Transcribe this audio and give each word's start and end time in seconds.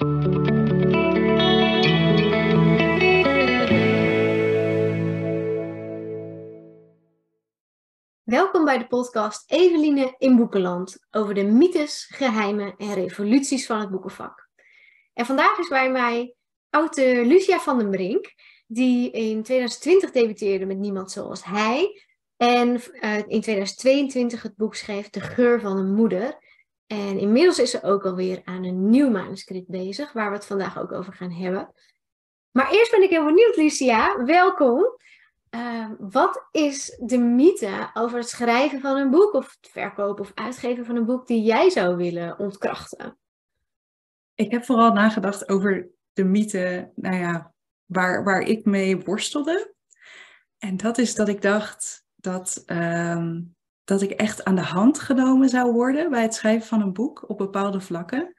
Welkom 0.00 0.14
bij 8.64 8.78
de 8.78 8.86
podcast 8.88 9.50
Eveline 9.50 10.14
in 10.18 10.36
Boekenland 10.36 10.98
over 11.10 11.34
de 11.34 11.42
mythes, 11.44 12.08
geheimen 12.12 12.74
en 12.76 12.94
revoluties 12.94 13.66
van 13.66 13.80
het 13.80 13.90
boekenvak. 13.90 14.48
En 15.12 15.26
vandaag 15.26 15.58
is 15.58 15.68
bij 15.68 15.90
mij 15.90 16.34
oude 16.70 17.26
Lucia 17.26 17.58
van 17.58 17.78
den 17.78 17.90
Brink, 17.90 18.34
die 18.66 19.10
in 19.10 19.42
2020 19.42 20.10
debuteerde 20.10 20.66
met 20.66 20.78
Niemand 20.78 21.10
Zoals 21.10 21.44
Hij. 21.44 22.02
En 22.36 22.68
uh, 22.68 23.18
in 23.18 23.40
2022 23.40 24.42
het 24.42 24.56
boek 24.56 24.74
schreef 24.74 25.10
De 25.10 25.20
Geur 25.20 25.60
van 25.60 25.76
een 25.76 25.94
Moeder. 25.94 26.38
En 26.92 27.18
inmiddels 27.18 27.58
is 27.58 27.70
ze 27.70 27.82
ook 27.82 28.04
alweer 28.04 28.40
aan 28.44 28.64
een 28.64 28.88
nieuw 28.88 29.10
manuscript 29.10 29.68
bezig, 29.68 30.12
waar 30.12 30.30
we 30.30 30.36
het 30.36 30.46
vandaag 30.46 30.78
ook 30.78 30.92
over 30.92 31.12
gaan 31.12 31.32
hebben. 31.32 31.72
Maar 32.50 32.70
eerst 32.70 32.90
ben 32.90 33.02
ik 33.02 33.10
heel 33.10 33.24
benieuwd, 33.24 33.56
Lucia. 33.56 34.24
Welkom. 34.24 34.98
Uh, 35.50 35.90
wat 35.98 36.46
is 36.50 36.96
de 37.00 37.18
mythe 37.18 37.90
over 37.94 38.18
het 38.18 38.28
schrijven 38.28 38.80
van 38.80 38.96
een 38.96 39.10
boek 39.10 39.32
of 39.32 39.56
het 39.60 39.70
verkopen 39.72 40.24
of 40.24 40.32
uitgeven 40.34 40.84
van 40.84 40.96
een 40.96 41.04
boek 41.04 41.26
die 41.26 41.42
jij 41.42 41.70
zou 41.70 41.96
willen 41.96 42.38
ontkrachten? 42.38 43.18
Ik 44.34 44.50
heb 44.50 44.64
vooral 44.64 44.92
nagedacht 44.92 45.48
over 45.48 45.88
de 46.12 46.24
mythe, 46.24 46.92
nou 46.94 47.16
ja, 47.16 47.52
waar, 47.86 48.24
waar 48.24 48.42
ik 48.42 48.64
mee 48.64 49.00
worstelde. 49.00 49.74
En 50.58 50.76
dat 50.76 50.98
is 50.98 51.14
dat 51.14 51.28
ik 51.28 51.42
dacht 51.42 52.04
dat, 52.16 52.62
um, 52.66 53.54
dat 53.84 54.02
ik 54.02 54.10
echt 54.10 54.44
aan 54.44 54.54
de 54.54 54.60
hand 54.60 54.98
genomen 54.98 55.48
zou 55.48 55.72
worden 55.72 56.10
bij 56.10 56.22
het 56.22 56.34
schrijven 56.34 56.68
van 56.68 56.80
een 56.80 56.92
boek 56.92 57.24
op 57.28 57.38
bepaalde 57.38 57.80
vlakken. 57.80 58.34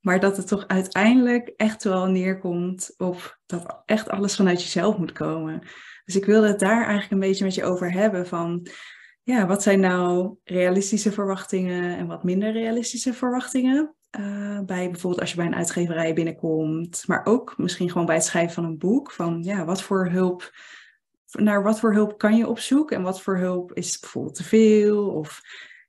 Maar 0.00 0.20
dat 0.20 0.36
het 0.36 0.46
toch 0.46 0.66
uiteindelijk 0.66 1.52
echt 1.56 1.84
wel 1.84 2.06
neerkomt 2.06 2.94
op 2.96 3.38
dat 3.46 3.82
echt 3.84 4.08
alles 4.08 4.36
vanuit 4.36 4.62
jezelf 4.62 4.98
moet 4.98 5.12
komen. 5.12 5.60
Dus 6.04 6.16
ik 6.16 6.24
wilde 6.24 6.46
het 6.46 6.58
daar 6.58 6.82
eigenlijk 6.82 7.10
een 7.10 7.28
beetje 7.28 7.44
met 7.44 7.54
je 7.54 7.64
over 7.64 7.92
hebben 7.92 8.26
van, 8.26 8.66
ja, 9.22 9.46
wat 9.46 9.62
zijn 9.62 9.80
nou 9.80 10.36
realistische 10.44 11.12
verwachtingen 11.12 11.96
en 11.96 12.06
wat 12.06 12.24
minder 12.24 12.52
realistische 12.52 13.12
verwachtingen? 13.12 13.94
Uh, 14.18 14.60
bij 14.60 14.90
bijvoorbeeld 14.90 15.20
als 15.20 15.30
je 15.30 15.36
bij 15.36 15.46
een 15.46 15.54
uitgeverij 15.54 16.14
binnenkomt, 16.14 17.04
maar 17.06 17.24
ook 17.24 17.54
misschien 17.56 17.90
gewoon 17.90 18.06
bij 18.06 18.14
het 18.14 18.24
schrijven 18.24 18.54
van 18.54 18.64
een 18.64 18.78
boek. 18.78 19.12
Van 19.12 19.42
ja, 19.42 19.64
wat 19.64 19.82
voor 19.82 20.08
hulp, 20.10 20.50
naar 21.34 21.62
wat 21.62 21.80
voor 21.80 21.92
hulp 21.92 22.18
kan 22.18 22.36
je 22.36 22.48
op 22.48 22.58
zoek 22.58 22.90
en 22.90 23.02
wat 23.02 23.22
voor 23.22 23.36
hulp 23.36 23.72
is 23.72 23.98
bijvoorbeeld 23.98 24.34
te 24.34 24.44
veel? 24.44 25.10
Of 25.10 25.40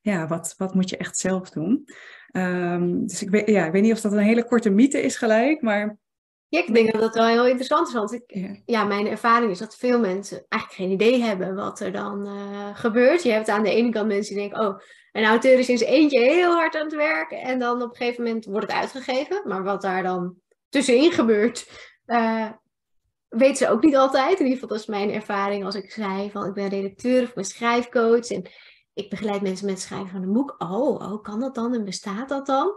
ja, 0.01 0.27
wat, 0.27 0.53
wat 0.57 0.73
moet 0.73 0.89
je 0.89 0.97
echt 0.97 1.17
zelf 1.17 1.49
doen? 1.49 1.87
Um, 2.31 3.07
dus 3.07 3.21
ik 3.21 3.29
weet, 3.29 3.47
ja, 3.47 3.65
ik 3.65 3.71
weet 3.71 3.81
niet 3.81 3.93
of 3.93 4.01
dat 4.01 4.11
een 4.11 4.17
hele 4.17 4.45
korte 4.45 4.69
mythe 4.69 5.01
is 5.01 5.15
gelijk, 5.15 5.61
maar 5.61 5.97
ja, 6.47 6.59
ik 6.59 6.73
denk 6.73 6.91
dat 6.91 7.01
dat 7.01 7.15
wel 7.15 7.25
heel 7.25 7.45
interessant 7.45 7.87
is. 7.87 7.93
Want 7.93 8.13
ik, 8.13 8.61
ja. 8.65 8.83
mijn 8.83 9.07
ervaring 9.07 9.51
is 9.51 9.59
dat 9.59 9.75
veel 9.75 9.99
mensen 9.99 10.45
eigenlijk 10.49 10.81
geen 10.81 10.91
idee 10.91 11.21
hebben 11.21 11.55
wat 11.55 11.79
er 11.79 11.91
dan 11.91 12.27
uh, 12.27 12.75
gebeurt. 12.77 13.23
Je 13.23 13.31
hebt 13.31 13.49
aan 13.49 13.63
de 13.63 13.69
ene 13.69 13.89
kant 13.89 14.07
mensen 14.07 14.35
die 14.35 14.49
denken, 14.49 14.67
oh, 14.67 14.79
een 15.11 15.23
auteur 15.23 15.59
is 15.59 15.69
in 15.69 15.77
zijn 15.77 15.89
eentje 15.89 16.19
heel 16.19 16.51
hard 16.51 16.75
aan 16.75 16.85
het 16.85 16.95
werken. 16.95 17.41
En 17.41 17.59
dan 17.59 17.81
op 17.81 17.89
een 17.89 17.95
gegeven 17.95 18.23
moment 18.23 18.45
wordt 18.45 18.67
het 18.67 18.75
uitgegeven. 18.75 19.41
Maar 19.45 19.63
wat 19.63 19.81
daar 19.81 20.03
dan 20.03 20.35
tussenin 20.69 21.11
gebeurt, 21.11 21.69
uh, 22.07 22.49
weten 23.37 23.55
ze 23.55 23.69
ook 23.69 23.83
niet 23.83 23.95
altijd. 23.95 24.39
In 24.39 24.45
ieder 24.45 24.53
geval, 24.53 24.69
dat 24.69 24.79
is 24.79 24.85
mijn 24.85 25.11
ervaring 25.11 25.65
als 25.65 25.75
ik 25.75 25.91
zei 25.91 26.31
van 26.31 26.45
ik 26.45 26.53
ben 26.53 26.67
redacteur 26.67 27.23
of 27.23 27.33
ben 27.33 27.45
schrijfcoach. 27.45 28.29
En 28.29 28.43
ik 28.93 29.09
begeleid 29.09 29.41
mensen 29.41 29.65
met 29.65 29.75
het 29.75 29.83
schrijven 29.83 30.09
van 30.09 30.21
een 30.21 30.33
boek. 30.33 30.55
Oh, 30.57 31.11
oh, 31.11 31.23
kan 31.23 31.39
dat 31.39 31.55
dan 31.55 31.73
en 31.73 31.85
bestaat 31.85 32.29
dat 32.29 32.45
dan? 32.45 32.73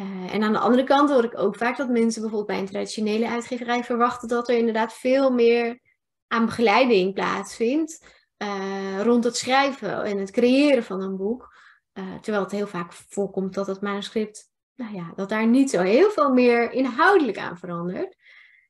Uh, 0.00 0.34
en 0.34 0.42
aan 0.42 0.52
de 0.52 0.58
andere 0.58 0.84
kant 0.84 1.10
hoor 1.10 1.24
ik 1.24 1.38
ook 1.38 1.56
vaak 1.56 1.76
dat 1.76 1.88
mensen 1.88 2.22
bijvoorbeeld 2.22 2.46
bij 2.46 2.58
een 2.58 2.70
traditionele 2.70 3.28
uitgeverij 3.28 3.84
verwachten 3.84 4.28
dat 4.28 4.48
er 4.48 4.56
inderdaad 4.56 4.92
veel 4.92 5.30
meer 5.30 5.80
aan 6.26 6.46
begeleiding 6.46 7.14
plaatsvindt 7.14 8.22
uh, 8.38 9.02
rond 9.02 9.24
het 9.24 9.36
schrijven 9.36 10.04
en 10.04 10.18
het 10.18 10.30
creëren 10.30 10.84
van 10.84 11.02
een 11.02 11.16
boek. 11.16 11.52
Uh, 11.92 12.14
terwijl 12.20 12.44
het 12.44 12.52
heel 12.52 12.66
vaak 12.66 12.92
voorkomt 12.92 13.54
dat 13.54 13.66
het 13.66 13.80
manuscript, 13.80 14.50
nou 14.74 14.94
ja, 14.94 15.12
dat 15.16 15.28
daar 15.28 15.46
niet 15.46 15.70
zo 15.70 15.80
heel 15.82 16.10
veel 16.10 16.32
meer 16.32 16.72
inhoudelijk 16.72 17.38
aan 17.38 17.58
verandert. 17.58 18.16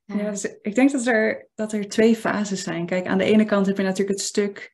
Ja, 0.05 0.29
dus 0.29 0.57
ik 0.61 0.75
denk 0.75 0.91
dat 0.91 1.05
er, 1.05 1.47
dat 1.55 1.73
er 1.73 1.87
twee 1.87 2.15
fases 2.15 2.63
zijn. 2.63 2.85
Kijk, 2.85 3.07
aan 3.07 3.17
de 3.17 3.23
ene 3.23 3.45
kant 3.45 3.65
heb 3.65 3.77
je 3.77 3.83
natuurlijk 3.83 4.17
het 4.17 4.27
stuk 4.27 4.73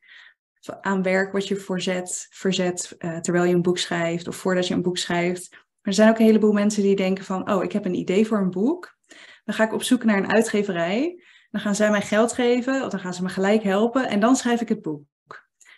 aan 0.80 1.02
werk 1.02 1.32
wat 1.32 1.48
je 1.48 1.56
voorzet, 1.56 2.26
verzet 2.30 2.96
terwijl 2.98 3.44
je 3.44 3.54
een 3.54 3.62
boek 3.62 3.78
schrijft 3.78 4.28
of 4.28 4.36
voordat 4.36 4.66
je 4.66 4.74
een 4.74 4.82
boek 4.82 4.98
schrijft 4.98 5.62
er 5.82 5.92
zijn 5.92 6.08
ook 6.08 6.18
een 6.18 6.24
heleboel 6.24 6.52
mensen 6.52 6.82
die 6.82 6.96
denken 6.96 7.24
van, 7.24 7.50
oh, 7.50 7.64
ik 7.64 7.72
heb 7.72 7.84
een 7.84 7.94
idee 7.94 8.26
voor 8.26 8.38
een 8.38 8.50
boek. 8.50 8.96
Dan 9.44 9.54
ga 9.54 9.64
ik 9.64 9.72
op 9.72 9.82
zoek 9.82 10.04
naar 10.04 10.16
een 10.16 10.32
uitgeverij. 10.32 11.22
Dan 11.50 11.60
gaan 11.60 11.74
zij 11.74 11.90
mij 11.90 12.02
geld 12.02 12.32
geven, 12.32 12.82
of 12.84 12.90
dan 12.90 13.00
gaan 13.00 13.14
ze 13.14 13.22
me 13.22 13.28
gelijk 13.28 13.62
helpen 13.62 14.08
en 14.08 14.20
dan 14.20 14.36
schrijf 14.36 14.60
ik 14.60 14.68
het 14.68 14.82
boek. 14.82 15.04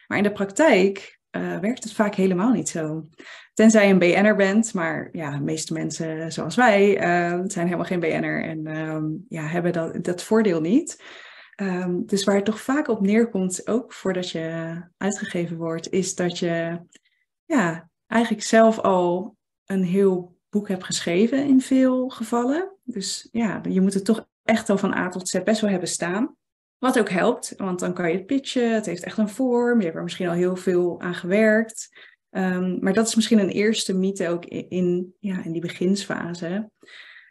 Maar 0.07 0.19
in 0.19 0.25
de 0.25 0.33
praktijk 0.33 1.21
uh, 1.31 1.59
werkt 1.59 1.85
het 1.85 1.93
vaak 1.93 2.15
helemaal 2.15 2.53
niet 2.53 2.69
zo. 2.69 3.09
Tenzij 3.55 3.87
je 3.87 3.93
een 3.93 3.99
BN'er 3.99 4.37
bent, 4.37 4.75
maar 4.75 5.09
ja, 5.13 5.31
de 5.31 5.45
meeste 5.45 5.73
mensen 5.73 6.33
zoals 6.33 6.57
wij 6.57 6.97
uh, 6.97 7.41
zijn 7.47 7.67
helemaal 7.67 7.87
geen 7.87 8.01
BN'er 8.01 8.45
en 8.45 8.67
uh, 8.67 9.03
ja, 9.29 9.47
hebben 9.47 9.73
dat, 9.73 10.05
dat 10.05 10.23
voordeel 10.23 10.61
niet. 10.61 11.03
Um, 11.63 12.07
dus 12.07 12.25
waar 12.25 12.35
het 12.35 12.45
toch 12.45 12.61
vaak 12.61 12.89
op 12.89 13.01
neerkomt, 13.01 13.69
ook 13.69 13.93
voordat 13.93 14.31
je 14.31 14.77
uitgegeven 14.97 15.57
wordt, 15.57 15.93
is 15.93 16.15
dat 16.15 16.39
je 16.39 16.81
ja, 17.45 17.91
eigenlijk 18.07 18.43
zelf 18.43 18.79
al 18.79 19.37
een 19.65 19.85
heel 19.85 20.37
boek 20.51 20.69
heb 20.69 20.83
geschreven 20.83 21.47
in 21.47 21.61
veel 21.61 22.09
gevallen. 22.09 22.77
Dus 22.83 23.29
ja, 23.33 23.61
je 23.69 23.81
moet 23.81 23.95
het 23.95 24.05
toch 24.05 24.27
echt 24.43 24.71
al 24.71 24.79
van 24.79 24.95
A 24.95 25.09
tot 25.09 25.29
Z 25.29 25.43
best 25.43 25.61
wel 25.61 25.71
hebben 25.71 25.89
staan. 25.89 26.37
Wat 26.79 26.99
ook 26.99 27.11
helpt, 27.11 27.55
want 27.57 27.81
dan 27.81 27.95
kan 27.95 28.11
je 28.11 28.17
het 28.17 28.27
pitchen. 28.27 28.75
Het 28.75 28.87
heeft 28.87 29.03
echt 29.03 29.19
een 29.19 29.29
vorm. 29.29 29.79
Je 29.79 29.85
hebt 29.85 29.97
er 29.97 30.03
misschien 30.03 30.29
al 30.29 30.35
heel 30.35 30.57
veel 30.57 31.01
aan 31.01 31.15
gewerkt. 31.15 31.89
Um, 32.37 32.79
maar 32.81 32.93
dat 32.93 33.07
is 33.07 33.15
misschien 33.15 33.39
een 33.39 33.49
eerste 33.49 33.95
mythe 33.95 34.29
ook 34.29 34.45
in, 34.45 35.15
ja, 35.19 35.45
in 35.45 35.53
die 35.53 35.61
beginsfase. 35.61 36.71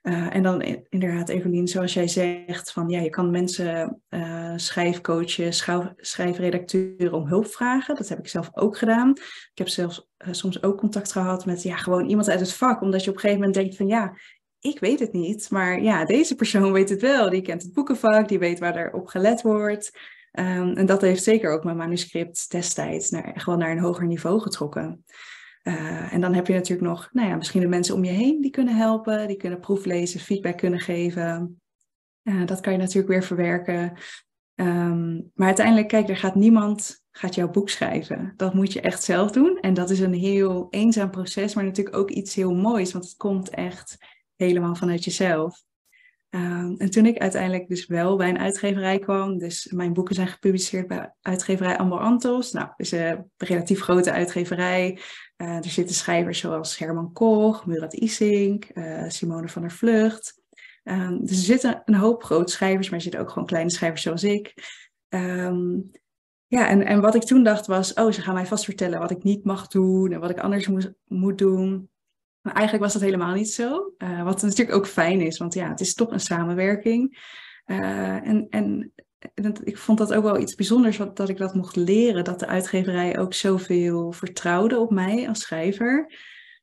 Uh, 0.03 0.35
en 0.35 0.43
dan 0.43 0.61
inderdaad, 0.89 1.29
Evelien, 1.29 1.67
zoals 1.67 1.93
jij 1.93 2.07
zegt, 2.07 2.71
van 2.71 2.89
ja, 2.89 2.99
je 2.99 3.09
kan 3.09 3.31
mensen 3.31 4.01
uh, 4.09 4.53
schrijfcoachen, 4.55 5.53
schrijfredacteuren 5.97 7.13
om 7.13 7.27
hulp 7.27 7.47
vragen. 7.47 7.95
Dat 7.95 8.09
heb 8.09 8.19
ik 8.19 8.27
zelf 8.27 8.49
ook 8.53 8.77
gedaan. 8.77 9.09
Ik 9.51 9.51
heb 9.53 9.67
zelfs 9.67 10.07
uh, 10.17 10.33
soms 10.33 10.63
ook 10.63 10.77
contact 10.77 11.11
gehad 11.11 11.45
met 11.45 11.63
ja, 11.63 11.75
gewoon 11.75 12.05
iemand 12.05 12.29
uit 12.29 12.39
het 12.39 12.53
vak, 12.53 12.81
omdat 12.81 13.03
je 13.03 13.09
op 13.09 13.15
een 13.15 13.21
gegeven 13.21 13.41
moment 13.41 13.59
denkt 13.59 13.77
van 13.77 13.87
ja, 13.87 14.17
ik 14.59 14.79
weet 14.79 14.99
het 14.99 15.13
niet, 15.13 15.49
maar 15.49 15.81
ja, 15.81 16.05
deze 16.05 16.35
persoon 16.35 16.71
weet 16.71 16.89
het 16.89 17.01
wel. 17.01 17.29
Die 17.29 17.41
kent 17.41 17.61
het 17.63 17.73
boekenvak, 17.73 18.27
die 18.27 18.39
weet 18.39 18.59
waar 18.59 18.75
er 18.75 18.93
op 18.93 19.07
gelet 19.07 19.41
wordt. 19.41 19.91
Um, 20.39 20.73
en 20.73 20.85
dat 20.85 21.01
heeft 21.01 21.23
zeker 21.23 21.51
ook 21.51 21.63
mijn 21.63 21.77
manuscript 21.77 22.51
destijds 22.51 23.09
naar, 23.09 23.31
gewoon 23.35 23.59
naar 23.59 23.71
een 23.71 23.79
hoger 23.79 24.05
niveau 24.05 24.39
getrokken. 24.39 25.05
Uh, 25.63 26.13
en 26.13 26.21
dan 26.21 26.33
heb 26.33 26.47
je 26.47 26.53
natuurlijk 26.53 26.87
nog, 26.87 27.09
nou 27.11 27.27
ja, 27.27 27.35
misschien 27.35 27.61
de 27.61 27.67
mensen 27.67 27.95
om 27.95 28.03
je 28.03 28.11
heen 28.11 28.41
die 28.41 28.51
kunnen 28.51 28.75
helpen, 28.75 29.27
die 29.27 29.37
kunnen 29.37 29.59
proeflezen, 29.59 30.19
feedback 30.19 30.57
kunnen 30.57 30.79
geven. 30.79 31.61
Uh, 32.23 32.45
dat 32.45 32.59
kan 32.59 32.73
je 32.73 32.79
natuurlijk 32.79 33.07
weer 33.07 33.23
verwerken. 33.23 33.93
Um, 34.55 35.31
maar 35.33 35.47
uiteindelijk, 35.47 35.87
kijk, 35.87 36.09
er 36.09 36.17
gaat 36.17 36.35
niemand 36.35 37.03
gaat 37.11 37.35
jouw 37.35 37.49
boek 37.49 37.69
schrijven. 37.69 38.33
Dat 38.35 38.53
moet 38.53 38.73
je 38.73 38.81
echt 38.81 39.03
zelf 39.03 39.31
doen. 39.31 39.59
En 39.61 39.73
dat 39.73 39.89
is 39.89 39.99
een 39.99 40.13
heel 40.13 40.67
eenzaam 40.69 41.11
proces, 41.11 41.53
maar 41.53 41.63
natuurlijk 41.63 41.95
ook 41.95 42.09
iets 42.09 42.35
heel 42.35 42.55
moois, 42.55 42.91
want 42.91 43.05
het 43.05 43.17
komt 43.17 43.49
echt 43.49 43.97
helemaal 44.35 44.75
vanuit 44.75 45.03
jezelf. 45.03 45.63
Um, 46.35 46.75
en 46.77 46.89
toen 46.89 47.05
ik 47.05 47.17
uiteindelijk 47.17 47.67
dus 47.67 47.85
wel 47.85 48.17
bij 48.17 48.29
een 48.29 48.39
uitgeverij 48.39 48.99
kwam, 48.99 49.37
dus 49.37 49.71
mijn 49.71 49.93
boeken 49.93 50.15
zijn 50.15 50.27
gepubliceerd 50.27 50.87
bij 50.87 51.13
uitgeverij 51.21 51.77
Amborantos. 51.77 52.51
Nou, 52.51 52.65
dat 52.65 52.79
is 52.79 52.91
een 52.91 53.31
relatief 53.37 53.81
grote 53.81 54.11
uitgeverij. 54.11 54.99
Uh, 55.37 55.55
er 55.55 55.69
zitten 55.69 55.95
schrijvers 55.95 56.39
zoals 56.39 56.77
Herman 56.77 57.13
Koch, 57.13 57.65
Murat 57.65 57.93
Isink, 57.93 58.69
uh, 58.73 59.03
Simone 59.07 59.49
van 59.49 59.61
der 59.61 59.71
Vlucht. 59.71 60.41
Um, 60.83 61.25
dus 61.25 61.37
er 61.37 61.43
zitten 61.43 61.81
een 61.85 61.95
hoop 61.95 62.23
grote 62.23 62.51
schrijvers, 62.51 62.87
maar 62.87 62.97
er 62.97 63.03
zitten 63.03 63.21
ook 63.21 63.29
gewoon 63.29 63.47
kleine 63.47 63.71
schrijvers 63.71 64.01
zoals 64.01 64.23
ik. 64.23 64.53
Um, 65.09 65.91
ja, 66.47 66.67
en, 66.67 66.85
en 66.85 67.01
wat 67.01 67.15
ik 67.15 67.23
toen 67.23 67.43
dacht 67.43 67.65
was, 67.65 67.93
oh, 67.93 68.11
ze 68.11 68.21
gaan 68.21 68.33
mij 68.33 68.45
vast 68.45 68.65
vertellen 68.65 68.99
wat 68.99 69.11
ik 69.11 69.23
niet 69.23 69.43
mag 69.43 69.67
doen 69.67 70.11
en 70.11 70.19
wat 70.19 70.29
ik 70.29 70.39
anders 70.39 70.67
moet, 70.67 70.93
moet 71.05 71.37
doen. 71.37 71.89
Maar 72.43 72.53
eigenlijk 72.53 72.83
was 72.83 72.93
dat 72.93 73.01
helemaal 73.01 73.33
niet 73.33 73.51
zo. 73.51 73.93
Uh, 73.97 74.23
wat 74.23 74.41
natuurlijk 74.41 74.77
ook 74.77 74.87
fijn 74.87 75.21
is, 75.21 75.37
want 75.37 75.53
ja, 75.53 75.69
het 75.69 75.79
is 75.79 75.93
toch 75.93 76.11
een 76.11 76.19
samenwerking. 76.19 77.31
Uh, 77.65 78.27
en, 78.27 78.47
en, 78.49 78.91
ik 79.63 79.77
vond 79.77 79.97
dat 79.97 80.13
ook 80.13 80.23
wel 80.23 80.39
iets 80.39 80.55
bijzonders 80.55 80.97
wat, 80.97 81.17
dat 81.17 81.29
ik 81.29 81.37
dat 81.37 81.53
mocht 81.53 81.75
leren. 81.75 82.23
Dat 82.23 82.39
de 82.39 82.47
uitgeverij 82.47 83.19
ook 83.19 83.33
zoveel 83.33 84.11
vertrouwde 84.11 84.79
op 84.79 84.91
mij 84.91 85.27
als 85.27 85.39
schrijver. 85.39 86.13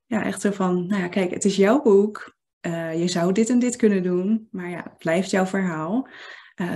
Ja, 0.07 0.25
echt 0.25 0.41
zo 0.41 0.51
van, 0.51 0.87
nou 0.87 1.03
ja, 1.03 1.09
kijk, 1.09 1.31
het 1.31 1.45
is 1.45 1.57
jouw 1.57 1.83
boek. 1.83 2.37
Uh, 2.67 3.01
je 3.01 3.09
zou 3.09 3.33
dit 3.33 3.51
en 3.51 3.59
dit 3.59 3.77
kunnen 3.77 4.03
doen, 4.03 4.49
maar 4.51 4.71
ja, 4.71 4.83
het 4.83 4.99
blijft 4.99 5.31
jouw 5.31 5.47
verhaal. 5.47 6.09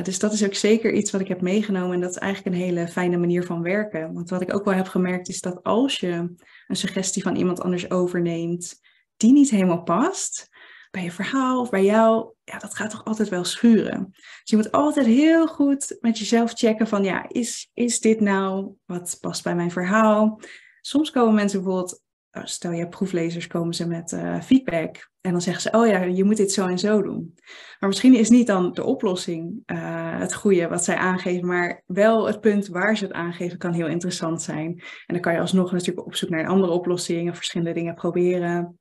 Dus 0.03 0.19
dat 0.19 0.33
is 0.33 0.45
ook 0.45 0.55
zeker 0.55 0.93
iets 0.93 1.11
wat 1.11 1.21
ik 1.21 1.29
heb 1.29 1.41
meegenomen 1.41 1.95
en 1.95 2.01
dat 2.01 2.11
is 2.11 2.17
eigenlijk 2.17 2.57
een 2.57 2.63
hele 2.63 2.89
fijne 2.89 3.17
manier 3.17 3.45
van 3.45 3.63
werken. 3.63 4.13
Want 4.13 4.31
wat 4.31 4.43
ik 4.43 4.55
ook 4.55 4.65
wel 4.65 4.75
heb 4.75 4.87
gemerkt 4.87 5.29
is 5.29 5.41
dat 5.41 5.63
als 5.63 6.01
je 6.01 6.35
een 6.67 6.77
suggestie 6.77 7.23
van 7.23 7.37
iemand 7.37 7.61
anders 7.61 7.91
overneemt 7.91 8.81
die 9.17 9.33
niet 9.33 9.51
helemaal 9.51 9.83
past, 9.83 10.49
bij 10.95 11.03
je 11.03 11.11
verhaal 11.11 11.61
of 11.61 11.71
bij 11.71 11.85
jou, 11.85 12.33
ja, 12.45 12.59
dat 12.59 12.75
gaat 12.75 12.91
toch 12.91 13.05
altijd 13.05 13.29
wel 13.29 13.45
schuren. 13.45 14.09
Dus 14.11 14.43
je 14.45 14.57
moet 14.57 14.73
altijd 14.73 15.07
heel 15.07 15.47
goed 15.47 15.97
met 16.01 16.19
jezelf 16.19 16.53
checken 16.53 16.89
van, 16.89 17.05
ja, 17.05 17.29
is, 17.29 17.71
is 17.73 18.01
dit 18.01 18.21
nou 18.21 18.73
wat 18.85 19.19
past 19.21 19.43
bij 19.43 19.55
mijn 19.55 19.71
verhaal? 19.71 20.41
Soms 20.81 21.11
komen 21.11 21.35
mensen 21.35 21.63
bijvoorbeeld, 21.63 22.03
oh, 22.33 22.45
stel 22.45 22.73
je 22.73 22.89
proeflezers, 22.89 23.47
komen 23.47 23.75
ze 23.75 23.87
met 23.87 24.13
uh, 24.13 24.41
feedback. 24.41 25.11
En 25.21 25.31
dan 25.31 25.41
zeggen 25.41 25.63
ze, 25.63 25.79
oh 25.79 25.87
ja, 25.87 26.03
je 26.03 26.25
moet 26.25 26.37
dit 26.37 26.53
zo 26.53 26.67
en 26.67 26.79
zo 26.79 27.03
doen. 27.03 27.35
Maar 27.81 27.89
misschien 27.89 28.15
is 28.15 28.31
niet 28.31 28.47
dan 28.47 28.73
de 28.73 28.85
oplossing 28.85 29.63
uh, 29.67 30.19
het 30.19 30.35
goede 30.35 30.69
wat 30.69 30.85
zij 30.85 30.97
aangeven, 30.97 31.47
maar 31.47 31.83
wel 31.87 32.27
het 32.27 32.41
punt 32.41 32.67
waar 32.67 32.97
ze 32.97 33.05
het 33.05 33.13
aangeven 33.13 33.59
kan 33.59 33.73
heel 33.73 33.87
interessant 33.87 34.43
zijn. 34.43 34.71
En 35.07 35.15
dan 35.15 35.21
kan 35.21 35.33
je 35.33 35.41
alsnog 35.41 35.73
natuurlijk 35.73 36.07
op 36.07 36.15
zoek 36.15 36.31
naar 36.31 36.41
een 36.41 36.47
andere 36.47 36.73
oplossing 36.73 37.31
of 37.31 37.37
verschillende 37.37 37.73
dingen 37.73 37.95
proberen. 37.95 38.79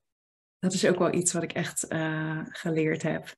Dat 0.64 0.74
is 0.74 0.88
ook 0.88 1.00
wel 1.00 1.14
iets 1.14 1.34
wat 1.34 1.44
ik 1.44 1.54
echt 1.54 1.86
uh, 1.90 2.40
geleerd 2.44 3.02
heb. 3.02 3.36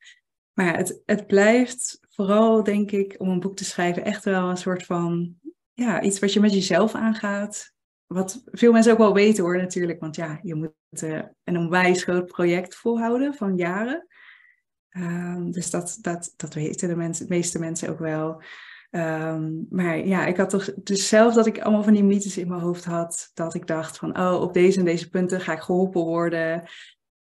Maar 0.53 0.77
het, 0.77 1.01
het 1.05 1.27
blijft 1.27 1.99
vooral, 2.09 2.63
denk 2.63 2.91
ik, 2.91 3.15
om 3.17 3.29
een 3.29 3.39
boek 3.39 3.55
te 3.55 3.65
schrijven, 3.65 4.05
echt 4.05 4.23
wel 4.23 4.49
een 4.49 4.57
soort 4.57 4.83
van, 4.83 5.35
ja, 5.73 6.01
iets 6.01 6.19
wat 6.19 6.33
je 6.33 6.39
met 6.39 6.53
jezelf 6.53 6.93
aangaat 6.93 7.73
wat 8.07 8.43
veel 8.45 8.71
mensen 8.71 8.91
ook 8.91 8.97
wel 8.97 9.13
weten 9.13 9.43
hoor 9.43 9.57
natuurlijk. 9.57 9.99
Want 9.99 10.15
ja, 10.15 10.39
je 10.41 10.55
moet 10.55 11.01
uh, 11.03 11.21
een 11.43 11.57
onwijs 11.57 12.03
groot 12.03 12.25
project 12.25 12.75
volhouden 12.75 13.33
van 13.33 13.57
jaren. 13.57 14.07
Um, 14.89 15.51
dus 15.51 15.69
dat, 15.69 15.97
dat, 16.01 16.33
dat 16.35 16.53
weten 16.53 16.87
de, 16.87 17.25
meeste 17.27 17.59
mensen 17.59 17.89
ook 17.89 17.99
wel. 17.99 18.41
Um, 18.91 19.67
maar 19.69 19.97
ja, 19.97 20.25
ik 20.25 20.37
had 20.37 20.49
toch 20.49 20.73
dus 20.73 21.07
zelf 21.07 21.33
dat 21.33 21.45
ik 21.45 21.61
allemaal 21.61 21.83
van 21.83 21.93
die 21.93 22.03
mythes 22.03 22.37
in 22.37 22.47
mijn 22.47 22.61
hoofd 22.61 22.85
had. 22.85 23.31
Dat 23.33 23.53
ik 23.53 23.67
dacht 23.67 23.97
van, 23.97 24.19
oh, 24.19 24.41
op 24.41 24.53
deze 24.53 24.79
en 24.79 24.85
deze 24.85 25.09
punten 25.09 25.41
ga 25.41 25.53
ik 25.53 25.59
geholpen 25.59 26.01
worden. 26.01 26.63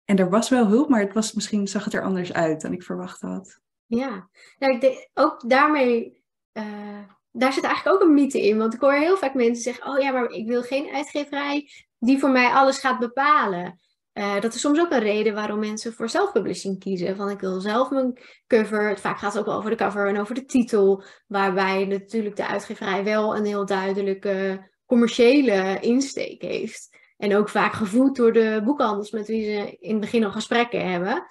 En 0.06 0.16
er 0.16 0.30
was 0.30 0.48
wel 0.48 0.66
hulp, 0.66 0.88
maar 0.88 1.00
het 1.00 1.14
was, 1.14 1.32
misschien 1.32 1.66
zag 1.66 1.84
het 1.84 1.94
er 1.94 2.02
anders 2.02 2.32
uit 2.32 2.60
dan 2.60 2.72
ik 2.72 2.82
verwacht 2.82 3.20
had. 3.20 3.60
Ja, 3.86 4.28
ja 4.58 4.68
ik 4.68 4.80
denk, 4.80 5.08
ook 5.14 5.48
daarmee 5.48 6.24
uh, 6.52 6.98
daar 7.38 7.52
zit 7.52 7.64
eigenlijk 7.64 7.96
ook 7.96 8.08
een 8.08 8.14
mythe 8.14 8.46
in. 8.46 8.58
Want 8.58 8.74
ik 8.74 8.80
hoor 8.80 8.92
heel 8.92 9.16
vaak 9.16 9.34
mensen 9.34 9.62
zeggen: 9.62 9.92
Oh 9.92 9.98
ja, 9.98 10.10
maar 10.12 10.28
ik 10.28 10.46
wil 10.46 10.62
geen 10.62 10.94
uitgeverij 10.94 11.70
die 11.98 12.18
voor 12.18 12.30
mij 12.30 12.50
alles 12.50 12.78
gaat 12.78 12.98
bepalen. 12.98 13.80
Uh, 14.12 14.40
dat 14.40 14.54
is 14.54 14.60
soms 14.60 14.78
ook 14.78 14.90
een 14.90 14.98
reden 14.98 15.34
waarom 15.34 15.58
mensen 15.58 15.92
voor 15.92 16.08
zelfpublishing 16.08 16.78
kiezen. 16.78 17.16
Van 17.16 17.30
ik 17.30 17.40
wil 17.40 17.60
zelf 17.60 17.90
mijn 17.90 18.18
cover. 18.46 18.98
Vaak 18.98 19.18
gaat 19.18 19.32
het 19.32 19.40
ook 19.40 19.46
wel 19.46 19.56
over 19.56 19.70
de 19.70 19.76
cover 19.76 20.08
en 20.08 20.20
over 20.20 20.34
de 20.34 20.44
titel. 20.44 21.02
Waarbij 21.26 21.84
natuurlijk 21.84 22.36
de 22.36 22.46
uitgeverij 22.46 23.04
wel 23.04 23.36
een 23.36 23.44
heel 23.44 23.66
duidelijke 23.66 24.70
commerciële 24.86 25.78
insteek 25.80 26.42
heeft. 26.42 26.95
En 27.16 27.36
ook 27.36 27.48
vaak 27.48 27.72
gevoed 27.72 28.16
door 28.16 28.32
de 28.32 28.60
boekhandels 28.64 29.10
met 29.10 29.26
wie 29.26 29.44
ze 29.44 29.76
in 29.80 29.90
het 29.90 30.00
begin 30.00 30.24
al 30.24 30.30
gesprekken 30.30 30.90
hebben. 30.90 31.26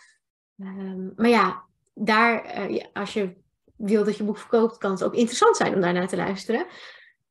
Um, 0.59 1.13
maar 1.15 1.29
ja, 1.29 1.63
daar, 1.93 2.69
uh, 2.69 2.83
als 2.93 3.13
je 3.13 3.35
wil 3.75 4.03
dat 4.03 4.17
je 4.17 4.23
boek 4.23 4.37
verkoopt, 4.37 4.77
kan 4.77 4.91
het 4.91 5.03
ook 5.03 5.15
interessant 5.15 5.57
zijn 5.57 5.75
om 5.75 5.81
daarnaar 5.81 6.07
te 6.07 6.15
luisteren. 6.15 6.65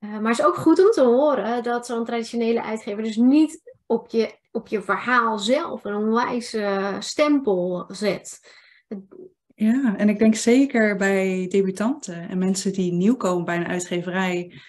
Uh, 0.01 0.11
maar 0.11 0.31
het 0.31 0.39
is 0.39 0.45
ook 0.45 0.57
goed 0.57 0.85
om 0.85 0.91
te 0.91 1.03
horen 1.03 1.63
dat 1.63 1.87
zo'n 1.87 2.05
traditionele 2.05 2.63
uitgever 2.63 3.03
dus 3.03 3.17
niet 3.17 3.73
op 3.87 4.09
je, 4.11 4.35
op 4.51 4.69
je 4.69 4.83
verhaal 4.83 5.39
zelf 5.39 5.85
een 5.85 5.95
onwijs 5.95 6.57
stempel 6.99 7.85
zet. 7.89 8.41
Ja, 9.55 9.97
en 9.97 10.09
ik 10.09 10.19
denk 10.19 10.35
zeker 10.35 10.97
bij 10.97 11.47
debutanten 11.49 12.29
en 12.29 12.39
mensen 12.39 12.73
die 12.73 12.93
nieuw 12.93 13.17
komen 13.17 13.45
bij 13.45 13.57
een 13.57 13.67
uitgeverij. 13.67 14.61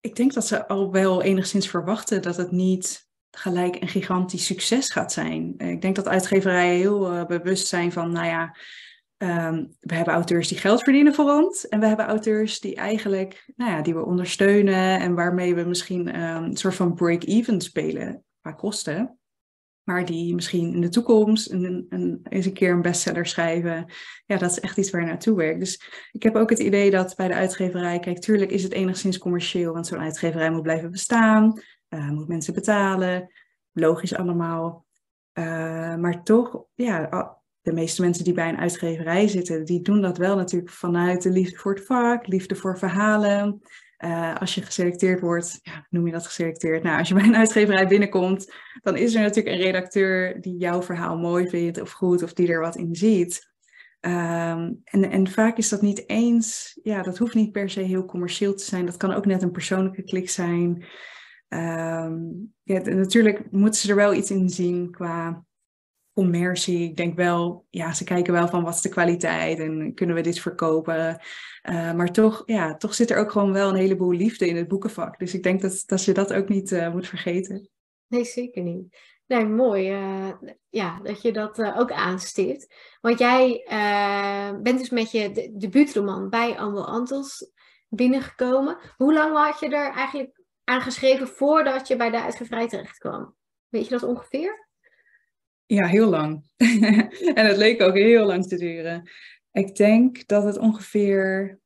Ik 0.00 0.16
denk 0.16 0.32
dat 0.32 0.46
ze 0.46 0.68
al 0.68 0.92
wel 0.92 1.22
enigszins 1.22 1.68
verwachten 1.68 2.22
dat 2.22 2.36
het 2.36 2.50
niet 2.50 3.03
gelijk 3.36 3.80
een 3.80 3.88
gigantisch 3.88 4.46
succes 4.46 4.90
gaat 4.90 5.12
zijn. 5.12 5.54
Ik 5.56 5.82
denk 5.82 5.96
dat 5.96 6.08
uitgeverijen 6.08 6.76
heel 6.76 7.12
uh, 7.12 7.24
bewust 7.26 7.66
zijn 7.66 7.92
van, 7.92 8.12
nou 8.12 8.26
ja, 8.26 8.56
Um, 9.18 9.74
we 9.80 9.94
hebben 9.94 10.14
auteurs 10.14 10.48
die 10.48 10.58
geld 10.58 10.82
verdienen 10.82 11.14
voor 11.14 11.30
ons. 11.30 11.68
En 11.68 11.80
we 11.80 11.86
hebben 11.86 12.06
auteurs 12.06 12.60
die 12.60 12.74
eigenlijk, 12.74 13.52
nou 13.56 13.70
ja, 13.70 13.82
die 13.82 13.94
we 13.94 14.04
ondersteunen 14.04 15.00
en 15.00 15.14
waarmee 15.14 15.54
we 15.54 15.62
misschien 15.62 16.20
um, 16.20 16.44
een 16.44 16.56
soort 16.56 16.74
van 16.74 16.94
break-even 16.94 17.60
spelen 17.60 18.24
qua 18.40 18.52
kosten. 18.52 19.18
Maar 19.82 20.04
die 20.04 20.34
misschien 20.34 20.74
in 20.74 20.80
de 20.80 20.88
toekomst 20.88 21.50
een, 21.50 21.86
een, 21.88 22.20
eens 22.28 22.46
een 22.46 22.52
keer 22.52 22.72
een 22.72 22.82
bestseller 22.82 23.26
schrijven. 23.26 23.86
Ja, 24.26 24.36
dat 24.36 24.50
is 24.50 24.60
echt 24.60 24.78
iets 24.78 24.90
waar 24.90 25.00
je 25.00 25.06
naartoe 25.06 25.36
werkt. 25.36 25.60
Dus 25.60 25.80
ik 26.12 26.22
heb 26.22 26.36
ook 26.36 26.50
het 26.50 26.58
idee 26.58 26.90
dat 26.90 27.14
bij 27.16 27.28
de 27.28 27.34
uitgeverij, 27.34 27.98
kijk, 27.98 28.18
tuurlijk 28.18 28.50
is 28.50 28.62
het 28.62 28.72
enigszins 28.72 29.18
commercieel, 29.18 29.72
want 29.72 29.86
zo'n 29.86 29.98
uitgeverij 29.98 30.50
moet 30.50 30.62
blijven 30.62 30.90
bestaan, 30.90 31.60
uh, 31.94 32.10
moet 32.10 32.28
mensen 32.28 32.54
betalen, 32.54 33.30
logisch 33.72 34.14
allemaal. 34.14 34.86
Uh, 35.38 35.96
maar 35.96 36.22
toch, 36.22 36.64
ja, 36.74 37.08
de 37.60 37.72
meeste 37.72 38.02
mensen 38.02 38.24
die 38.24 38.34
bij 38.34 38.48
een 38.48 38.58
uitgeverij 38.58 39.28
zitten, 39.28 39.64
die 39.64 39.82
doen 39.82 40.00
dat 40.00 40.18
wel 40.18 40.36
natuurlijk 40.36 40.72
vanuit 40.72 41.22
de 41.22 41.30
liefde 41.30 41.56
voor 41.56 41.74
het 41.74 41.86
vak, 41.86 42.26
liefde 42.26 42.54
voor 42.54 42.78
verhalen. 42.78 43.60
Uh, 43.98 44.34
als 44.34 44.54
je 44.54 44.62
geselecteerd 44.62 45.20
wordt, 45.20 45.58
ja, 45.62 45.86
noem 45.90 46.06
je 46.06 46.12
dat 46.12 46.26
geselecteerd? 46.26 46.82
Nou, 46.82 46.98
als 46.98 47.08
je 47.08 47.14
bij 47.18 47.24
een 47.24 47.36
uitgeverij 47.36 47.86
binnenkomt, 47.86 48.52
dan 48.82 48.96
is 48.96 49.14
er 49.14 49.20
natuurlijk 49.20 49.56
een 49.56 49.62
redacteur 49.62 50.40
die 50.40 50.56
jouw 50.56 50.82
verhaal 50.82 51.18
mooi 51.18 51.48
vindt 51.48 51.80
of 51.80 51.90
goed, 51.90 52.22
of 52.22 52.32
die 52.32 52.48
er 52.48 52.60
wat 52.60 52.76
in 52.76 52.94
ziet. 52.94 53.52
Um, 54.00 54.80
en, 54.84 55.10
en 55.10 55.28
vaak 55.28 55.56
is 55.56 55.68
dat 55.68 55.82
niet 55.82 56.08
eens, 56.08 56.78
ja, 56.82 57.02
dat 57.02 57.18
hoeft 57.18 57.34
niet 57.34 57.52
per 57.52 57.70
se 57.70 57.80
heel 57.80 58.04
commercieel 58.04 58.54
te 58.54 58.64
zijn. 58.64 58.86
Dat 58.86 58.96
kan 58.96 59.12
ook 59.12 59.26
net 59.26 59.42
een 59.42 59.50
persoonlijke 59.50 60.02
klik 60.02 60.30
zijn. 60.30 60.84
Um, 61.48 62.54
ja, 62.62 62.80
natuurlijk 62.80 63.50
moeten 63.50 63.80
ze 63.80 63.90
er 63.90 63.96
wel 63.96 64.14
iets 64.14 64.30
in 64.30 64.48
zien 64.48 64.90
qua 64.90 65.44
commercie. 66.12 66.88
Ik 66.88 66.96
denk 66.96 67.16
wel, 67.16 67.66
ja, 67.70 67.92
ze 67.92 68.04
kijken 68.04 68.32
wel 68.32 68.48
van 68.48 68.64
wat 68.64 68.74
is 68.74 68.80
de 68.80 68.88
kwaliteit 68.88 69.58
en 69.58 69.94
kunnen 69.94 70.16
we 70.16 70.22
dit 70.22 70.38
verkopen. 70.38 71.20
Uh, 71.70 71.92
maar 71.92 72.12
toch, 72.12 72.42
ja, 72.46 72.76
toch 72.76 72.94
zit 72.94 73.10
er 73.10 73.16
ook 73.16 73.30
gewoon 73.30 73.52
wel 73.52 73.68
een 73.68 73.74
heleboel 73.74 74.12
liefde 74.12 74.48
in 74.48 74.56
het 74.56 74.68
boekenvak. 74.68 75.18
Dus 75.18 75.34
ik 75.34 75.42
denk 75.42 75.60
dat, 75.60 75.82
dat 75.86 76.04
je 76.04 76.12
dat 76.12 76.32
ook 76.32 76.48
niet 76.48 76.70
uh, 76.70 76.92
moet 76.92 77.06
vergeten. 77.06 77.68
Nee, 78.06 78.24
zeker 78.24 78.62
niet. 78.62 78.96
Nee, 79.26 79.44
mooi 79.44 79.92
uh, 79.92 80.32
ja, 80.68 81.00
dat 81.02 81.22
je 81.22 81.32
dat 81.32 81.62
ook 81.76 81.92
aanstipt. 81.92 82.74
Want 83.00 83.18
jij 83.18 83.66
bent 84.62 84.78
dus 84.78 84.90
met 84.90 85.10
je 85.10 85.30
de, 85.30 85.52
debuutroman 85.56 86.28
bij 86.28 86.58
Ambo 86.58 86.80
Antels 86.80 87.52
binnengekomen. 87.88 88.78
Hoe 88.96 89.12
lang 89.14 89.36
had 89.36 89.60
je 89.60 89.68
er 89.68 89.92
eigenlijk 89.92 90.42
aan 90.64 90.80
geschreven 90.80 91.28
voordat 91.28 91.88
je 91.88 91.96
bij 91.96 92.10
de 92.10 92.22
uitgeverij 92.22 92.68
terecht 92.68 92.98
kwam? 92.98 93.34
Weet 93.68 93.84
je 93.84 93.90
dat 93.90 94.02
ongeveer? 94.02 94.68
Ja, 95.66 95.86
heel 95.86 96.08
lang. 96.08 96.48
en 97.34 97.46
het 97.46 97.56
leek 97.56 97.82
ook 97.82 97.94
heel 97.94 98.26
lang 98.26 98.46
te 98.46 98.56
duren. 98.56 99.10
Ik 99.52 99.76
denk 99.76 100.26
dat 100.26 100.44
het 100.44 100.58
ongeveer 100.58 101.58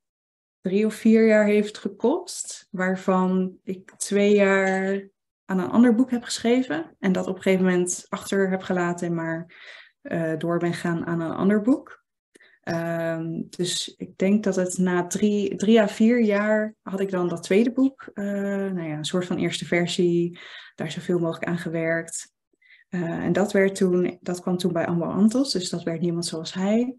drie 0.60 0.86
of 0.86 0.94
vier 0.94 1.26
jaar 1.26 1.44
heeft 1.44 1.78
gekost, 1.78 2.68
waarvan 2.70 3.58
ik 3.64 3.92
twee 3.96 4.34
jaar 4.34 5.08
aan 5.44 5.58
een 5.58 5.70
ander 5.70 5.94
boek 5.94 6.10
heb 6.10 6.22
geschreven 6.22 6.96
en 6.98 7.12
dat 7.12 7.26
op 7.26 7.36
een 7.36 7.42
gegeven 7.42 7.64
moment 7.64 8.06
achter 8.08 8.50
heb 8.50 8.62
gelaten, 8.62 9.14
maar 9.14 9.54
uh, 10.02 10.32
door 10.38 10.58
ben 10.58 10.74
gaan 10.74 11.06
aan 11.06 11.20
een 11.20 11.34
ander 11.34 11.60
boek. 11.60 11.97
Um, 12.70 13.46
dus 13.50 13.94
ik 13.96 14.18
denk 14.18 14.44
dat 14.44 14.56
het 14.56 14.78
na 14.78 15.06
drie, 15.06 15.56
drie 15.56 15.80
à 15.80 15.88
vier 15.88 16.22
jaar 16.22 16.74
had 16.82 17.00
ik 17.00 17.10
dan 17.10 17.28
dat 17.28 17.42
tweede 17.42 17.72
boek, 17.72 18.10
uh, 18.14 18.24
nou 18.24 18.82
ja, 18.82 18.96
een 18.96 19.04
soort 19.04 19.26
van 19.26 19.38
eerste 19.38 19.64
versie, 19.64 20.38
daar 20.74 20.90
zoveel 20.90 21.18
mogelijk 21.18 21.44
aan 21.44 21.58
gewerkt. 21.58 22.32
Uh, 22.90 23.02
en 23.02 23.32
dat, 23.32 23.52
werd 23.52 23.74
toen, 23.74 24.18
dat 24.20 24.40
kwam 24.40 24.56
toen 24.56 24.72
bij 24.72 24.86
Ambo 24.86 25.04
Antos, 25.04 25.52
dus 25.52 25.70
dat 25.70 25.82
werd 25.82 26.00
niemand 26.00 26.26
zoals 26.26 26.54
hij. 26.54 26.96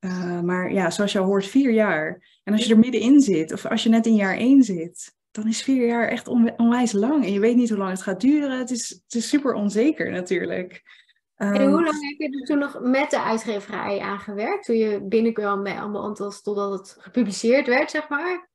Uh, 0.00 0.40
maar 0.40 0.72
ja, 0.72 0.90
zoals 0.90 1.12
je 1.12 1.18
al 1.18 1.24
hoort, 1.24 1.46
vier 1.46 1.72
jaar. 1.72 2.38
En 2.44 2.52
als 2.52 2.64
je 2.64 2.72
er 2.72 2.78
middenin 2.78 3.20
zit, 3.20 3.52
of 3.52 3.66
als 3.66 3.82
je 3.82 3.88
net 3.88 4.06
in 4.06 4.14
jaar 4.14 4.36
één 4.36 4.62
zit, 4.62 5.14
dan 5.30 5.48
is 5.48 5.62
vier 5.62 5.86
jaar 5.86 6.08
echt 6.08 6.28
on 6.28 6.52
onwijs 6.56 6.92
lang. 6.92 7.24
En 7.24 7.32
je 7.32 7.40
weet 7.40 7.56
niet 7.56 7.68
hoe 7.68 7.78
lang 7.78 7.90
het 7.90 8.02
gaat 8.02 8.20
duren. 8.20 8.58
Het 8.58 8.70
is, 8.70 8.88
het 8.88 9.14
is 9.14 9.28
super 9.28 9.54
onzeker 9.54 10.10
natuurlijk. 10.10 10.82
Um, 11.36 11.52
en 11.52 11.70
hoe 11.70 11.84
lang 11.84 12.08
heb 12.08 12.18
je 12.18 12.38
er 12.40 12.46
toen 12.46 12.58
nog 12.58 12.80
met 12.80 13.10
de 13.10 13.20
uitgeverij 13.20 14.00
aangewerkt? 14.00 14.64
Toen 14.64 14.76
je 14.76 15.02
binnenkwam 15.02 15.62
bij 15.62 15.80
Ambo 15.80 15.98
Antos 15.98 16.42
totdat 16.42 16.78
het 16.78 16.96
gepubliceerd 16.98 17.66
werd, 17.66 17.90
zeg 17.90 18.08
maar? 18.08 18.48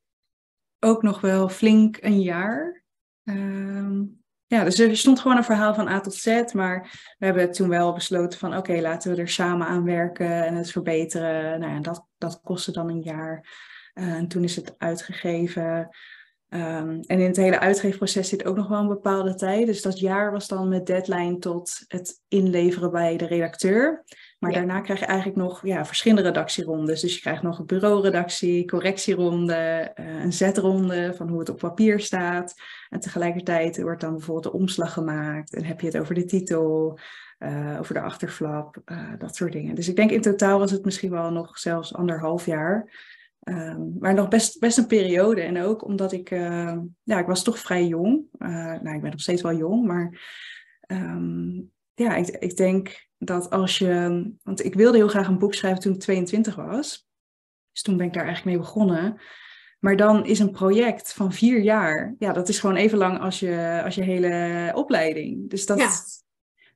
Ook 0.78 1.02
nog 1.02 1.20
wel 1.20 1.48
flink 1.48 1.96
een 2.00 2.20
jaar. 2.20 2.84
Um, 3.24 4.22
ja, 4.46 4.64
dus 4.64 4.78
er 4.78 4.96
stond 4.96 5.20
gewoon 5.20 5.36
een 5.36 5.44
verhaal 5.44 5.74
van 5.74 5.88
A 5.88 6.00
tot 6.00 6.14
Z, 6.14 6.52
maar 6.52 6.90
we 7.18 7.24
hebben 7.24 7.52
toen 7.52 7.68
wel 7.68 7.92
besloten 7.92 8.38
van 8.38 8.56
oké, 8.56 8.80
laten 8.80 9.14
we 9.14 9.20
er 9.20 9.28
samen 9.28 9.66
aan 9.66 9.84
werken 9.84 10.46
en 10.46 10.54
het 10.54 10.70
verbeteren. 10.70 11.60
Nou 11.60 11.72
ja, 11.72 11.80
dat, 11.80 12.06
dat 12.18 12.40
kostte 12.42 12.72
dan 12.72 12.88
een 12.88 13.02
jaar. 13.02 13.48
Uh, 13.94 14.14
en 14.14 14.28
toen 14.28 14.44
is 14.44 14.56
het 14.56 14.74
uitgegeven. 14.78 15.88
Um, 16.54 17.00
en 17.00 17.18
in 17.18 17.26
het 17.26 17.36
hele 17.36 17.58
uitgeefproces 17.58 18.28
zit 18.28 18.44
ook 18.44 18.56
nog 18.56 18.68
wel 18.68 18.78
een 18.78 18.88
bepaalde 18.88 19.34
tijd. 19.34 19.66
Dus 19.66 19.82
dat 19.82 19.98
jaar 19.98 20.32
was 20.32 20.48
dan 20.48 20.68
met 20.68 20.86
deadline 20.86 21.38
tot 21.38 21.84
het 21.88 22.22
inleveren 22.28 22.90
bij 22.90 23.16
de 23.16 23.26
redacteur. 23.26 24.04
Maar 24.38 24.52
daarna 24.52 24.80
krijg 24.80 24.98
je 25.00 25.06
eigenlijk 25.06 25.38
nog 25.38 25.66
ja, 25.66 25.84
verschillende 25.84 26.22
redactierondes. 26.22 27.00
Dus 27.00 27.14
je 27.14 27.20
krijgt 27.20 27.42
nog 27.42 27.58
een 27.58 27.66
bureauredactie, 27.66 28.66
correctieronde, 28.66 29.92
uh, 30.00 30.22
een 30.22 30.32
zetronde 30.32 31.14
van 31.16 31.28
hoe 31.28 31.38
het 31.38 31.48
op 31.48 31.58
papier 31.58 32.00
staat. 32.00 32.54
En 32.88 33.00
tegelijkertijd 33.00 33.82
wordt 33.82 34.00
dan 34.00 34.12
bijvoorbeeld 34.12 34.52
de 34.52 34.60
omslag 34.60 34.92
gemaakt 34.92 35.54
en 35.54 35.64
heb 35.64 35.80
je 35.80 35.86
het 35.86 35.98
over 35.98 36.14
de 36.14 36.24
titel. 36.24 36.98
over 37.78 37.94
de 37.94 38.00
achterflap, 38.00 38.76
dat 39.18 39.36
soort 39.36 39.52
dingen. 39.52 39.74
Dus 39.74 39.88
ik 39.88 39.96
denk 39.96 40.10
in 40.10 40.20
totaal 40.20 40.58
was 40.58 40.70
het 40.70 40.84
misschien 40.84 41.10
wel 41.10 41.30
nog 41.30 41.58
zelfs 41.58 41.94
anderhalf 41.94 42.46
jaar. 42.46 42.90
Um, 43.48 43.96
maar 43.98 44.14
nog 44.14 44.28
best, 44.28 44.58
best 44.58 44.78
een 44.78 44.86
periode. 44.86 45.40
En 45.40 45.62
ook 45.62 45.84
omdat 45.84 46.12
ik, 46.12 46.30
ja, 47.02 47.18
ik 47.18 47.26
was 47.26 47.42
toch 47.42 47.58
vrij 47.58 47.86
jong. 47.86 48.24
nou, 48.38 48.94
ik 48.94 49.00
ben 49.00 49.10
nog 49.10 49.20
steeds 49.20 49.42
wel 49.42 49.56
jong, 49.56 49.86
maar 49.86 50.20
ehm, 50.80 51.60
ja, 51.94 52.16
ik, 52.16 52.28
ik 52.28 52.56
denk 52.56 53.08
dat 53.18 53.50
als 53.50 53.78
je, 53.78 54.24
want 54.42 54.64
ik 54.64 54.74
wilde 54.74 54.96
heel 54.96 55.08
graag 55.08 55.28
een 55.28 55.38
boek 55.38 55.54
schrijven 55.54 55.80
toen 55.80 55.94
ik 55.94 56.00
22 56.00 56.54
was. 56.54 57.08
Dus 57.72 57.82
toen 57.82 57.96
ben 57.96 58.06
ik 58.06 58.12
daar 58.12 58.24
eigenlijk 58.24 58.56
mee 58.56 58.66
begonnen. 58.66 59.20
Maar 59.78 59.96
dan 59.96 60.26
is 60.26 60.38
een 60.38 60.50
project 60.50 61.12
van 61.12 61.32
vier 61.32 61.60
jaar, 61.60 62.14
ja, 62.18 62.32
dat 62.32 62.48
is 62.48 62.60
gewoon 62.60 62.76
even 62.76 62.98
lang 62.98 63.20
als 63.20 63.40
je, 63.40 63.80
als 63.84 63.94
je 63.94 64.02
hele 64.02 64.72
opleiding. 64.74 65.50
Dus 65.50 65.66
dat, 65.66 66.19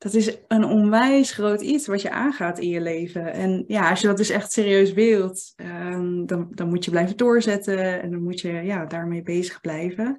dat 0.05 0.15
is 0.15 0.37
een 0.49 0.65
onwijs 0.65 1.33
groot 1.33 1.61
iets 1.61 1.87
wat 1.87 2.03
je 2.03 2.11
aangaat 2.11 2.59
in 2.59 2.69
je 2.69 2.81
leven. 2.81 3.33
En 3.33 3.65
ja, 3.67 3.91
als 3.91 4.01
je 4.01 4.07
dat 4.07 4.17
dus 4.17 4.29
echt 4.29 4.53
serieus 4.53 4.93
wilt, 4.93 5.53
um, 5.57 6.27
dan, 6.27 6.49
dan 6.51 6.69
moet 6.69 6.85
je 6.85 6.91
blijven 6.91 7.17
doorzetten 7.17 8.03
en 8.03 8.11
dan 8.11 8.23
moet 8.23 8.41
je 8.41 8.53
ja, 8.53 8.85
daarmee 8.85 9.23
bezig 9.23 9.61
blijven. 9.61 10.19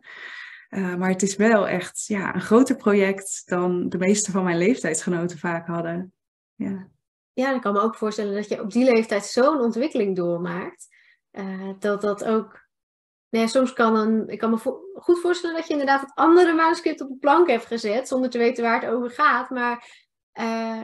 Uh, 0.70 0.96
maar 0.96 1.10
het 1.10 1.22
is 1.22 1.36
wel 1.36 1.68
echt 1.68 2.06
ja, 2.06 2.36
een 2.36 2.42
groter 2.42 2.76
project 2.76 3.42
dan 3.46 3.90
de 3.90 3.98
meeste 3.98 4.32
van 4.32 4.44
mijn 4.44 4.58
leeftijdsgenoten 4.58 5.38
vaak 5.38 5.68
hadden. 5.68 6.14
Ja. 6.56 6.88
ja, 7.34 7.56
ik 7.56 7.62
kan 7.62 7.74
me 7.74 7.80
ook 7.80 7.96
voorstellen 7.96 8.34
dat 8.34 8.50
je 8.50 8.62
op 8.62 8.72
die 8.72 8.94
leeftijd 8.94 9.26
zo'n 9.26 9.62
ontwikkeling 9.62 10.16
doormaakt. 10.16 10.88
Uh, 11.32 11.70
dat 11.80 12.02
dat 12.02 12.24
ook 12.24 12.65
Nee, 13.36 13.48
soms 13.48 13.74
kan 13.74 13.96
een, 13.96 14.28
ik 14.28 14.40
kan 14.40 14.50
me 14.50 14.58
goed 14.94 15.20
voorstellen 15.20 15.56
dat 15.56 15.66
je 15.68 15.72
inderdaad 15.72 16.02
het 16.02 16.12
andere 16.14 16.54
manuscript 16.54 17.02
op 17.02 17.08
de 17.08 17.18
plank 17.18 17.50
hebt 17.50 17.66
gezet, 17.66 18.08
zonder 18.08 18.30
te 18.30 18.38
weten 18.38 18.64
waar 18.64 18.82
het 18.82 18.90
over 18.90 19.10
gaat. 19.10 19.50
Maar 19.50 20.04
uh, 20.34 20.82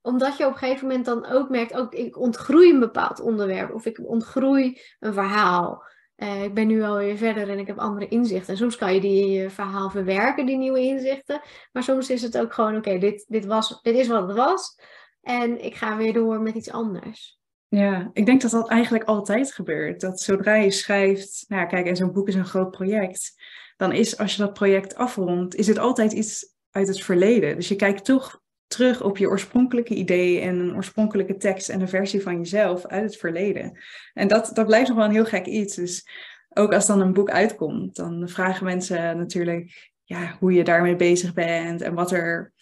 omdat 0.00 0.36
je 0.36 0.46
op 0.46 0.52
een 0.52 0.58
gegeven 0.58 0.86
moment 0.86 1.04
dan 1.04 1.26
ook 1.26 1.48
merkt, 1.48 1.74
ook 1.74 1.92
ik 1.94 2.18
ontgroei 2.18 2.72
een 2.72 2.80
bepaald 2.80 3.20
onderwerp 3.20 3.74
of 3.74 3.86
ik 3.86 4.00
ontgroei 4.08 4.80
een 5.00 5.12
verhaal. 5.12 5.84
Uh, 6.16 6.42
ik 6.42 6.54
ben 6.54 6.66
nu 6.66 6.82
alweer 6.82 7.16
verder 7.16 7.50
en 7.50 7.58
ik 7.58 7.66
heb 7.66 7.78
andere 7.78 8.08
inzichten. 8.08 8.52
En 8.52 8.56
soms 8.58 8.76
kan 8.76 8.94
je 8.94 9.00
die 9.00 9.22
in 9.22 9.30
je 9.30 9.50
verhaal 9.50 9.90
verwerken, 9.90 10.46
die 10.46 10.56
nieuwe 10.56 10.80
inzichten. 10.80 11.40
Maar 11.72 11.82
soms 11.82 12.10
is 12.10 12.22
het 12.22 12.38
ook 12.38 12.52
gewoon, 12.52 12.76
oké, 12.76 12.98
dit, 12.98 13.24
dit, 13.28 13.44
was, 13.44 13.82
dit 13.82 13.94
is 13.94 14.08
wat 14.08 14.28
het 14.28 14.36
was. 14.36 14.80
En 15.20 15.64
ik 15.64 15.74
ga 15.74 15.96
weer 15.96 16.12
door 16.12 16.40
met 16.40 16.54
iets 16.54 16.70
anders. 16.70 17.38
Ja, 17.74 18.10
ik 18.12 18.26
denk 18.26 18.40
dat 18.40 18.50
dat 18.50 18.68
eigenlijk 18.68 19.04
altijd 19.04 19.52
gebeurt. 19.52 20.00
Dat 20.00 20.20
zodra 20.20 20.54
je 20.54 20.70
schrijft, 20.70 21.44
nou 21.48 21.62
ja, 21.62 21.66
kijk, 21.66 21.86
en 21.86 21.96
zo'n 21.96 22.12
boek 22.12 22.28
is 22.28 22.34
een 22.34 22.44
groot 22.44 22.70
project, 22.70 23.34
dan 23.76 23.92
is 23.92 24.18
als 24.18 24.36
je 24.36 24.42
dat 24.42 24.52
project 24.52 24.94
afrondt, 24.94 25.54
is 25.54 25.66
het 25.66 25.78
altijd 25.78 26.12
iets 26.12 26.54
uit 26.70 26.88
het 26.88 27.02
verleden. 27.02 27.56
Dus 27.56 27.68
je 27.68 27.76
kijkt 27.76 28.04
toch 28.04 28.42
terug 28.66 29.02
op 29.02 29.16
je 29.16 29.28
oorspronkelijke 29.28 29.94
idee 29.94 30.40
en 30.40 30.58
een 30.58 30.74
oorspronkelijke 30.74 31.36
tekst 31.36 31.68
en 31.68 31.80
een 31.80 31.88
versie 31.88 32.22
van 32.22 32.36
jezelf 32.36 32.86
uit 32.86 33.02
het 33.02 33.16
verleden. 33.16 33.78
En 34.12 34.28
dat, 34.28 34.50
dat 34.52 34.66
blijft 34.66 34.88
nog 34.88 34.96
wel 34.96 35.06
een 35.06 35.12
heel 35.12 35.24
gek 35.24 35.46
iets. 35.46 35.74
Dus 35.74 36.08
ook 36.48 36.72
als 36.72 36.86
dan 36.86 37.00
een 37.00 37.12
boek 37.12 37.30
uitkomt, 37.30 37.96
dan 37.96 38.28
vragen 38.28 38.64
mensen 38.64 39.16
natuurlijk 39.16 39.92
ja, 40.04 40.36
hoe 40.38 40.52
je 40.52 40.64
daarmee 40.64 40.96
bezig 40.96 41.32
bent 41.32 41.80
en 41.80 41.94
wat 41.94 42.12
er, 42.12 42.52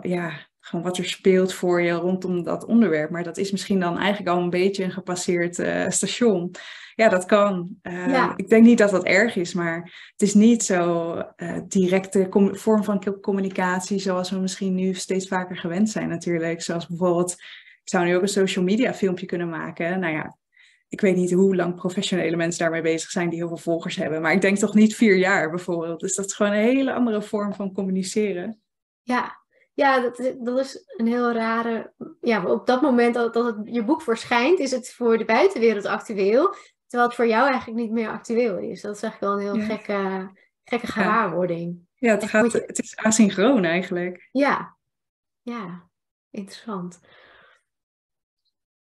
ja, 0.00 0.47
gewoon 0.68 0.84
wat 0.84 0.98
er 0.98 1.04
speelt 1.04 1.52
voor 1.52 1.82
je 1.82 1.92
rondom 1.92 2.42
dat 2.42 2.64
onderwerp. 2.64 3.10
Maar 3.10 3.22
dat 3.22 3.36
is 3.36 3.50
misschien 3.50 3.80
dan 3.80 3.98
eigenlijk 3.98 4.36
al 4.36 4.42
een 4.42 4.50
beetje 4.50 4.84
een 4.84 4.92
gepasseerd 4.92 5.58
uh, 5.58 5.88
station. 5.88 6.50
Ja, 6.94 7.08
dat 7.08 7.24
kan. 7.24 7.76
Uh, 7.82 8.32
Ik 8.36 8.48
denk 8.48 8.64
niet 8.64 8.78
dat 8.78 8.90
dat 8.90 9.04
erg 9.04 9.36
is, 9.36 9.54
maar 9.54 10.10
het 10.12 10.22
is 10.22 10.34
niet 10.34 10.62
zo 10.62 11.14
uh, 11.36 11.58
directe 11.68 12.28
vorm 12.52 12.84
van 12.84 13.20
communicatie 13.20 13.98
zoals 13.98 14.30
we 14.30 14.38
misschien 14.38 14.74
nu 14.74 14.94
steeds 14.94 15.28
vaker 15.28 15.56
gewend 15.56 15.90
zijn 15.90 16.08
natuurlijk. 16.08 16.62
Zoals 16.62 16.86
bijvoorbeeld, 16.86 17.32
ik 17.82 17.88
zou 17.88 18.04
nu 18.04 18.16
ook 18.16 18.22
een 18.22 18.28
social 18.28 18.64
media 18.64 18.94
filmpje 18.94 19.26
kunnen 19.26 19.48
maken. 19.48 20.00
Nou 20.00 20.12
ja, 20.12 20.36
ik 20.88 21.00
weet 21.00 21.16
niet 21.16 21.32
hoe 21.32 21.56
lang 21.56 21.74
professionele 21.74 22.36
mensen 22.36 22.60
daarmee 22.60 22.82
bezig 22.82 23.10
zijn 23.10 23.28
die 23.28 23.38
heel 23.38 23.48
veel 23.48 23.56
volgers 23.56 23.96
hebben. 23.96 24.20
Maar 24.22 24.32
ik 24.32 24.40
denk 24.40 24.58
toch 24.58 24.74
niet 24.74 24.96
vier 24.96 25.16
jaar 25.16 25.50
bijvoorbeeld. 25.50 26.00
Dus 26.00 26.14
dat 26.14 26.24
is 26.24 26.34
gewoon 26.34 26.52
een 26.52 26.58
hele 26.58 26.92
andere 26.92 27.22
vorm 27.22 27.54
van 27.54 27.72
communiceren. 27.72 28.60
Ja, 29.02 29.37
ja, 29.78 30.00
dat, 30.00 30.34
dat 30.40 30.58
is 30.58 30.84
een 30.96 31.06
heel 31.06 31.32
rare. 31.32 31.92
Ja, 32.20 32.44
op 32.44 32.66
dat 32.66 32.82
moment 32.82 33.14
dat, 33.14 33.34
dat 33.34 33.44
het, 33.44 33.56
je 33.64 33.84
boek 33.84 34.02
verschijnt, 34.02 34.58
is 34.58 34.70
het 34.70 34.92
voor 34.92 35.18
de 35.18 35.24
buitenwereld 35.24 35.84
actueel. 35.84 36.54
Terwijl 36.86 37.08
het 37.08 37.18
voor 37.18 37.26
jou 37.26 37.48
eigenlijk 37.48 37.80
niet 37.80 37.90
meer 37.90 38.08
actueel 38.08 38.58
is. 38.58 38.80
Dat 38.80 38.96
is 38.96 39.02
eigenlijk 39.02 39.20
wel 39.20 39.32
een 39.32 39.58
heel 39.58 39.76
gekke, 39.76 40.30
gekke 40.64 40.86
gewaarwording. 40.86 41.86
Ja, 41.94 42.10
het, 42.14 42.24
gaat, 42.24 42.52
het 42.52 42.78
is 42.78 42.96
asynchroon 42.96 43.64
eigenlijk. 43.64 44.28
Ja, 44.32 44.76
ja, 45.42 45.88
interessant. 46.30 47.00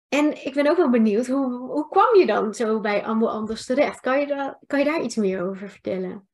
En 0.09 0.45
ik 0.45 0.55
ben 0.55 0.67
ook 0.67 0.77
wel 0.77 0.91
benieuwd, 0.91 1.27
hoe, 1.27 1.53
hoe 1.53 1.89
kwam 1.89 2.17
je 2.17 2.27
dan 2.27 2.55
zo 2.55 2.81
bij 2.81 3.05
Ambo 3.05 3.27
Anders 3.27 3.67
terecht? 3.67 4.01
Kan 4.01 4.21
je, 4.21 4.27
daar, 4.27 4.59
kan 4.67 4.79
je 4.79 4.85
daar 4.85 5.03
iets 5.03 5.17
meer 5.17 5.43
over 5.43 5.69
vertellen? 5.69 6.29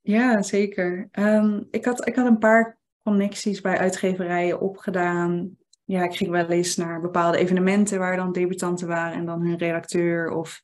Ja, 0.00 0.42
zeker. 0.42 1.08
Ehm, 1.10 1.62
ik, 1.70 1.84
had, 1.84 2.06
ik 2.06 2.16
had 2.16 2.26
een 2.26 2.38
paar 2.38 2.78
connecties 3.04 3.60
bij 3.60 3.78
uitgeverijen 3.78 4.60
opgedaan. 4.60 5.56
Ja, 5.84 6.04
ik 6.04 6.16
ging 6.16 6.30
wel 6.30 6.48
eens 6.48 6.76
naar 6.76 7.00
bepaalde 7.00 7.38
evenementen 7.38 7.98
waar 7.98 8.16
dan 8.16 8.32
debutanten 8.32 8.88
waren 8.88 9.16
en 9.16 9.24
dan 9.24 9.42
hun 9.42 9.58
redacteur 9.58 10.30
of 10.30 10.62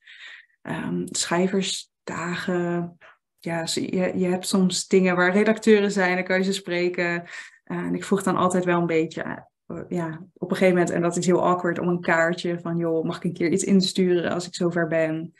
um, 0.62 1.04
schrijversdagen. 1.10 2.98
Ja, 3.38 3.66
je, 3.74 4.18
je 4.18 4.26
hebt 4.26 4.46
soms 4.46 4.86
dingen 4.86 5.16
waar 5.16 5.32
redacteuren 5.32 5.90
zijn, 5.90 6.14
dan 6.14 6.24
kan 6.24 6.38
je 6.38 6.44
ze 6.44 6.52
spreken. 6.52 7.24
en 7.64 7.94
ik 7.94 8.04
vroeg 8.04 8.22
dan 8.22 8.36
altijd 8.36 8.64
wel 8.64 8.80
een 8.80 8.86
beetje, 8.86 9.22
eh, 9.22 9.76
ja, 9.88 10.26
op 10.32 10.50
een 10.50 10.56
gegeven 10.56 10.74
moment, 10.74 10.90
en 10.90 11.02
dat 11.02 11.16
is 11.16 11.26
heel 11.26 11.44
awkward, 11.44 11.78
om 11.78 11.88
een 11.88 12.00
kaartje 12.00 12.60
van, 12.60 12.76
joh, 12.76 13.04
mag 13.04 13.16
ik 13.16 13.24
een 13.24 13.32
keer 13.32 13.50
iets 13.50 13.64
insturen 13.64 14.32
als 14.32 14.46
ik 14.46 14.54
zover 14.54 14.86
ben? 14.86 15.34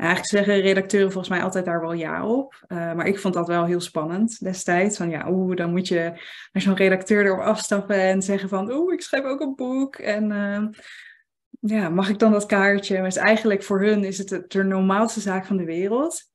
Eigenlijk 0.00 0.28
zeggen 0.28 0.60
redacteuren 0.60 1.12
volgens 1.12 1.34
mij 1.34 1.42
altijd 1.42 1.64
daar 1.64 1.80
wel 1.80 1.92
ja 1.92 2.26
op. 2.26 2.64
Uh, 2.68 2.92
maar 2.92 3.06
ik 3.06 3.18
vond 3.18 3.34
dat 3.34 3.46
wel 3.46 3.64
heel 3.64 3.80
spannend 3.80 4.40
destijds. 4.40 4.96
Van 4.96 5.10
ja, 5.10 5.30
oeh, 5.30 5.56
dan 5.56 5.70
moet 5.70 5.88
je 5.88 6.12
naar 6.52 6.62
zo'n 6.62 6.76
redacteur 6.76 7.24
erop 7.24 7.40
afstappen 7.40 7.96
en 7.96 8.22
zeggen 8.22 8.48
van 8.48 8.72
oeh, 8.72 8.92
ik 8.92 9.00
schrijf 9.02 9.24
ook 9.24 9.40
een 9.40 9.54
boek. 9.54 9.96
En 9.96 10.30
uh, 10.30 10.66
ja, 11.60 11.88
mag 11.88 12.08
ik 12.08 12.18
dan 12.18 12.32
dat 12.32 12.46
kaartje? 12.46 13.00
Maar 13.00 13.16
eigenlijk 13.16 13.62
voor 13.62 13.80
hun 13.80 14.04
is 14.04 14.18
het 14.18 14.44
de 14.48 14.64
normaalste 14.64 15.20
zaak 15.20 15.46
van 15.46 15.56
de 15.56 15.64
wereld. 15.64 16.28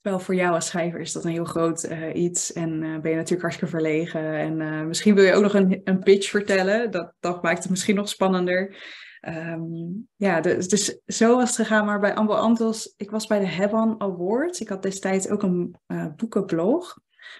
Terwijl 0.00 0.24
voor 0.24 0.34
jou 0.34 0.54
als 0.54 0.66
schrijver 0.66 1.00
is 1.00 1.12
dat 1.12 1.24
een 1.24 1.30
heel 1.30 1.44
groot 1.44 1.84
uh, 1.84 2.14
iets. 2.14 2.52
En 2.52 2.80
ben 2.80 3.10
je 3.10 3.16
natuurlijk 3.16 3.42
hartstikke 3.42 3.76
verlegen. 3.76 4.34
En 4.34 4.86
misschien 4.88 5.14
wil 5.14 5.24
je 5.24 5.32
ook 5.32 5.42
nog 5.42 5.54
een, 5.54 5.80
een 5.84 5.98
pitch 5.98 6.30
vertellen. 6.30 6.90
Dat, 6.90 7.12
dat 7.20 7.42
maakt 7.42 7.62
het 7.62 7.70
misschien 7.70 7.94
nog 7.94 8.08
spannender. 8.08 8.76
Um, 9.28 10.08
ja, 10.16 10.40
dus, 10.40 11.00
zo 11.06 11.36
was 11.36 11.56
het 11.56 11.66
gegaan. 11.66 11.84
Maar 11.84 12.00
bij 12.00 12.14
Ambo 12.14 12.34
Antos, 12.34 12.94
ik 12.96 13.10
was 13.10 13.26
bij 13.26 13.38
de 13.38 13.46
Hebben 13.46 13.94
Awards. 13.98 14.60
Ik 14.60 14.68
had 14.68 14.82
destijds 14.82 15.28
ook 15.28 15.42
een 15.42 15.76
uh, 15.86 16.06
boekenblog. 16.16 16.98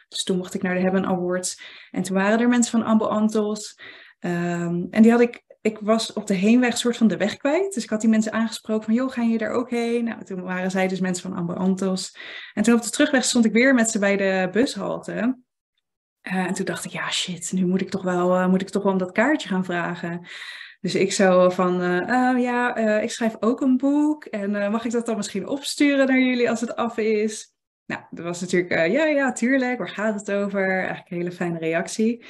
Dus 0.09 0.25
toen 0.25 0.37
mocht 0.37 0.55
ik 0.55 0.63
naar 0.63 0.75
de 0.75 0.81
Hebben 0.81 1.07
Awards. 1.07 1.63
En 1.91 2.03
toen 2.03 2.17
waren 2.17 2.41
er 2.41 2.49
mensen 2.49 2.71
van 2.81 2.89
Ambo 2.89 3.05
Antos. 3.05 3.79
Um, 4.21 4.87
en 4.91 5.03
die 5.03 5.11
had 5.11 5.21
ik, 5.21 5.45
ik 5.61 5.79
was 5.79 6.13
op 6.13 6.27
de 6.27 6.35
heenweg 6.35 6.79
soort 6.79 6.97
van 6.97 7.09
de 7.09 7.17
weg 7.17 7.37
kwijt. 7.37 7.75
Dus 7.75 7.83
ik 7.83 7.91
had 7.91 8.01
die 8.01 8.11
mensen 8.11 8.33
aangesproken 8.33 8.85
van, 8.85 8.95
joh, 8.95 9.11
gaan 9.11 9.29
je 9.29 9.39
daar 9.39 9.53
ook 9.53 9.71
heen? 9.71 10.05
Nou, 10.05 10.25
toen 10.25 10.43
waren 10.43 10.71
zij 10.71 10.89
dus 10.89 11.01
mensen 11.01 11.31
van 11.31 11.39
Ambo 11.39 11.53
Antos. 11.53 12.17
En 12.55 12.63
toen 12.63 12.75
op 12.75 12.83
de 12.83 12.91
terugweg 12.91 13.25
stond 13.25 13.45
ik 13.45 13.53
weer 13.53 13.75
met 13.75 13.91
ze 13.91 13.99
bij 13.99 14.17
de 14.17 14.49
bushalte. 14.53 15.39
Uh, 16.23 16.35
en 16.35 16.55
toen 16.55 16.65
dacht 16.65 16.85
ik, 16.85 16.91
ja 16.91 17.11
shit, 17.11 17.53
nu 17.53 17.67
moet 17.67 17.81
ik 17.81 17.91
toch 17.91 18.03
wel, 18.03 18.41
uh, 18.41 18.49
moet 18.49 18.61
ik 18.61 18.69
toch 18.69 18.83
wel 18.83 18.93
om 18.93 18.99
dat 18.99 19.13
kaartje 19.13 19.49
gaan 19.49 19.65
vragen. 19.65 20.27
Dus 20.81 20.95
ik 20.95 21.13
zou 21.13 21.53
van, 21.53 21.83
uh, 21.83 22.43
ja, 22.43 22.79
uh, 22.79 23.03
ik 23.03 23.11
schrijf 23.11 23.37
ook 23.41 23.61
een 23.61 23.77
boek 23.77 24.25
en 24.25 24.55
uh, 24.55 24.71
mag 24.71 24.85
ik 24.85 24.91
dat 24.91 25.07
dan 25.07 25.17
misschien 25.17 25.49
opsturen 25.49 26.07
naar 26.07 26.19
jullie 26.19 26.51
als 26.51 26.61
het 26.61 26.77
af 26.77 26.97
is? 26.99 27.55
Nou, 27.87 28.03
dat 28.11 28.25
was 28.25 28.41
natuurlijk, 28.41 28.73
ja, 28.73 29.05
ja, 29.05 29.33
tuurlijk, 29.33 29.79
waar 29.79 29.89
gaat 29.89 30.15
het 30.15 30.31
over? 30.31 30.79
Eigenlijk 30.79 31.11
een 31.11 31.17
hele 31.17 31.33
fijne 31.33 31.59
reactie. 31.59 32.25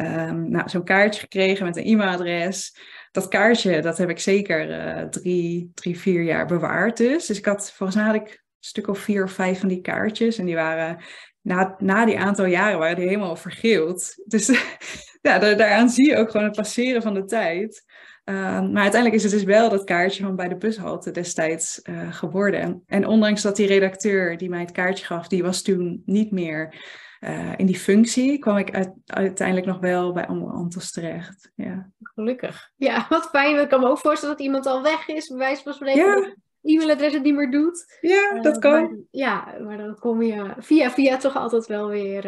Um, 0.00 0.50
nou, 0.50 0.68
zo'n 0.68 0.84
kaartje 0.84 1.20
gekregen 1.20 1.64
met 1.64 1.76
een 1.76 1.84
e-mailadres. 1.84 2.76
Dat 3.12 3.28
kaartje, 3.28 3.82
dat 3.82 3.98
heb 3.98 4.10
ik 4.10 4.18
zeker 4.18 5.10
drie, 5.10 5.70
drie, 5.74 5.98
vier 5.98 6.22
jaar 6.22 6.46
bewaard 6.46 6.96
dus. 6.96 7.26
Dus 7.26 7.38
ik 7.38 7.44
had, 7.44 7.72
volgens 7.72 7.98
mij 7.98 8.06
had 8.06 8.14
ik 8.14 8.28
een 8.28 8.38
stuk 8.58 8.88
of 8.88 8.98
vier 8.98 9.24
of 9.24 9.32
vijf 9.32 9.60
van 9.60 9.68
die 9.68 9.80
kaartjes. 9.80 10.38
En 10.38 10.44
die 10.44 10.54
waren, 10.54 10.98
na, 11.40 11.74
na 11.78 12.04
die 12.04 12.18
aantal 12.18 12.44
jaren 12.44 12.78
waren 12.78 12.96
die 12.96 13.06
helemaal 13.06 13.36
vergeeld. 13.36 14.14
Dus 14.24 14.46
ja, 15.22 15.38
daaraan 15.38 15.90
zie 15.90 16.08
je 16.08 16.16
ook 16.16 16.30
gewoon 16.30 16.46
het 16.46 16.56
passeren 16.56 17.02
van 17.02 17.14
de 17.14 17.24
tijd. 17.24 17.84
Ehm, 18.26 18.72
maar 18.72 18.82
uiteindelijk 18.82 19.14
is 19.14 19.22
het 19.22 19.32
dus 19.32 19.42
wel 19.42 19.68
dat 19.68 19.84
kaartje 19.84 20.22
van 20.22 20.36
bij 20.36 20.48
de 20.48 20.56
bushalte 20.56 21.10
destijds 21.10 21.80
uh, 21.84 22.12
geworden. 22.12 22.82
En 22.86 23.06
ondanks 23.06 23.42
dat 23.42 23.56
die 23.56 23.66
redacteur 23.66 24.36
die 24.36 24.48
mij 24.48 24.60
het 24.60 24.70
kaartje 24.70 25.04
gaf, 25.04 25.28
die 25.28 25.42
was 25.42 25.62
toen 25.62 26.02
niet 26.06 26.30
meer 26.30 26.74
uh, 27.20 27.52
in 27.56 27.66
die 27.66 27.78
functie, 27.78 28.38
kwam 28.38 28.56
ik 28.56 28.92
uiteindelijk 29.06 29.66
nog 29.66 29.78
wel 29.78 30.12
bij 30.12 30.26
Amber 30.26 30.50
Antos 30.50 30.90
terecht. 30.90 31.52
Ja. 31.54 31.90
Gelukkig. 32.02 32.70
Ja, 32.76 33.06
wat 33.08 33.28
fijn. 33.28 33.60
Ik 33.60 33.68
kan 33.68 33.80
me 33.80 33.88
ook 33.88 33.98
voorstellen 33.98 34.36
dat 34.36 34.44
iemand 34.44 34.66
al 34.66 34.82
weg 34.82 35.08
is, 35.08 35.28
bij 35.28 35.38
wijze 35.38 35.62
van 35.62 35.72
spreken. 35.72 36.42
E-mailadres 36.62 37.12
het 37.12 37.22
niet 37.22 37.34
meer 37.34 37.50
doet. 37.50 37.98
Ja, 38.00 38.40
dat 38.40 38.54
eh, 38.54 38.60
kan. 38.60 39.04
ja, 39.10 39.54
maar 39.64 39.76
dan 39.76 39.98
kom 39.98 40.22
je 40.22 40.54
via 40.58 40.90
via 40.90 41.16
toch 41.16 41.36
altijd 41.36 41.66
wel 41.66 41.88
weer 41.88 42.26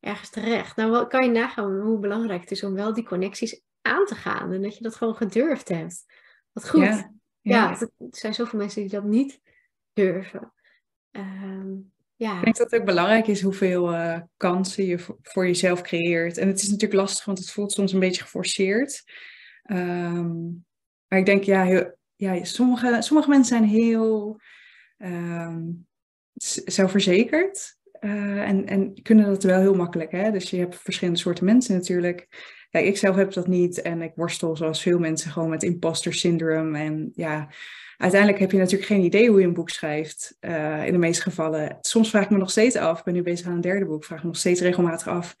ergens 0.00 0.30
terecht. 0.30 0.76
Nou, 0.76 0.90
wat 0.90 1.08
kan 1.08 1.24
je 1.24 1.30
nagaan 1.30 1.80
hoe 1.80 1.98
belangrijk 1.98 2.40
het 2.40 2.50
is 2.50 2.64
om 2.64 2.74
wel 2.74 2.92
die 2.92 3.04
connecties 3.04 3.64
aan 3.86 4.06
te 4.06 4.14
gaan. 4.14 4.52
En 4.52 4.62
dat 4.62 4.76
je 4.76 4.82
dat 4.82 4.94
gewoon 4.94 5.16
gedurfd 5.16 5.68
hebt. 5.68 6.04
Wat 6.52 6.68
goed. 6.68 6.82
Ja, 6.82 7.12
ja. 7.40 7.80
er 7.80 7.88
zijn 8.10 8.34
zoveel 8.34 8.58
mensen 8.58 8.80
die 8.80 8.90
dat 8.90 9.04
niet 9.04 9.40
durven. 9.92 10.52
Ehm, 11.10 11.74
ja. 12.16 12.38
Ik 12.38 12.44
denk 12.44 12.56
dat 12.56 12.70
het 12.70 12.80
ook 12.80 12.86
belangrijk 12.86 13.26
is 13.26 13.42
hoeveel 13.42 13.92
uh, 13.92 14.20
kansen 14.36 14.84
je 14.84 14.98
voor, 15.22 15.46
jezelf 15.46 15.80
creëert. 15.80 16.38
En 16.38 16.48
het 16.48 16.62
is 16.62 16.68
natuurlijk 16.68 17.00
lastig, 17.00 17.24
want 17.24 17.38
het 17.38 17.50
voelt 17.50 17.72
soms 17.72 17.92
een 17.92 18.00
beetje 18.00 18.22
geforceerd. 18.22 19.04
Ehm, 19.62 20.34
maar 21.08 21.18
ik 21.18 21.26
denk, 21.26 21.44
ja, 21.44 21.64
heel, 21.64 21.96
ja 22.16 22.44
sommige, 22.44 22.96
sommige 23.00 23.28
mensen 23.28 23.56
zijn 23.56 23.68
heel 23.68 24.40
um, 24.98 25.86
zelfverzekerd. 26.64 27.76
Uh, 28.00 28.48
en, 28.48 28.66
en 28.66 29.02
kunnen 29.02 29.26
dat 29.26 29.42
wel 29.42 29.60
heel 29.60 29.74
makkelijk. 29.74 30.10
Hè? 30.10 30.30
Dus 30.30 30.50
je 30.50 30.56
hebt 30.56 30.76
verschillende 30.76 31.20
soorten 31.20 31.44
mensen 31.44 31.74
natuurlijk. 31.74 32.28
Ik 32.84 32.96
zelf 32.96 33.16
heb 33.16 33.32
dat 33.32 33.46
niet. 33.46 33.82
En 33.82 34.02
ik 34.02 34.12
worstel 34.14 34.56
zoals 34.56 34.82
veel 34.82 34.98
mensen 34.98 35.30
gewoon 35.30 35.48
met 35.48 35.62
imposter 35.62 36.14
syndrome. 36.14 36.78
En 36.78 37.10
ja, 37.14 37.48
uiteindelijk 37.96 38.40
heb 38.40 38.50
je 38.50 38.58
natuurlijk 38.58 38.90
geen 38.90 39.04
idee 39.04 39.28
hoe 39.28 39.40
je 39.40 39.46
een 39.46 39.54
boek 39.54 39.70
schrijft. 39.70 40.36
Uh, 40.40 40.86
in 40.86 40.92
de 40.92 40.98
meeste 40.98 41.22
gevallen. 41.22 41.78
Soms 41.80 42.10
vraag 42.10 42.24
ik 42.24 42.30
me 42.30 42.38
nog 42.38 42.50
steeds 42.50 42.76
af. 42.76 42.98
Ik 42.98 43.04
ben 43.04 43.14
nu 43.14 43.22
bezig 43.22 43.46
aan 43.46 43.52
een 43.52 43.60
derde 43.60 43.86
boek. 43.86 44.04
Vraag 44.04 44.18
ik 44.18 44.24
me 44.24 44.30
nog 44.30 44.38
steeds 44.38 44.60
regelmatig 44.60 45.08
af. 45.08 45.36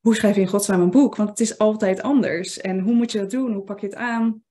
Hoe 0.00 0.14
schrijf 0.14 0.34
je 0.34 0.40
in 0.40 0.48
godsnaam 0.48 0.80
een 0.80 0.90
boek? 0.90 1.16
Want 1.16 1.28
het 1.28 1.40
is 1.40 1.58
altijd 1.58 2.02
anders. 2.02 2.60
En 2.60 2.80
hoe 2.80 2.94
moet 2.94 3.12
je 3.12 3.18
dat 3.18 3.30
doen? 3.30 3.52
Hoe 3.52 3.64
pak 3.64 3.80
je 3.80 3.86
het 3.86 3.96
aan? 3.96 4.42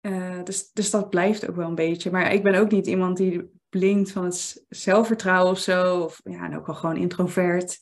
Uh, 0.00 0.42
dus, 0.44 0.72
dus 0.72 0.90
dat 0.90 1.10
blijft 1.10 1.48
ook 1.48 1.56
wel 1.56 1.68
een 1.68 1.74
beetje. 1.74 2.10
Maar 2.10 2.32
ik 2.32 2.42
ben 2.42 2.54
ook 2.54 2.70
niet 2.70 2.86
iemand 2.86 3.16
die 3.16 3.50
blinkt 3.68 4.10
van 4.10 4.24
het 4.24 4.64
zelfvertrouwen 4.68 5.50
of 5.50 5.58
zo. 5.58 6.00
Of 6.00 6.20
ja, 6.24 6.44
en 6.44 6.56
ook 6.56 6.66
wel 6.66 6.74
gewoon 6.74 6.96
introvert. 6.96 7.78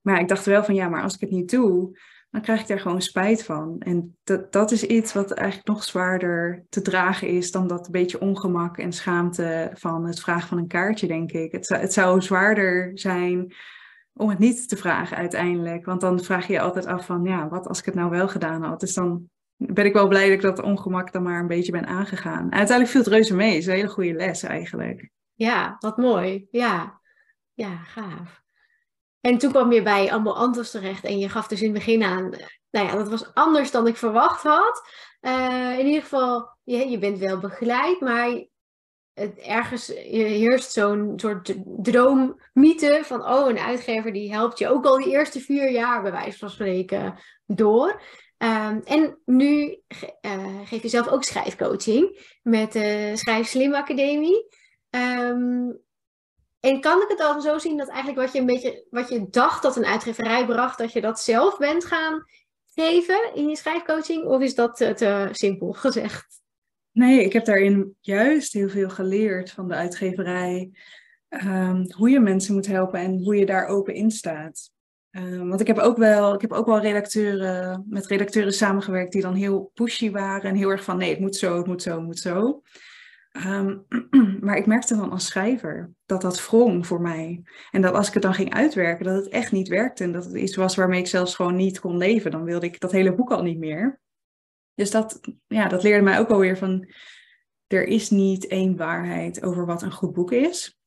Maar 0.00 0.20
ik 0.20 0.28
dacht 0.28 0.44
wel 0.44 0.64
van 0.64 0.74
ja, 0.74 0.88
maar 0.88 1.02
als 1.02 1.14
ik 1.14 1.20
het 1.20 1.30
niet 1.30 1.50
doe, 1.50 1.98
dan 2.30 2.40
krijg 2.40 2.60
ik 2.60 2.66
daar 2.66 2.80
gewoon 2.80 3.02
spijt 3.02 3.44
van. 3.44 3.76
En 3.78 4.16
dat, 4.24 4.52
dat 4.52 4.70
is 4.70 4.84
iets 4.84 5.12
wat 5.12 5.30
eigenlijk 5.30 5.68
nog 5.68 5.84
zwaarder 5.84 6.64
te 6.68 6.82
dragen 6.82 7.28
is 7.28 7.50
dan 7.50 7.66
dat 7.66 7.90
beetje 7.90 8.20
ongemak 8.20 8.78
en 8.78 8.92
schaamte 8.92 9.70
van 9.74 10.06
het 10.06 10.20
vragen 10.20 10.48
van 10.48 10.58
een 10.58 10.66
kaartje, 10.66 11.06
denk 11.06 11.32
ik. 11.32 11.52
Het 11.52 11.68
het 11.68 11.92
zou 11.92 12.20
zwaarder 12.20 12.90
zijn 12.94 13.54
om 14.12 14.28
het 14.28 14.38
niet 14.38 14.68
te 14.68 14.76
vragen 14.76 15.16
uiteindelijk. 15.16 15.84
Want 15.84 16.00
dan 16.00 16.20
vraag 16.24 16.46
je 16.46 16.52
je 16.52 16.60
altijd 16.60 16.86
af 16.86 17.06
van 17.06 17.24
ja, 17.24 17.48
wat 17.48 17.66
als 17.66 17.78
ik 17.78 17.84
het 17.84 17.94
nou 17.94 18.10
wel 18.10 18.28
gedaan 18.28 18.62
had? 18.62 18.80
Dus 18.80 18.94
dan 18.94 19.28
ben 19.56 19.84
ik 19.84 19.92
wel 19.92 20.08
blij 20.08 20.24
dat 20.24 20.34
ik 20.34 20.40
dat 20.40 20.62
ongemak 20.62 21.12
dan 21.12 21.22
maar 21.22 21.40
een 21.40 21.46
beetje 21.46 21.72
ben 21.72 21.86
aangegaan. 21.86 22.44
En 22.44 22.58
uiteindelijk 22.58 22.88
viel 22.88 23.00
het 23.00 23.12
reuze 23.12 23.34
mee. 23.34 23.50
Het 23.50 23.58
is 23.58 23.66
een 23.66 23.72
hele 23.72 23.88
goede 23.88 24.12
les 24.12 24.42
eigenlijk. 24.42 25.10
Ja, 25.34 25.76
wat 25.78 25.96
mooi. 25.96 26.46
Ja, 26.50 27.00
ja, 27.52 27.76
gaaf. 27.76 28.42
En 29.20 29.38
toen 29.38 29.50
kwam 29.50 29.72
je 29.72 29.82
bij 29.82 30.12
Ambo 30.12 30.30
Antos 30.30 30.70
terecht 30.70 31.04
en 31.04 31.18
je 31.18 31.28
gaf 31.28 31.46
dus 31.46 31.60
in 31.60 31.74
het 31.74 31.78
begin 31.78 32.02
aan, 32.02 32.30
nou 32.70 32.86
ja, 32.86 32.96
dat 32.96 33.08
was 33.08 33.34
anders 33.34 33.70
dan 33.70 33.86
ik 33.86 33.96
verwacht 33.96 34.42
had. 34.42 34.88
Uh, 35.20 35.78
in 35.78 35.86
ieder 35.86 36.02
geval, 36.02 36.48
je, 36.64 36.88
je 36.88 36.98
bent 36.98 37.18
wel 37.18 37.38
begeleid, 37.38 38.00
maar 38.00 38.46
het, 39.14 39.38
ergens 39.38 39.86
heerst 39.86 40.72
zo'n 40.72 41.12
soort 41.16 41.54
droommythe 41.64 43.00
van, 43.02 43.28
oh, 43.28 43.48
een 43.48 43.58
uitgever 43.58 44.12
die 44.12 44.32
helpt 44.32 44.58
je 44.58 44.68
ook 44.68 44.84
al 44.84 44.96
die 44.96 45.10
eerste 45.10 45.40
vier 45.40 45.70
jaar, 45.70 46.02
bij 46.02 46.12
wijze 46.12 46.38
van 46.38 46.50
spreken, 46.50 47.18
door. 47.46 48.02
Um, 48.38 48.80
en 48.84 49.18
nu 49.24 49.80
uh, 50.20 50.60
geef 50.64 50.82
je 50.82 50.88
zelf 50.88 51.08
ook 51.08 51.24
schrijfcoaching 51.24 52.36
met 52.42 52.72
de 52.72 53.12
Schrijf 53.14 53.46
Slim 53.46 53.74
Academie. 53.74 54.46
Um, 54.90 55.80
en 56.60 56.80
kan 56.80 57.02
ik 57.02 57.08
het 57.08 57.18
dan 57.18 57.42
zo 57.42 57.58
zien 57.58 57.76
dat 57.76 57.88
eigenlijk 57.88 58.18
wat 58.18 58.32
je 58.32 58.38
een 58.38 58.46
beetje 58.46 58.86
wat 58.90 59.08
je 59.08 59.26
dacht 59.30 59.62
dat 59.62 59.76
een 59.76 59.86
uitgeverij 59.86 60.46
bracht, 60.46 60.78
dat 60.78 60.92
je 60.92 61.00
dat 61.00 61.20
zelf 61.20 61.58
bent 61.58 61.84
gaan 61.84 62.24
geven 62.74 63.34
in 63.34 63.48
je 63.48 63.56
schrijfcoaching? 63.56 64.24
Of 64.24 64.42
is 64.42 64.54
dat 64.54 64.76
te, 64.76 65.28
simpel 65.32 65.72
gezegd? 65.84 66.26
Nee, 66.92 67.24
ik 67.24 67.32
heb 67.32 67.44
daarin 67.44 67.96
juist 68.00 68.52
heel 68.52 68.68
veel 68.68 68.90
geleerd 68.90 69.50
van 69.50 69.68
de 69.68 69.74
uitgeverij. 69.74 70.70
Um, 71.28 71.92
hoe 71.92 72.10
je 72.10 72.20
mensen 72.20 72.54
moet 72.54 72.66
helpen 72.66 73.00
en 73.00 73.22
hoe 73.22 73.36
je 73.36 73.46
daar 73.46 73.66
open 73.66 73.94
in 73.94 74.10
staat. 74.10 74.70
Um, 75.10 75.48
want 75.48 75.60
ik 75.60 75.66
heb 75.66 75.78
ook 75.78 75.96
wel, 75.96 76.34
ik 76.34 76.40
heb 76.40 76.52
ook 76.52 76.66
wel 76.66 76.80
redacteuren, 76.80 77.84
met 77.88 78.06
redacteuren 78.06 78.52
samengewerkt 78.52 79.12
die 79.12 79.22
dan 79.22 79.34
heel 79.34 79.70
pushy 79.74 80.10
waren 80.10 80.50
en 80.50 80.56
heel 80.56 80.70
erg 80.70 80.84
van 80.84 80.96
nee, 80.96 81.10
het 81.10 81.20
moet 81.20 81.36
zo, 81.36 81.56
het 81.56 81.66
moet 81.66 81.82
zo, 81.82 81.94
het 81.94 82.04
moet 82.04 82.18
zo. 82.18 82.62
Um, 83.46 83.86
maar 84.44 84.56
ik 84.56 84.66
merkte 84.66 84.96
dan 84.96 85.10
als 85.10 85.26
schrijver 85.26 85.90
dat 86.06 86.20
dat 86.20 86.46
wrong 86.46 86.86
voor 86.86 87.00
mij. 87.00 87.42
En 87.70 87.82
dat 87.82 87.94
als 87.94 88.08
ik 88.08 88.14
het 88.14 88.22
dan 88.22 88.34
ging 88.34 88.54
uitwerken, 88.54 89.04
dat 89.04 89.24
het 89.24 89.28
echt 89.28 89.52
niet 89.52 89.68
werkte. 89.68 90.04
En 90.04 90.12
dat 90.12 90.24
het 90.24 90.34
iets 90.34 90.56
was 90.56 90.76
waarmee 90.76 91.00
ik 91.00 91.06
zelfs 91.06 91.34
gewoon 91.34 91.56
niet 91.56 91.80
kon 91.80 91.96
leven. 91.96 92.30
Dan 92.30 92.44
wilde 92.44 92.66
ik 92.66 92.80
dat 92.80 92.92
hele 92.92 93.14
boek 93.14 93.30
al 93.30 93.42
niet 93.42 93.58
meer. 93.58 94.00
Dus 94.74 94.90
dat, 94.90 95.20
ja, 95.46 95.68
dat 95.68 95.82
leerde 95.82 96.04
mij 96.04 96.18
ook 96.18 96.28
wel 96.28 96.38
weer 96.38 96.56
van, 96.56 96.88
er 97.66 97.84
is 97.84 98.10
niet 98.10 98.46
één 98.46 98.76
waarheid 98.76 99.42
over 99.42 99.66
wat 99.66 99.82
een 99.82 99.92
goed 99.92 100.12
boek 100.12 100.32
is. 100.32 100.78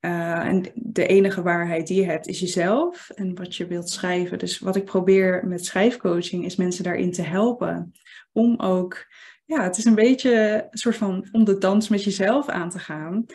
Uh, 0.00 0.46
en 0.46 0.72
de 0.74 1.06
enige 1.06 1.42
waarheid 1.42 1.86
die 1.86 2.00
je 2.00 2.06
hebt 2.06 2.26
is 2.26 2.40
jezelf 2.40 3.10
en 3.10 3.34
wat 3.34 3.56
je 3.56 3.66
wilt 3.66 3.90
schrijven. 3.90 4.38
Dus 4.38 4.58
wat 4.58 4.76
ik 4.76 4.84
probeer 4.84 5.46
met 5.46 5.64
schrijfcoaching 5.64 6.44
is 6.44 6.56
mensen 6.56 6.84
daarin 6.84 7.12
te 7.12 7.22
helpen. 7.22 7.92
Om 8.32 8.60
ook 8.60 9.06
ja, 9.46 9.62
het 9.62 9.76
is 9.76 9.84
een 9.84 9.94
beetje 9.94 10.66
een 10.70 10.78
soort 10.78 10.96
van 10.96 11.28
om 11.32 11.44
de 11.44 11.58
dans 11.58 11.88
met 11.88 12.04
jezelf 12.04 12.48
aan 12.48 12.70
te 12.70 12.78
gaan. 12.78 13.26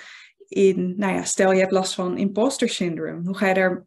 In, 0.47 0.93
nou 0.97 1.13
ja, 1.13 1.23
stel 1.23 1.51
je 1.51 1.59
hebt 1.59 1.71
last 1.71 1.93
van 1.93 2.17
imposter 2.17 2.69
syndrome. 2.69 3.25
Hoe 3.25 3.37
ga 3.37 3.47
je, 3.47 3.53
daar, 3.53 3.85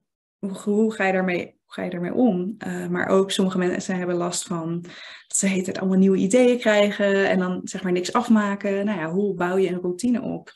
hoe, 0.62 0.92
ga 0.92 1.06
je, 1.06 1.12
daarmee, 1.12 1.56
ga 1.66 1.82
je 1.82 1.90
daarmee 1.90 2.14
om? 2.14 2.54
Uh, 2.66 2.88
maar 2.88 3.08
ook 3.08 3.30
sommige 3.30 3.58
mensen 3.58 3.96
hebben 3.96 4.16
last 4.16 4.46
van 4.46 4.80
dat 4.80 5.36
ze 5.36 5.48
het 5.48 5.78
allemaal 5.78 5.98
nieuwe 5.98 6.16
ideeën 6.16 6.58
krijgen 6.58 7.28
en 7.28 7.38
dan 7.38 7.60
zeg 7.64 7.82
maar 7.82 7.92
niks 7.92 8.12
afmaken. 8.12 8.84
Nou 8.84 8.98
ja, 8.98 9.10
hoe 9.10 9.34
bouw 9.34 9.56
je 9.56 9.68
een 9.68 9.80
routine 9.80 10.22
op? 10.22 10.50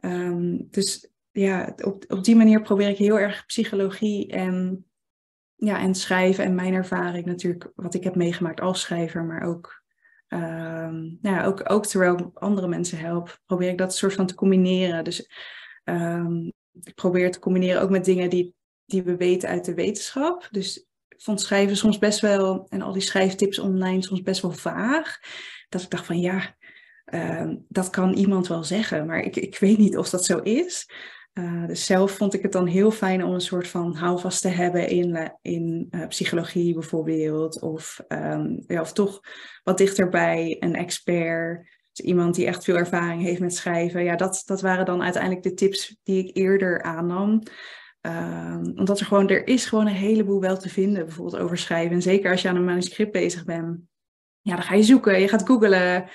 Um, 0.00 0.66
dus 0.70 1.10
ja, 1.30 1.74
op, 1.84 2.04
op 2.08 2.24
die 2.24 2.36
manier 2.36 2.62
probeer 2.62 2.88
ik 2.88 2.98
heel 2.98 3.18
erg 3.18 3.46
psychologie 3.46 4.28
en, 4.28 4.86
ja, 5.56 5.80
en 5.80 5.94
schrijven 5.94 6.44
en 6.44 6.54
mijn 6.54 6.74
ervaring 6.74 7.26
natuurlijk, 7.26 7.72
wat 7.74 7.94
ik 7.94 8.04
heb 8.04 8.14
meegemaakt 8.14 8.60
als 8.60 8.80
schrijver, 8.80 9.24
maar 9.24 9.42
ook 9.42 9.82
Um, 10.28 11.18
nou 11.20 11.36
ja, 11.36 11.44
ook, 11.44 11.72
ook 11.72 11.86
terwijl 11.86 12.18
ik 12.18 12.26
andere 12.34 12.68
mensen 12.68 12.98
help, 12.98 13.40
probeer 13.46 13.68
ik 13.68 13.78
dat 13.78 13.94
soort 13.94 14.14
van 14.14 14.26
te 14.26 14.34
combineren. 14.34 15.04
Dus 15.04 15.30
um, 15.84 16.52
ik 16.82 16.94
probeer 16.94 17.30
te 17.30 17.38
combineren 17.38 17.82
ook 17.82 17.90
met 17.90 18.04
dingen 18.04 18.30
die, 18.30 18.54
die 18.84 19.02
we 19.02 19.16
weten 19.16 19.48
uit 19.48 19.64
de 19.64 19.74
wetenschap. 19.74 20.48
Dus 20.50 20.86
ik 21.08 21.20
vond 21.22 21.40
schrijven 21.40 21.76
soms 21.76 21.98
best 21.98 22.20
wel, 22.20 22.66
en 22.68 22.82
al 22.82 22.92
die 22.92 23.02
schrijftips 23.02 23.58
online 23.58 24.02
soms 24.02 24.22
best 24.22 24.42
wel 24.42 24.52
vaag. 24.52 25.18
Dat 25.68 25.82
ik 25.82 25.90
dacht 25.90 26.06
van 26.06 26.20
ja, 26.20 26.56
um, 27.12 27.64
dat 27.68 27.90
kan 27.90 28.12
iemand 28.12 28.48
wel 28.48 28.64
zeggen, 28.64 29.06
maar 29.06 29.20
ik, 29.20 29.36
ik 29.36 29.58
weet 29.58 29.78
niet 29.78 29.96
of 29.96 30.10
dat 30.10 30.24
zo 30.24 30.38
is. 30.38 30.90
Uh, 31.38 31.66
dus 31.66 31.84
zelf 31.84 32.12
vond 32.12 32.34
ik 32.34 32.42
het 32.42 32.52
dan 32.52 32.66
heel 32.66 32.90
fijn 32.90 33.24
om 33.24 33.34
een 33.34 33.40
soort 33.40 33.68
van 33.68 33.94
houvast 33.94 34.42
te 34.42 34.48
hebben 34.48 34.88
in, 34.88 35.16
eh, 35.16 35.28
in 35.42 35.88
uh, 35.90 36.06
psychologie 36.06 36.74
bijvoorbeeld. 36.74 37.60
Of, 37.60 38.00
um, 38.08 38.64
ja, 38.66 38.80
of 38.80 38.92
toch 38.92 39.20
wat 39.62 39.78
dichterbij 39.78 40.56
een 40.60 40.74
expert. 40.74 41.68
Dus 41.92 42.06
iemand 42.06 42.34
die 42.34 42.46
echt 42.46 42.64
veel 42.64 42.76
ervaring 42.76 43.22
heeft 43.22 43.40
met 43.40 43.54
schrijven. 43.54 44.04
Ja, 44.04 44.16
dat, 44.16 44.42
dat 44.46 44.60
waren 44.60 44.84
dan 44.84 45.02
uiteindelijk 45.02 45.42
de 45.42 45.54
tips 45.54 45.96
die 46.02 46.24
ik 46.24 46.36
eerder 46.36 46.82
aannam. 46.82 47.42
Um, 48.00 48.72
omdat 48.76 49.00
er 49.00 49.06
gewoon, 49.06 49.28
er 49.28 49.46
is 49.46 49.66
gewoon 49.66 49.86
een 49.86 49.92
heleboel 49.92 50.40
wel 50.40 50.56
te 50.56 50.68
vinden, 50.68 51.04
bijvoorbeeld 51.04 51.42
over 51.42 51.58
schrijven. 51.58 51.94
En 51.94 52.02
zeker 52.02 52.30
als 52.30 52.42
je 52.42 52.48
aan 52.48 52.56
een 52.56 52.64
manuscript 52.64 53.12
bezig 53.12 53.44
bent. 53.44 53.78
Ja, 54.40 54.54
dan 54.54 54.62
ga 54.62 54.74
je 54.74 54.82
zoeken, 54.82 55.20
je 55.20 55.28
gaat 55.28 55.46
googlen. 55.46 56.08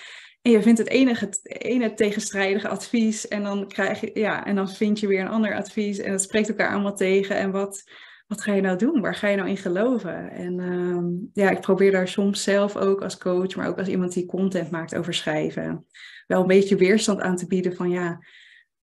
En 0.43 0.51
je 0.51 0.61
vindt 0.61 0.79
het 0.79 0.89
enige, 0.89 1.25
het 1.25 1.61
ene 1.61 1.93
tegenstrijdige 1.93 2.67
advies 2.67 3.27
en 3.27 3.43
dan, 3.43 3.67
krijg 3.67 4.01
je, 4.01 4.11
ja, 4.13 4.45
en 4.45 4.55
dan 4.55 4.69
vind 4.69 4.99
je 4.99 5.07
weer 5.07 5.21
een 5.21 5.27
ander 5.27 5.55
advies 5.55 5.97
en 5.97 6.11
dat 6.11 6.21
spreekt 6.21 6.49
elkaar 6.49 6.73
allemaal 6.73 6.95
tegen. 6.95 7.35
En 7.35 7.51
wat, 7.51 7.83
wat 8.27 8.41
ga 8.41 8.53
je 8.53 8.61
nou 8.61 8.77
doen? 8.77 9.01
Waar 9.01 9.15
ga 9.15 9.27
je 9.27 9.35
nou 9.35 9.49
in 9.49 9.57
geloven? 9.57 10.31
En 10.31 10.59
uh, 10.59 11.43
ja, 11.43 11.49
ik 11.49 11.61
probeer 11.61 11.91
daar 11.91 12.07
soms 12.07 12.43
zelf 12.43 12.75
ook 12.75 13.01
als 13.01 13.17
coach, 13.17 13.55
maar 13.55 13.67
ook 13.67 13.77
als 13.77 13.87
iemand 13.87 14.13
die 14.13 14.25
content 14.25 14.71
maakt 14.71 14.95
over 14.95 15.13
schrijven, 15.13 15.85
wel 16.27 16.41
een 16.41 16.47
beetje 16.47 16.75
weerstand 16.75 17.19
aan 17.21 17.35
te 17.35 17.47
bieden 17.47 17.75
van 17.75 17.89
ja, 17.89 18.19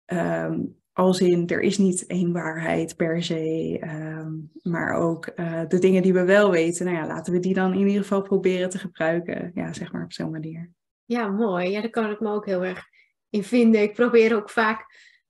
um, 0.06 0.76
als 0.92 1.20
in 1.20 1.48
er 1.48 1.62
is 1.62 1.78
niet 1.78 2.06
één 2.06 2.32
waarheid 2.32 2.96
per 2.96 3.24
se, 3.24 3.80
um, 3.84 4.52
maar 4.62 4.94
ook 4.94 5.32
uh, 5.36 5.62
de 5.68 5.80
dingen 5.80 6.02
die 6.02 6.14
we 6.14 6.24
wel 6.24 6.52
weten, 6.52 6.86
nou 6.86 6.98
ja, 6.98 7.08
laten 7.08 7.34
we 7.34 7.40
die 7.40 7.54
dan 7.54 7.74
in 7.74 7.88
ieder 7.88 8.02
geval 8.02 8.22
proberen 8.22 8.70
te 8.70 8.78
gebruiken, 8.78 9.52
ja, 9.54 9.74
zeg 9.74 9.92
maar 9.92 10.04
op 10.04 10.14
zo'n 10.14 10.32
manier. 10.32 10.72
Ja, 11.06 11.28
mooi. 11.28 11.70
Ja, 11.70 11.82
daar 11.82 11.89
kan 11.89 12.12
ik 12.12 12.20
me 12.20 12.32
ook 12.32 12.46
heel 12.46 12.63
erg 12.63 12.86
in 13.30 13.44
vinden. 13.44 13.82
Ik 13.82 13.94
probeer 13.94 14.36
ook 14.36 14.50
vaak 14.50 14.86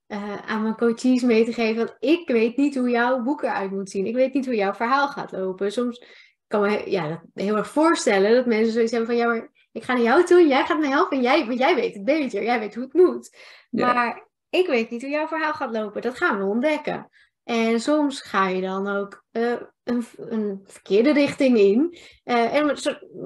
uh, 0.07 0.37
aan 0.45 0.61
mijn 0.61 0.75
coaches 0.75 1.21
mee 1.21 1.45
te 1.45 1.53
geven. 1.53 1.85
Want 1.85 1.95
ik 1.99 2.27
weet 2.27 2.57
niet 2.57 2.75
hoe 2.75 2.89
jouw 2.89 3.21
boek 3.21 3.41
eruit 3.41 3.71
moet 3.71 3.89
zien. 3.89 4.05
Ik 4.05 4.15
weet 4.15 4.33
niet 4.33 4.45
hoe 4.45 4.55
jouw 4.55 4.73
verhaal 4.73 5.07
gaat 5.07 5.31
lopen. 5.31 5.71
Soms 5.71 6.05
kan 6.47 6.61
me 6.61 6.89
ja, 6.89 7.23
heel 7.33 7.57
erg 7.57 7.67
voorstellen 7.67 8.35
dat 8.35 8.45
mensen 8.45 8.73
zoiets 8.73 8.91
hebben 8.91 9.09
van... 9.09 9.17
Ja, 9.17 9.27
maar 9.27 9.49
ik 9.71 9.83
ga 9.83 9.93
naar 9.93 10.01
jou 10.01 10.23
toe 10.23 10.47
jij 10.47 10.65
gaat 10.65 10.79
me 10.79 10.87
helpen. 10.87 11.17
En 11.17 11.23
jij, 11.23 11.45
want 11.45 11.59
jij 11.59 11.75
weet 11.75 11.93
het 11.93 12.03
beter. 12.03 12.43
Jij 12.43 12.59
weet 12.59 12.75
hoe 12.75 12.83
het 12.83 12.93
moet. 12.93 13.37
Maar 13.69 14.27
ik 14.49 14.67
weet 14.67 14.89
niet 14.89 15.01
hoe 15.01 15.11
jouw 15.11 15.27
verhaal 15.27 15.53
gaat 15.53 15.71
lopen. 15.71 16.01
Dat 16.01 16.17
gaan 16.17 16.37
we 16.37 16.45
ontdekken. 16.45 17.09
En 17.43 17.79
soms 17.79 18.21
ga 18.21 18.47
je 18.47 18.61
dan 18.61 18.87
ook 18.87 19.23
uh, 19.31 19.53
een, 19.85 20.05
een 20.17 20.61
verkeerde 20.65 21.13
richting 21.13 21.57
in. 21.57 21.97
Uh, 22.25 22.55
en, 22.55 22.77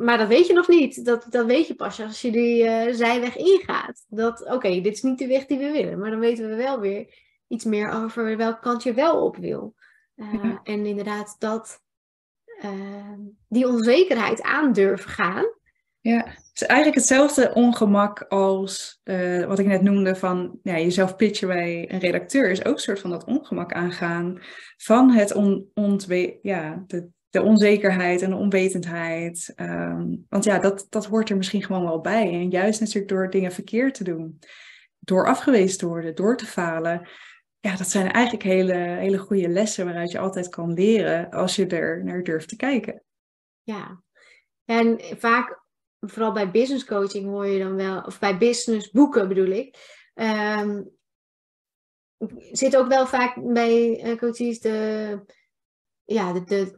maar 0.03 0.17
dat 0.17 0.27
weet 0.27 0.47
je 0.47 0.53
nog 0.53 0.67
niet. 0.67 1.05
Dat, 1.05 1.25
dat 1.29 1.45
weet 1.45 1.67
je 1.67 1.75
pas 1.75 2.01
als 2.01 2.21
je 2.21 2.31
die 2.31 2.63
uh, 2.63 2.93
zijweg 2.93 3.37
ingaat. 3.37 4.05
Dat, 4.07 4.45
oké, 4.45 4.81
dit 4.81 4.93
is 4.93 5.01
niet 5.01 5.17
de 5.17 5.27
weg 5.27 5.45
die 5.45 5.57
we 5.57 5.71
willen. 5.71 5.99
Maar 5.99 6.09
dan 6.09 6.19
weten 6.19 6.49
we 6.49 6.55
wel 6.55 6.79
weer 6.79 7.13
iets 7.47 7.65
meer 7.65 7.89
over 7.91 8.37
welke 8.37 8.59
kant 8.59 8.83
je 8.83 8.93
wel 8.93 9.23
op 9.25 9.35
wil. 9.35 9.75
Uh, 10.15 10.57
En 10.63 10.85
inderdaad, 10.85 11.35
dat, 11.39 11.81
die 13.47 13.67
onzekerheid 13.67 14.41
aandurven 14.41 15.09
gaan. 15.09 15.45
Ja, 15.99 16.35
is 16.61 16.67
eigenlijk 16.67 16.99
hetzelfde 16.99 17.53
ongemak 17.53 18.21
als 18.21 19.01
uh, 19.03 19.45
wat 19.45 19.59
ik 19.59 19.65
net 19.65 19.81
noemde 19.81 20.15
van 20.15 20.59
ja, 20.63 20.77
jezelf 20.77 21.15
pitchen 21.15 21.47
bij 21.47 21.91
een 21.91 21.99
redacteur. 21.99 22.49
Is 22.49 22.65
ook 22.65 22.73
een 22.73 22.79
soort 22.79 22.99
van 22.99 23.09
dat 23.09 23.23
ongemak 23.23 23.73
aangaan 23.73 24.41
van 24.77 25.11
het 25.11 25.33
on, 25.33 25.71
ja, 26.41 26.83
de, 26.87 27.07
de 27.29 27.41
onzekerheid 27.41 28.21
en 28.21 28.29
de 28.29 28.35
onwetendheid. 28.35 29.53
Um, 29.55 30.25
want 30.29 30.43
ja, 30.43 30.59
dat, 30.59 30.85
dat 30.89 31.05
hoort 31.05 31.29
er 31.29 31.37
misschien 31.37 31.63
gewoon 31.63 31.83
wel 31.83 32.01
bij. 32.01 32.31
En 32.31 32.49
juist 32.49 32.79
natuurlijk 32.79 33.07
door 33.07 33.29
dingen 33.29 33.51
verkeerd 33.51 33.93
te 33.93 34.03
doen, 34.03 34.39
door 34.99 35.27
afgewezen 35.27 35.77
te 35.77 35.87
worden, 35.87 36.15
door 36.15 36.37
te 36.37 36.45
falen. 36.45 37.07
Ja, 37.59 37.75
dat 37.75 37.89
zijn 37.89 38.11
eigenlijk 38.11 38.45
hele, 38.45 38.73
hele 38.73 39.17
goede 39.17 39.49
lessen 39.49 39.85
waaruit 39.85 40.11
je 40.11 40.19
altijd 40.19 40.49
kan 40.49 40.73
leren 40.73 41.29
als 41.29 41.55
je 41.55 41.67
er 41.67 42.03
naar 42.03 42.23
durft 42.23 42.49
te 42.49 42.55
kijken. 42.55 43.03
Ja, 43.61 44.01
en 44.65 44.99
vaak 45.17 45.67
vooral 45.99 46.31
bij 46.31 46.51
business 46.51 46.85
coaching 46.85 47.25
hoor 47.25 47.45
je 47.45 47.63
dan 47.63 47.75
wel, 47.75 48.01
of 48.01 48.19
bij 48.19 48.37
business 48.37 48.91
boeken 48.91 49.27
bedoel 49.27 49.49
ik, 49.51 49.77
um, 50.13 50.89
zit 52.51 52.77
ook 52.77 52.87
wel 52.87 53.07
vaak 53.07 53.53
bij 53.53 54.03
uh, 54.05 54.17
coaches 54.17 54.59
de, 54.59 55.19
ja, 56.03 56.33
de, 56.33 56.43
de, 56.43 56.73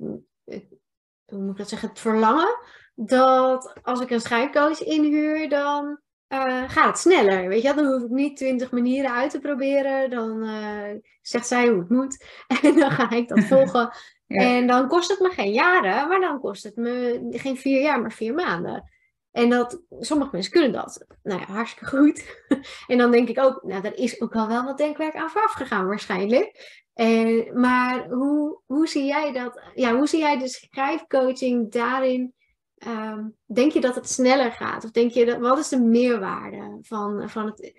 hoe 1.26 1.40
moet 1.40 1.52
ik 1.52 1.58
dat 1.58 1.70
zeggen, 1.70 1.90
het 1.90 2.00
verlangen 2.00 2.58
dat 2.96 3.74
als 3.82 4.00
ik 4.00 4.10
een 4.10 4.22
schrijfcoach 4.22 4.84
inhuur, 4.84 5.50
dan 5.50 6.00
uh, 6.30 6.70
gaat 6.70 6.86
het 6.86 6.98
sneller. 6.98 7.48
Weet 7.48 7.62
je, 7.62 7.74
dan 7.74 7.86
hoef 7.86 8.04
ik 8.04 8.10
niet 8.10 8.38
twintig 8.38 8.72
manieren 8.72 9.12
uit 9.12 9.32
te 9.32 9.40
proberen. 9.40 10.10
Dan 10.10 10.44
uh, 10.44 11.00
zegt 11.22 11.48
zij 11.48 11.68
hoe 11.68 11.80
het 11.80 11.90
moet. 11.90 12.26
En 12.62 12.76
dan 12.76 12.92
ga 12.92 13.10
ik 13.10 13.28
dat 13.28 13.44
volgen. 13.44 13.92
En 14.28 14.68
dan 14.68 14.88
kost 14.88 15.10
het 15.10 15.20
me 15.20 15.30
geen 15.30 15.52
jaren, 15.52 16.08
maar 16.08 16.20
dan 16.20 16.40
kost 16.40 16.64
het 16.64 16.76
me 16.76 17.28
geen 17.30 17.58
vier 17.58 17.82
jaar, 17.82 18.02
maar 18.02 18.12
vier 18.12 18.34
maanden. 18.34 18.92
En 19.32 19.50
dat, 19.50 19.82
sommige 20.00 20.30
mensen 20.32 20.52
kunnen 20.52 20.72
dat. 20.72 21.06
Nou 21.24 21.40
ja, 21.40 21.46
hartstikke 21.46 21.98
goed. 21.98 22.44
en 22.88 22.98
dan 22.98 23.12
denk 23.12 23.30
ik 23.30 23.40
ook, 23.40 23.64
nou, 23.64 23.82
daar 23.82 23.96
is 23.96 24.22
ook 24.22 24.36
al 24.36 24.48
wel 24.48 24.64
wat 24.64 24.78
denkwerk 24.78 25.16
aan 25.16 25.30
vooraf 25.30 25.52
gegaan 25.52 25.88
waarschijnlijk. 25.88 26.80
En, 26.94 27.60
maar 27.60 28.10
hoe, 28.10 28.60
hoe 28.66 28.88
zie 28.88 29.06
jij 29.06 29.32
dat? 29.32 29.62
Ja, 29.76 29.96
hoe 29.96 30.08
zie 30.08 30.20
jij 30.20 30.38
de 30.38 30.48
schrijfcoaching 30.48 31.72
daarin? 31.72 32.34
Ehm, 32.78 33.28
denk 33.46 33.72
je 33.72 33.82
dat 33.82 33.96
het 33.96 34.10
sneller 34.10 34.52
gaat? 34.52 34.84
Of 34.84 34.92
denk 34.92 35.12
je 35.12 35.26
dat, 35.26 35.40
wat 35.40 35.58
is 35.60 35.70
de 35.70 35.80
meerwaarde 35.82 36.78
van, 36.82 37.30
van 37.30 37.46
het 37.46 37.74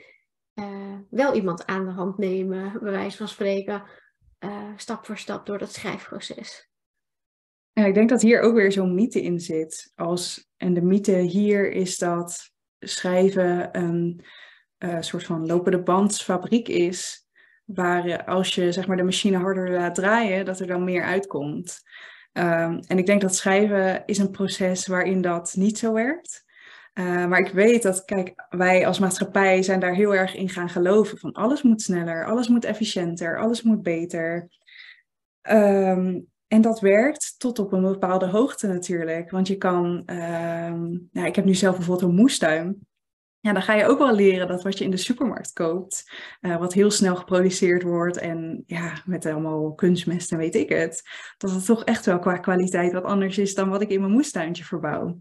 uh, 0.55 0.99
wel 1.11 1.35
iemand 1.35 1.67
aan 1.67 1.85
de 1.85 1.91
hand 1.91 2.19
nemen, 2.19 2.79
bij 2.83 2.93
wijze 2.93 3.17
van 3.17 3.29
spreken, 3.29 3.83
uh, 4.45 4.73
stap 4.77 5.07
voor 5.07 5.19
stap 5.19 5.47
door 5.47 5.59
dat 5.59 5.73
schrijfproces? 5.73 6.71
Ja, 7.73 7.85
ik 7.85 7.95
denk 7.95 8.09
dat 8.09 8.23
hier 8.23 8.41
ook 8.41 8.55
weer 8.55 8.73
zo'n 8.73 8.95
mythe 8.95 9.23
in 9.23 9.41
zit. 9.41 9.93
Als, 9.95 10.52
en 10.63 10.75
de 10.75 10.83
mythe 10.83 11.17
hier 11.17 11.73
is 11.73 11.99
dat 11.99 12.51
schrijven 12.79 13.69
een 13.79 14.25
uh, 14.79 14.97
soort 15.01 15.25
van 15.25 15.47
lopende 15.47 15.83
bandsfabriek 15.83 16.69
is. 16.69 17.27
Waar 17.65 18.25
als 18.25 18.55
je 18.55 18.73
zeg 18.73 18.87
maar, 18.87 18.97
de 18.97 19.03
machine 19.03 19.37
harder 19.37 19.71
laat 19.71 19.95
draaien, 19.95 20.45
dat 20.45 20.61
er 20.61 20.67
dan 20.67 20.85
meer 20.85 21.03
uitkomt. 21.03 21.83
Um, 22.33 22.81
en 22.87 22.99
ik 22.99 23.07
denk 23.07 23.21
dat 23.21 23.37
schrijven 23.37 24.03
is 24.07 24.19
een 24.19 24.31
proces 24.31 24.87
waarin 24.87 25.21
dat 25.21 25.55
niet 25.57 25.79
zo 25.79 25.93
werkt. 25.93 26.45
Uh, 26.95 27.27
maar 27.27 27.39
ik 27.39 27.53
weet 27.53 27.83
dat, 27.83 28.05
kijk, 28.05 28.47
wij 28.49 28.87
als 28.87 28.99
maatschappij 28.99 29.63
zijn 29.63 29.81
daar 29.81 29.95
heel 29.95 30.15
erg 30.15 30.35
in 30.35 30.49
gaan 30.49 30.69
geloven. 30.69 31.19
Van 31.19 31.33
alles 31.33 31.63
moet 31.63 31.83
sneller, 31.83 32.27
alles 32.27 32.49
moet 32.49 32.65
efficiënter, 32.65 33.39
alles 33.39 33.63
moet 33.63 33.83
beter. 33.83 34.49
Um, 35.51 36.32
en 36.53 36.61
dat 36.61 36.81
werkt 36.81 37.35
tot 37.39 37.59
op 37.59 37.73
een 37.73 37.83
bepaalde 37.83 38.27
hoogte 38.27 38.67
natuurlijk. 38.67 39.31
Want 39.31 39.49
je 39.49 39.57
kan, 39.57 40.03
nou, 41.13 41.27
ik 41.27 41.37
heb 41.37 41.45
nu 41.45 41.55
zelf 41.55 41.77
bijvoorbeeld 41.77 42.11
een 42.11 42.17
moestuin. 42.17 42.87
Ja, 43.41 43.53
dan 43.53 43.63
ga 43.63 43.75
je 43.75 43.87
ook 43.87 43.99
wel 43.99 44.15
leren 44.15 44.49
dat 44.49 44.63
wat 44.63 44.79
je 44.79 44.85
in 44.85 44.91
de 44.91 44.97
supermarkt 44.97 45.53
koopt, 45.53 46.13
uh, 46.41 46.57
wat 46.59 46.73
heel 46.73 46.91
snel 46.91 47.17
geproduceerd 47.17 47.83
wordt 47.83 48.17
en 48.17 48.65
ja, 48.67 49.03
met 49.05 49.27
allemaal 49.27 49.75
kunstmest 49.75 50.33
en 50.33 50.39
weet 50.39 50.55
ik 50.55 50.69
het, 50.69 51.03
dat 51.39 51.51
het 51.51 51.65
toch 51.65 51.85
echt 51.85 52.07
wel 52.07 52.19
qua 52.19 52.37
kwaliteit 52.37 52.93
wat 52.93 53.05
anders 53.05 53.39
is 53.39 53.55
dan 53.55 53.69
wat 53.69 53.83
ik 53.83 53.91
in 53.91 54.01
mijn 54.01 54.13
moestuintje 54.13 54.65
verbouw. 54.65 55.21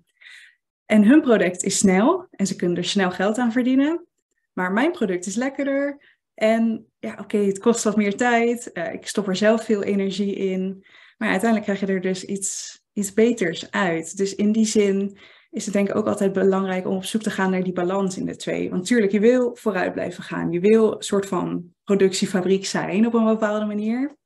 En 0.86 1.04
hun 1.04 1.22
product 1.22 1.64
is 1.64 1.78
snel 1.78 2.28
en 2.32 2.48
ze 2.48 2.56
kunnen 2.56 2.78
er 2.78 2.84
snel 2.84 3.12
geld 3.12 3.38
aan 3.38 3.52
verdienen, 3.52 4.06
maar 4.54 4.72
mijn 4.72 4.92
product 4.92 5.26
is 5.26 5.36
lekkerder 5.36 6.00
en 6.34 6.86
ja, 7.00 7.18
oké, 7.20 7.38
het 7.38 7.60
kost 7.60 7.84
wat 7.84 7.96
meer 7.96 8.18
tijd, 8.18 8.70
uh, 8.74 8.94
ik 8.94 9.08
stop 9.08 9.28
er 9.28 9.36
zelf 9.36 9.64
veel 9.64 9.84
energie 9.84 10.36
in. 10.36 10.86
Maar 11.22 11.30
uiteindelijk 11.30 11.70
krijg 11.72 11.80
je 11.80 11.96
er 11.96 12.12
dus 12.12 12.26
iets, 12.26 12.82
iets 12.94 13.14
beters 13.14 13.72
uit. 13.72 14.18
Dus 14.18 14.36
in 14.36 14.52
die 14.52 14.66
zin 14.66 15.18
is 15.50 15.66
het 15.66 15.74
denk 15.74 15.90
ik 15.90 15.96
ook 15.96 16.08
altijd 16.08 16.34
belangrijk 16.34 16.88
om 16.88 16.96
op 16.96 17.04
zoek 17.04 17.22
te 17.22 17.30
gaan 17.30 17.52
naar 17.52 17.64
die 17.64 17.74
balans 17.74 18.18
in 18.18 18.26
de 18.26 18.36
twee. 18.36 18.70
Want 18.70 18.82
natuurlijk, 18.82 19.12
je 19.12 19.20
wil 19.20 19.56
vooruit 19.56 19.94
blijven 19.94 20.24
gaan. 20.24 20.52
Je 20.52 20.60
wil 20.60 20.96
een 20.96 21.02
soort 21.02 21.26
van 21.26 21.74
productiefabriek 21.84 22.66
zijn 22.66 23.06
op 23.06 23.14
een 23.14 23.26
bepaalde 23.26 23.66
manier. 23.66 24.18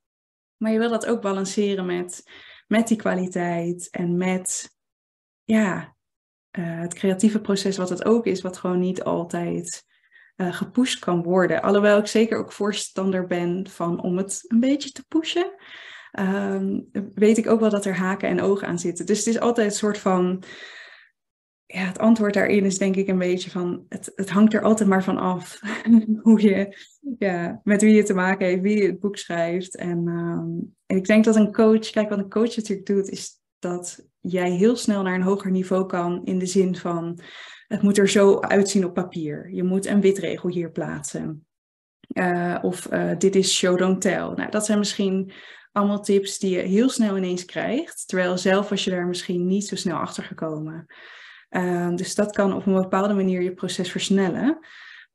Maar 0.57 0.71
je 0.71 0.79
wil 0.79 0.89
dat 0.89 1.05
ook 1.05 1.21
balanceren 1.21 1.85
met, 1.85 2.23
met 2.67 2.87
die 2.87 2.97
kwaliteit 2.97 3.89
en 3.91 4.17
met 4.17 4.75
ja, 5.43 5.95
uh, 6.59 6.79
het 6.79 6.93
creatieve 6.93 7.41
proces 7.41 7.77
wat 7.77 7.89
het 7.89 8.05
ook 8.05 8.25
is, 8.25 8.41
wat 8.41 8.57
gewoon 8.57 8.79
niet 8.79 9.03
altijd 9.03 9.83
uh, 10.35 10.53
gepusht 10.53 10.99
kan 10.99 11.23
worden. 11.23 11.61
Alhoewel 11.61 11.97
ik 11.97 12.07
zeker 12.07 12.37
ook 12.37 12.51
voorstander 12.51 13.27
ben 13.27 13.69
van 13.69 14.01
om 14.01 14.17
het 14.17 14.43
een 14.47 14.59
beetje 14.59 14.91
te 14.91 15.05
pushen 15.07 15.53
um, 16.19 16.89
weet 17.13 17.37
ik 17.37 17.47
ook 17.47 17.59
wel 17.59 17.69
dat 17.69 17.85
er 17.85 17.95
haken 17.95 18.29
en 18.29 18.41
ogen 18.41 18.67
aan 18.67 18.79
zitten. 18.79 19.05
Dus 19.05 19.17
het 19.17 19.27
is 19.27 19.39
altijd 19.39 19.67
een 19.67 19.77
soort 19.77 19.97
van. 19.97 20.43
Ja, 21.65 21.85
het 21.85 21.99
antwoord 21.99 22.33
daarin 22.33 22.65
is 22.65 22.77
denk 22.77 22.95
ik 22.95 23.07
een 23.07 23.17
beetje 23.17 23.49
van. 23.49 23.85
Het, 23.89 24.11
het 24.15 24.29
hangt 24.29 24.53
er 24.53 24.61
altijd 24.61 24.89
maar 24.89 25.03
van 25.03 25.17
af. 25.17 25.59
hoe 26.21 26.41
je, 26.41 26.77
ja, 27.17 27.61
met 27.63 27.81
wie 27.81 27.95
je 27.95 28.03
te 28.03 28.13
maken 28.13 28.45
heeft, 28.45 28.61
wie 28.61 28.77
je 28.77 28.87
het 28.87 28.99
boek 28.99 29.17
schrijft. 29.17 29.75
En, 29.75 30.07
um, 30.07 30.75
en 30.85 30.97
ik 30.97 31.05
denk 31.05 31.23
dat 31.23 31.35
een 31.35 31.53
coach. 31.53 31.89
Kijk, 31.89 32.09
wat 32.09 32.19
een 32.19 32.29
coach 32.29 32.55
natuurlijk 32.55 32.87
doet, 32.87 33.09
is 33.09 33.41
dat 33.59 34.07
jij 34.19 34.51
heel 34.51 34.75
snel 34.75 35.01
naar 35.01 35.15
een 35.15 35.21
hoger 35.21 35.51
niveau 35.51 35.85
kan. 35.85 36.25
In 36.25 36.39
de 36.39 36.45
zin 36.45 36.75
van. 36.75 37.19
Het 37.67 37.81
moet 37.81 37.97
er 37.97 38.09
zo 38.09 38.39
uitzien 38.39 38.85
op 38.85 38.93
papier. 38.93 39.49
Je 39.53 39.63
moet 39.63 39.85
een 39.85 40.01
witregel 40.01 40.49
hier 40.49 40.71
plaatsen. 40.71 41.45
Uh, 42.13 42.57
of 42.61 42.91
uh, 42.91 43.11
dit 43.17 43.35
is 43.35 43.55
show 43.55 43.77
don't 43.77 44.01
tell. 44.01 44.31
Nou, 44.35 44.49
dat 44.49 44.65
zijn 44.65 44.79
misschien 44.79 45.31
allemaal 45.75 46.01
tips 46.01 46.39
die 46.39 46.55
je 46.55 46.61
heel 46.61 46.89
snel 46.89 47.17
ineens 47.17 47.45
krijgt. 47.45 48.07
Terwijl 48.07 48.37
zelf 48.37 48.69
was 48.69 48.83
je 48.83 48.89
daar 48.89 49.07
misschien 49.07 49.47
niet 49.47 49.67
zo 49.67 49.75
snel 49.75 49.97
achter 49.97 50.23
gekomen. 50.23 50.85
Ehm, 51.49 51.95
dus 51.95 52.15
dat 52.15 52.31
kan 52.31 52.53
op 52.53 52.65
een 52.65 52.73
bepaalde 52.73 53.13
manier 53.13 53.41
je 53.41 53.53
proces 53.53 53.91
versnellen. 53.91 54.59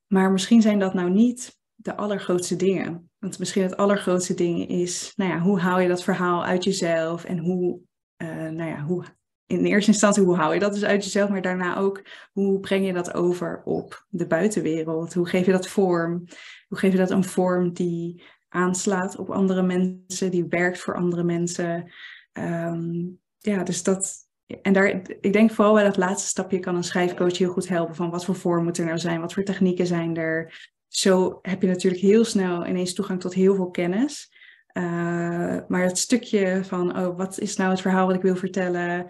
Maar 0.06 0.32
misschien 0.32 0.62
zijn 0.62 0.78
dat 0.78 0.94
nou 0.94 1.10
niet 1.10 1.58
de 1.74 1.96
allergrootste 1.96 2.56
dingen. 2.56 3.10
Want 3.18 3.38
misschien 3.38 3.62
het 3.62 3.76
allergrootste 3.76 4.34
ding 4.34 4.68
is, 4.68 5.12
nou 5.16 5.30
ja, 5.30 5.38
hoe 5.38 5.60
haal 5.60 5.80
je 5.80 5.88
dat 5.88 6.02
verhaal 6.02 6.44
uit 6.44 6.64
jezelf 6.64 7.24
en 7.24 7.38
hoe, 7.38 7.80
uh, 8.16 8.28
nou 8.28 8.70
ja, 8.70 8.82
hoe, 8.82 9.04
in 9.46 9.64
eerste 9.64 9.90
instantie, 9.90 10.22
hoe 10.22 10.36
haal 10.36 10.52
je 10.52 10.60
dat 10.60 10.72
dus 10.72 10.84
uit 10.84 11.04
jezelf, 11.04 11.30
maar 11.30 11.42
daarna 11.42 11.76
ook, 11.76 12.02
hoe 12.32 12.60
breng 12.60 12.86
je 12.86 12.92
dat 12.92 13.14
over 13.14 13.62
op 13.64 14.06
de 14.08 14.26
buitenwereld? 14.26 15.14
Hoe 15.14 15.28
geef 15.28 15.46
je 15.46 15.52
dat 15.52 15.68
vorm? 15.68 16.24
Hoe 16.68 16.78
geef 16.78 16.92
je 16.92 16.98
dat 16.98 17.10
een 17.10 17.24
vorm 17.24 17.72
die 17.72 18.22
aanslaat 18.50 19.16
op 19.16 19.30
andere 19.30 19.62
mensen, 19.62 20.30
die 20.30 20.46
werkt 20.48 20.80
voor 20.80 20.94
andere 20.94 21.22
mensen. 21.22 21.90
Ehm, 22.32 23.06
ja, 23.38 23.62
dus 23.62 23.82
dat. 23.82 24.28
En 24.62 24.72
daar, 24.72 24.86
ik 25.20 25.32
denk 25.32 25.50
vooral 25.50 25.74
bij 25.74 25.84
dat 25.84 25.96
laatste 25.96 26.28
stapje 26.28 26.58
kan 26.58 26.76
een 26.76 26.84
schrijfcoach 26.84 27.38
heel 27.38 27.52
goed 27.52 27.68
helpen. 27.68 27.94
Van 27.94 28.10
wat 28.10 28.24
voor 28.24 28.34
vorm 28.34 28.64
moet 28.64 28.78
er 28.78 28.84
nou 28.84 28.98
zijn? 28.98 29.20
Wat 29.20 29.32
voor 29.32 29.42
technieken 29.42 29.86
zijn 29.86 30.16
er? 30.16 30.68
Zo 30.88 31.38
heb 31.42 31.62
je 31.62 31.68
natuurlijk 31.68 32.02
heel 32.02 32.24
snel 32.24 32.66
ineens 32.66 32.94
toegang 32.94 33.20
tot 33.20 33.34
heel 33.34 33.54
veel 33.54 33.70
kennis. 33.70 34.32
Uh, 34.72 34.82
maar 35.68 35.82
het 35.82 35.98
stukje 35.98 36.64
van, 36.64 36.98
oh, 36.98 37.16
wat 37.16 37.38
is 37.38 37.56
nou 37.56 37.70
het 37.70 37.80
verhaal 37.80 38.06
wat 38.06 38.14
ik 38.14 38.22
wil 38.22 38.36
vertellen? 38.36 39.06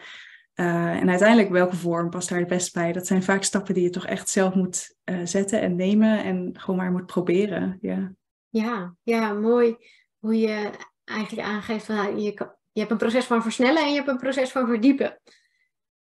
Uh, 0.55 0.97
en 0.97 1.09
uiteindelijk 1.09 1.51
welke 1.51 1.77
vorm 1.77 2.11
past 2.11 2.29
daar 2.29 2.39
het 2.39 2.49
best 2.49 2.75
bij? 2.75 2.93
Dat 2.93 3.07
zijn 3.07 3.23
vaak 3.23 3.43
stappen 3.43 3.75
die 3.75 3.83
je 3.83 3.91
toch 3.91 4.07
echt 4.07 4.29
zelf 4.29 4.55
moet 4.55 4.97
uh, 5.05 5.21
zetten 5.25 5.61
en 5.61 5.77
nemen 5.77 6.25
en 6.25 6.51
gewoon 6.53 6.77
maar 6.77 6.93
moet 6.93 7.07
proberen. 7.07 7.79
Ja. 7.81 8.13
Ja, 8.51 8.95
ja, 9.03 9.33
mooi 9.33 9.77
hoe 10.19 10.39
je 10.39 10.71
eigenlijk 11.05 11.49
aangeeft 11.49 11.85
van 11.85 11.95
nou, 11.95 12.17
je, 12.17 12.33
je 12.73 12.81
hebt 12.81 12.91
een 12.91 12.97
proces 12.97 13.25
van 13.25 13.43
versnellen 13.43 13.83
en 13.83 13.89
je 13.89 13.97
hebt 13.97 14.09
een 14.09 14.17
proces 14.17 14.51
van 14.51 14.67
verdiepen. 14.67 15.21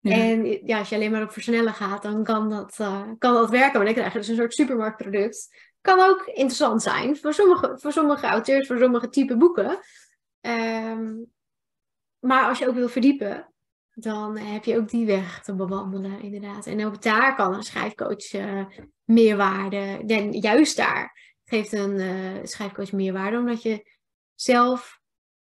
En 0.02 0.46
ja, 0.66 0.80
als 0.80 0.90
je 0.90 0.96
alleen 0.96 1.12
maar 1.12 1.24
op 1.24 1.32
versnellen 1.32 1.74
gaat, 1.74 2.02
dan 2.02 2.24
kan 2.24 2.50
dat, 2.50 2.78
uh, 2.82 3.04
kan 3.18 3.34
dat 3.34 3.50
werken. 3.50 3.76
Maar 3.76 3.86
dan 3.86 3.94
krijg 3.94 4.14
je 4.14 4.20
dus 4.20 4.28
een 4.28 4.36
soort 4.36 4.54
supermarktproduct. 4.54 5.56
Kan 5.82 6.00
ook 6.00 6.26
interessant 6.26 6.82
zijn 6.82 7.18
voor 7.18 7.34
sommige, 7.34 7.78
voor 7.80 7.92
sommige 7.92 8.26
auteurs, 8.26 8.68
voor 8.68 8.78
sommige 8.78 9.10
type 9.10 9.38
boeken. 9.38 9.80
Um, 10.42 11.32
maar 12.20 12.48
als 12.48 12.60
je 12.60 12.68
ook 12.68 12.76
wil 12.76 12.90
verdiepen, 12.90 13.54
dan 13.94 14.38
heb 14.38 14.64
je 14.64 14.78
ook 14.78 14.90
die 14.90 15.06
weg 15.06 15.44
te 15.44 15.56
bewandelen, 15.56 16.22
inderdaad. 16.22 16.66
En 16.66 16.86
ook 16.86 17.02
daar 17.02 17.36
kan 17.36 17.54
een 17.54 17.64
schrijfcoach 17.64 18.34
uh, 18.34 18.66
meerwaarde. 19.04 20.04
En 20.08 20.32
juist 20.32 20.78
daar 20.78 21.29
geeft 21.50 21.72
een 21.72 22.00
uh, 22.00 22.40
schrijfcoach 22.44 22.92
meerwaarde, 22.92 23.38
omdat 23.38 23.62
je 23.62 23.92
zelf. 24.36 25.00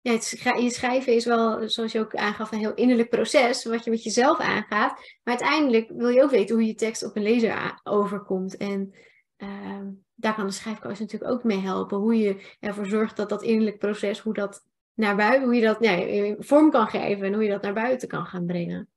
Ja, 0.00 0.12
het, 0.12 0.40
je 0.60 0.70
schrijven 0.70 1.14
is 1.14 1.24
wel, 1.24 1.68
zoals 1.68 1.92
je 1.92 2.00
ook 2.00 2.14
aangaf, 2.14 2.52
een 2.52 2.58
heel 2.58 2.74
innerlijk 2.74 3.08
proces, 3.08 3.64
wat 3.64 3.84
je 3.84 3.90
met 3.90 4.02
jezelf 4.02 4.38
aangaat. 4.38 4.92
Maar 5.22 5.38
uiteindelijk 5.38 5.88
wil 5.88 6.08
je 6.08 6.22
ook 6.22 6.30
weten 6.30 6.54
hoe 6.54 6.66
je 6.66 6.74
tekst 6.74 7.04
op 7.04 7.16
een 7.16 7.22
lezer 7.22 7.80
overkomt. 7.82 8.56
En 8.56 8.94
uh, 9.38 9.86
daar 10.14 10.34
kan 10.34 10.46
de 10.46 10.52
schrijfcoach 10.52 10.98
natuurlijk 10.98 11.32
ook 11.32 11.44
mee 11.44 11.58
helpen. 11.58 11.98
Hoe 11.98 12.18
je 12.18 12.56
ervoor 12.60 12.86
zorgt 12.86 13.16
dat 13.16 13.28
dat 13.28 13.42
innerlijk 13.42 13.78
proces, 13.78 14.18
hoe 14.18 14.34
dat 14.34 14.64
naar 14.94 15.16
buiten, 15.16 15.44
hoe 15.44 15.54
je 15.54 15.66
dat 15.66 15.76
ja, 15.80 16.34
vorm 16.38 16.70
kan 16.70 16.86
geven 16.86 17.26
en 17.26 17.34
hoe 17.34 17.42
je 17.42 17.50
dat 17.50 17.62
naar 17.62 17.74
buiten 17.74 18.08
kan 18.08 18.26
gaan 18.26 18.46
brengen. 18.46 18.88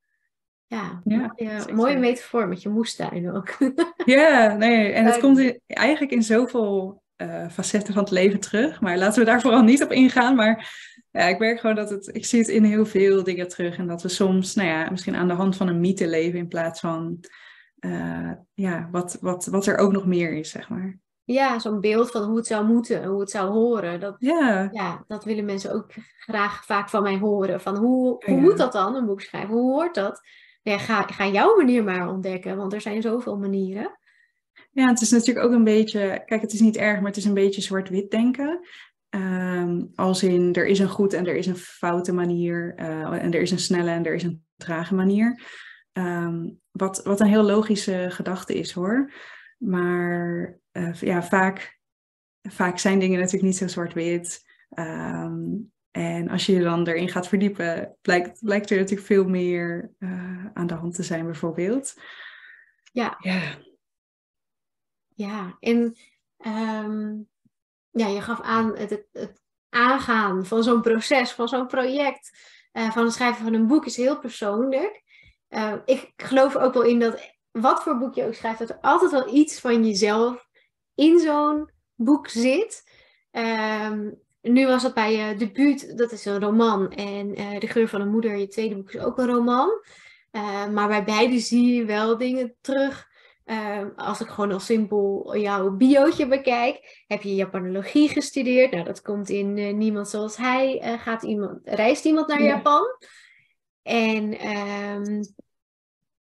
Ja, 0.72 1.02
ja 1.04 1.34
mooie, 1.38 1.74
mooie 1.74 1.98
metafoor 1.98 2.48
met 2.48 2.62
je 2.62 2.70
moestuin 2.70 3.32
ook. 3.32 3.58
Ja, 4.06 4.56
nee, 4.56 4.92
en 4.92 5.06
het 5.06 5.20
komt 5.20 5.40
in, 5.40 5.62
eigenlijk 5.68 6.12
in 6.12 6.24
zoveel 6.24 7.02
uh, 7.18 7.50
facetten 7.50 7.94
van 7.94 8.04
het 8.04 8.12
leven 8.12 8.40
terug. 8.40 8.82
Maar 8.82 8.98
laten 8.98 9.20
we 9.20 9.26
daar 9.26 9.42
vooral 9.46 9.64
niet 9.64 9.84
op 9.84 9.92
ingaan. 9.92 10.36
Maar 10.36 10.74
ja, 11.12 11.22
ik 11.22 11.40
merk 11.40 11.60
gewoon 11.60 11.76
dat 11.76 11.90
het, 11.90 12.16
ik 12.16 12.26
zie 12.26 12.40
het 12.40 12.48
in 12.48 12.64
heel 12.64 12.86
veel 12.86 13.24
dingen 13.24 13.48
terug. 13.48 13.78
En 13.78 13.88
dat 13.88 14.02
we 14.02 14.10
soms, 14.10 14.56
nou 14.56 14.68
ja, 14.68 14.90
misschien 14.90 15.16
aan 15.16 15.28
de 15.28 15.34
hand 15.34 15.56
van 15.56 15.68
een 15.68 15.80
mythe 15.80 16.08
leven 16.08 16.40
in 16.40 16.48
plaats 16.48 16.80
van 16.80 17.20
uh, 17.80 18.32
ja, 18.54 18.88
wat, 18.92 19.18
wat, 19.22 19.46
wat 19.46 19.66
er 19.66 19.78
ook 19.78 19.92
nog 19.92 20.06
meer 20.06 20.34
is, 20.34 20.50
zeg 20.50 20.70
maar. 20.70 21.00
Ja, 21.24 21.60
zo'n 21.60 21.80
beeld 21.80 22.12
van 22.12 22.24
hoe 22.24 22.38
het 22.38 22.48
zou 22.48 22.66
moeten, 22.66 23.06
hoe 23.06 23.20
het 23.20 23.32
zou 23.32 23.52
horen. 23.52 24.00
Dat, 24.00 24.16
ja. 24.18 24.70
ja, 24.72 25.04
dat 25.08 25.24
willen 25.24 25.46
mensen 25.46 25.74
ook 25.74 25.92
graag 26.18 26.66
vaak 26.66 26.90
van 26.90 27.04
mij 27.04 27.18
horen. 27.18 27.62
Van 27.62 27.76
hoe, 27.76 28.24
hoe 28.26 28.40
moet 28.40 28.58
dat 28.58 28.72
dan, 28.72 28.96
een 28.96 29.06
boek 29.06 29.22
schrijven? 29.22 29.54
Hoe 29.54 29.72
hoort 29.72 29.96
dat? 29.96 30.22
Ja, 30.62 30.78
ga, 30.78 31.02
ga 31.02 31.28
jouw 31.28 31.56
manier 31.56 31.84
maar 31.84 32.10
ontdekken, 32.10 32.58
want 32.58 32.74
er 32.74 32.82
zijn 32.82 33.02
zoveel 33.02 33.38
manieren. 33.38 34.00
Ja, 34.72 34.88
het 34.88 35.02
is 35.02 35.12
natuurlijk 35.12 35.46
ook 35.46 35.52
een 35.52 35.64
beetje, 35.64 36.24
kijk, 36.26 36.42
het 36.42 36.54
is 36.54 36.60
niet 36.60 36.78
erg, 36.78 37.00
maar 37.00 37.08
het 37.08 37.18
is 37.18 37.26
een 37.26 37.34
beetje 37.34 37.62
zwart-wit 37.62 38.12
denken. 38.12 38.68
Um, 39.16 39.92
als 39.96 40.24
in, 40.24 40.54
er 40.54 40.66
is 40.66 40.80
een 40.80 40.90
goed 40.90 41.14
en 41.14 41.28
er 41.28 41.36
is 41.36 41.46
een 41.46 41.58
foute 41.58 42.14
manier. 42.14 42.74
Uh, 42.80 43.24
en 43.24 43.32
er 43.32 43.42
is 43.42 43.52
een 43.52 43.60
snelle 43.60 43.92
en 43.92 44.06
er 44.06 44.14
is 44.14 44.24
een 44.24 44.44
trage 44.58 44.96
manier. 44.96 45.42
Um, 45.94 46.60
wat, 46.72 47.04
wat 47.04 47.20
een 47.20 47.28
heel 47.28 47.44
logische 47.44 48.08
gedachte 48.10 48.54
is 48.54 48.72
hoor. 48.72 49.12
Maar 49.58 50.60
uh, 50.72 50.94
ja, 50.94 51.24
vaak, 51.24 51.80
vaak 52.42 52.80
zijn 52.80 53.00
dingen 53.00 53.18
natuurlijk 53.18 53.46
niet 53.46 53.58
zo 53.58 53.68
zwart-wit. 53.68 54.42
Um, 54.80 55.72
en 55.92 56.30
als 56.30 56.46
je 56.46 56.54
je 56.54 56.64
dan 56.64 56.88
erin 56.88 57.10
gaat 57.10 57.28
verdiepen, 57.28 57.98
blijkt, 58.02 58.40
blijkt 58.44 58.70
er 58.70 58.78
natuurlijk 58.78 59.08
veel 59.08 59.26
meer 59.26 59.92
uh, 60.00 60.46
aan 60.54 60.68
de 60.68 60.74
hand 60.74 60.96
te 60.96 61.04
zijn, 61.04 61.26
bijvoorbeeld. 61.26 61.94
Ja. 62.92 63.18
Ja. 63.20 63.58
Ja, 65.14 65.58
en 65.60 65.96
um, 66.46 67.30
ja, 67.92 68.08
je 68.08 68.22
gaf 68.22 68.42
aan 68.42 68.76
het, 68.78 68.90
het, 68.90 69.08
het 69.12 69.42
aangaan 69.70 70.46
van 70.46 70.64
zo'n 70.64 70.82
proces, 70.82 71.32
van 71.32 71.48
zo'n 71.48 71.68
project, 71.68 72.38
uh, 72.74 72.92
van 72.92 73.04
het 73.04 73.14
schrijven 73.14 73.44
van 73.44 73.54
een 73.54 73.68
boek 73.68 73.86
is 73.86 73.98
heel 73.98 74.20
persoonlijk. 74.20 75.04
Uh, 75.50 75.74
ik 75.86 76.14
geloof 76.16 76.56
ook 76.56 76.74
wel 76.74 76.84
in 76.84 77.00
dat 77.00 77.32
wat 77.52 77.84
voor 77.84 77.98
boek 77.98 78.16
je 78.16 78.26
ook 78.26 78.34
schrijft, 78.34 78.60
dat 78.60 78.70
er 78.70 78.80
altijd 78.82 79.12
wel 79.12 79.36
iets 79.36 79.60
van 79.60 79.86
jezelf 79.86 80.48
in 80.96 81.20
zo'n 81.20 81.70
boek 81.96 82.28
zit. 82.28 82.90
Um, 83.32 84.22
nu 84.42 84.68
was 84.68 84.84
het 84.84 84.94
bij 84.94 85.16
je 85.16 85.36
debuut, 85.36 85.98
dat 85.98 86.12
is 86.12 86.26
een 86.26 86.40
roman. 86.40 86.92
En 86.92 87.40
uh, 87.40 87.60
De 87.60 87.68
geur 87.68 87.88
van 87.88 88.02
een 88.02 88.12
moeder, 88.12 88.36
je 88.36 88.48
tweede 88.48 88.76
boek, 88.76 88.92
is 88.92 89.02
ook 89.02 89.18
een 89.18 89.28
roman. 89.28 89.70
Uh, 90.32 90.68
maar 90.68 90.88
bij 90.88 91.04
beide 91.04 91.40
zie 91.40 91.76
je 91.76 91.86
wel 91.86 92.18
dingen 92.18 92.56
terug. 92.62 93.10
Uh, 93.46 93.82
als 93.96 94.22
ik 94.22 94.28
gewoon 94.28 94.52
al 94.52 94.60
simpel 94.60 95.36
jouw 95.38 95.72
biootje 95.72 96.28
bekijk, 96.28 97.04
heb 97.08 97.22
je 97.22 97.36
Japanologie 97.36 98.10
gestudeerd. 98.10 98.72
Nou, 98.72 98.84
dat 98.84 99.02
komt 99.02 99.30
in 99.30 99.78
Niemand 99.78 100.10
Zoals 100.10 100.38
Hij. 100.38 100.98
gaat 101.00 101.24
iemand, 101.24 101.60
reist 101.64 102.06
iemand 102.06 102.28
naar 102.28 102.42
ja. 102.42 102.48
Japan? 102.48 102.84
En 103.84 104.48
um, 104.48 105.20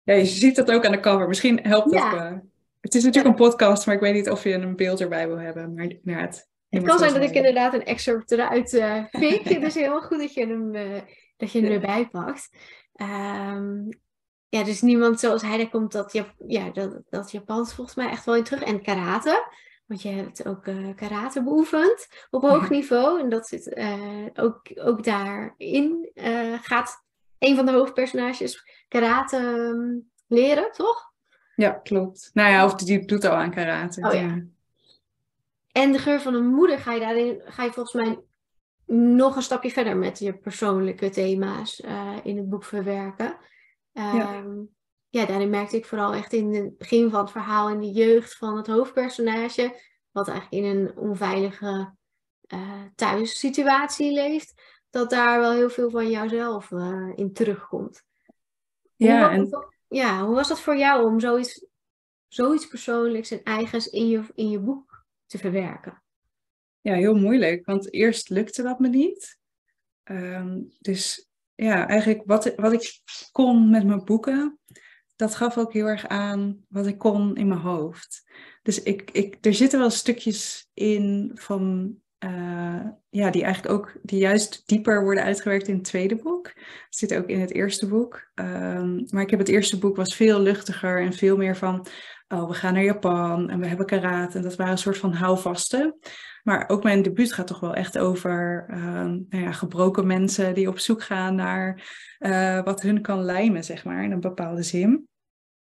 ja, 0.02 0.14
je 0.14 0.24
ziet 0.24 0.56
dat 0.56 0.70
ook 0.70 0.84
aan 0.84 0.92
de 0.92 1.00
cover. 1.00 1.28
Misschien 1.28 1.60
helpt 1.62 1.92
dat. 1.92 2.02
Ja. 2.02 2.42
het 2.80 2.94
is 2.94 3.04
natuurlijk 3.04 3.38
een 3.38 3.46
podcast, 3.46 3.86
maar 3.86 3.94
ik 3.94 4.00
weet 4.00 4.14
niet 4.14 4.30
of 4.30 4.44
je 4.44 4.52
een 4.52 4.76
beeld 4.76 5.00
erbij 5.00 5.26
wil 5.26 5.38
hebben. 5.38 5.74
Maar 5.74 5.92
ja, 6.02 6.30
het, 6.68 6.82
kan 6.82 6.98
zijn 6.98 7.12
dat 7.12 7.22
ik 7.22 7.34
inderdaad 7.34 7.74
een 7.74 7.84
excerpt 7.84 8.30
eruit 8.30 8.72
uh, 8.82 9.04
pik. 9.10 9.44
Het 9.44 9.62
is 9.62 9.74
helemaal 9.74 10.02
goed 10.02 10.18
dat 10.18 10.34
je 10.34 10.46
hem, 10.46 10.74
uh, 10.74 11.00
dat 11.36 11.52
je 11.52 11.60
hem 11.60 11.72
erbij 11.72 12.08
pakt. 12.08 12.56
Um, 12.94 13.88
ja, 14.48 14.64
dus 14.64 14.80
niemand 14.80 15.20
zoals 15.20 15.42
hij, 15.42 15.56
daar 15.56 15.68
komt 15.68 15.92
dat, 15.92 16.24
ja, 16.46 16.70
dat, 16.70 17.02
dat 17.08 17.30
Japans 17.30 17.74
volgens 17.74 17.96
mij 17.96 18.08
echt 18.08 18.24
wel 18.24 18.36
in 18.36 18.44
terug. 18.44 18.62
En 18.62 18.82
karate. 18.82 19.52
Want 19.86 20.02
je 20.02 20.08
hebt 20.08 20.46
ook 20.46 20.66
uh, 20.66 20.94
karate 20.94 21.42
beoefend 21.42 22.08
op 22.30 22.42
hoog 22.42 22.70
niveau. 22.70 23.20
En 23.20 23.28
dat 23.28 23.46
zit 23.46 23.80
ook, 24.34 24.60
ook 24.74 25.04
daarin. 25.04 26.10
gaat 26.62 27.04
een 27.38 27.56
van 27.56 27.66
de 27.66 27.72
hoofdpersonages 27.72 28.64
karate 28.88 29.36
um, 29.36 30.10
leren, 30.26 30.72
toch? 30.72 31.12
Ja, 31.54 31.70
klopt. 31.70 32.30
Nou 32.32 32.50
ja, 32.50 32.64
of 32.64 32.74
die 32.74 33.04
doet 33.04 33.24
al 33.24 33.36
aan 33.36 33.50
karate. 33.50 34.06
Oh 34.06 34.12
ja. 34.12 34.42
En 35.72 35.92
de 35.92 35.98
geur 35.98 36.20
van 36.20 36.34
een 36.34 36.46
moeder 36.46 36.78
ga 36.78 36.92
je 36.92 37.00
daarin, 37.00 37.42
ga 37.44 37.64
je 37.64 37.72
volgens 37.72 38.04
mij 38.04 38.18
nog 38.96 39.36
een 39.36 39.42
stapje 39.42 39.70
verder 39.70 39.96
met 39.96 40.18
je 40.18 40.38
persoonlijke 40.38 41.10
thema's 41.10 41.80
uh, 41.80 42.16
in 42.22 42.36
het 42.36 42.48
boek 42.48 42.64
verwerken. 42.64 43.26
Um, 43.92 44.16
ja. 44.16 44.44
ja, 45.08 45.26
daarin 45.26 45.50
merkte 45.50 45.76
ik 45.76 45.86
vooral 45.86 46.12
echt 46.12 46.32
in 46.32 46.54
het 46.54 46.78
begin 46.78 47.10
van 47.10 47.20
het 47.20 47.30
verhaal, 47.30 47.70
in 47.70 47.80
de 47.80 47.90
jeugd 47.90 48.36
van 48.36 48.56
het 48.56 48.66
hoofdpersonage, 48.66 49.80
wat 50.10 50.28
eigenlijk 50.28 50.64
in 50.64 50.76
een 50.76 50.96
onveilige 50.96 51.94
uh, 52.54 52.82
thuissituatie 52.94 54.12
leeft, 54.12 54.62
dat 54.90 55.10
daar 55.10 55.40
wel 55.40 55.52
heel 55.52 55.70
veel 55.70 55.90
van 55.90 56.10
jouzelf 56.10 56.70
uh, 56.70 57.12
in 57.14 57.32
terugkomt. 57.32 58.04
Ja, 58.96 59.20
hoe, 59.20 59.28
en... 59.28 59.50
dat, 59.50 59.74
ja, 59.88 60.24
hoe 60.24 60.34
was 60.34 60.48
dat 60.48 60.60
voor 60.60 60.76
jou 60.76 61.04
om 61.04 61.20
zoiets, 61.20 61.66
zoiets 62.28 62.68
persoonlijks 62.68 63.30
en 63.30 63.42
eigens 63.42 63.88
in 63.88 64.08
je, 64.08 64.22
in 64.34 64.50
je 64.50 64.58
boek 64.58 64.87
te 65.28 65.38
verwerken? 65.38 66.02
Ja, 66.80 66.94
heel 66.94 67.14
moeilijk, 67.14 67.66
want 67.66 67.92
eerst 67.92 68.28
lukte 68.28 68.62
dat 68.62 68.78
me 68.78 68.88
niet. 68.88 69.38
Um, 70.04 70.72
dus 70.78 71.28
ja, 71.54 71.88
eigenlijk 71.88 72.22
wat, 72.24 72.54
wat 72.56 72.72
ik 72.72 73.00
kon 73.32 73.70
met 73.70 73.86
mijn 73.86 74.04
boeken, 74.04 74.58
dat 75.16 75.34
gaf 75.34 75.58
ook 75.58 75.72
heel 75.72 75.86
erg 75.86 76.06
aan 76.06 76.64
wat 76.68 76.86
ik 76.86 76.98
kon 76.98 77.36
in 77.36 77.48
mijn 77.48 77.60
hoofd. 77.60 78.24
Dus 78.62 78.82
ik, 78.82 79.10
ik, 79.10 79.36
er 79.40 79.54
zitten 79.54 79.78
wel 79.78 79.90
stukjes 79.90 80.68
in 80.74 81.30
van 81.34 81.94
uh, 82.24 82.80
ja, 83.08 83.30
die 83.30 83.42
eigenlijk 83.42 83.74
ook, 83.74 83.92
die 84.02 84.18
juist 84.18 84.62
dieper 84.66 85.02
worden 85.02 85.24
uitgewerkt 85.24 85.68
in 85.68 85.74
het 85.74 85.84
tweede 85.84 86.16
boek. 86.16 86.44
Dat 86.44 86.64
zit 86.88 87.14
ook 87.14 87.26
in 87.26 87.40
het 87.40 87.52
eerste 87.52 87.88
boek. 87.88 88.30
Um, 88.34 89.04
maar 89.10 89.22
ik 89.22 89.30
heb 89.30 89.38
het 89.38 89.48
eerste 89.48 89.78
boek 89.78 89.96
was 89.96 90.16
veel 90.16 90.40
luchtiger 90.40 91.00
en 91.00 91.12
veel 91.12 91.36
meer 91.36 91.56
van, 91.56 91.86
oh, 92.28 92.48
we 92.48 92.54
gaan 92.54 92.72
naar 92.72 92.84
Japan 92.84 93.50
en 93.50 93.60
we 93.60 93.66
hebben 93.66 93.86
karate. 93.86 94.36
En 94.36 94.42
dat 94.42 94.56
waren 94.56 94.72
een 94.72 94.78
soort 94.78 94.98
van 94.98 95.12
houvasten. 95.12 95.98
Maar 96.42 96.68
ook 96.68 96.82
mijn 96.82 97.02
debuut 97.02 97.32
gaat 97.32 97.46
toch 97.46 97.60
wel 97.60 97.74
echt 97.74 97.98
over 97.98 98.66
um, 98.70 99.26
nou 99.28 99.44
ja, 99.44 99.52
gebroken 99.52 100.06
mensen 100.06 100.54
die 100.54 100.68
op 100.68 100.78
zoek 100.78 101.02
gaan 101.02 101.34
naar 101.34 101.82
uh, 102.18 102.62
wat 102.64 102.82
hun 102.82 103.02
kan 103.02 103.22
lijmen, 103.22 103.64
zeg 103.64 103.84
maar, 103.84 104.04
in 104.04 104.12
een 104.12 104.20
bepaalde 104.20 104.62
zin. 104.62 105.07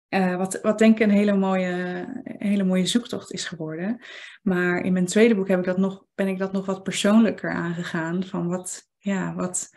Uh, 0.09 0.35
wat, 0.37 0.61
wat 0.61 0.77
denk 0.77 0.99
ik 0.99 1.07
een 1.07 1.13
hele 1.13 1.35
mooie, 1.35 2.05
een 2.23 2.47
hele 2.47 2.63
mooie 2.63 2.85
zoektocht 2.85 3.31
is 3.31 3.45
geworden. 3.45 4.01
Maar 4.41 4.81
in 4.81 4.93
mijn 4.93 5.05
tweede 5.05 5.35
boek 5.35 5.47
heb 5.47 5.59
ik 5.59 5.65
dat 5.65 5.77
nog, 5.77 6.05
ben 6.15 6.27
ik 6.27 6.37
dat 6.37 6.51
nog 6.51 6.65
wat 6.65 6.83
persoonlijker 6.83 7.51
aangegaan. 7.51 8.23
Van 8.23 8.47
wat, 8.47 8.89
ja, 8.97 9.35
wat 9.35 9.69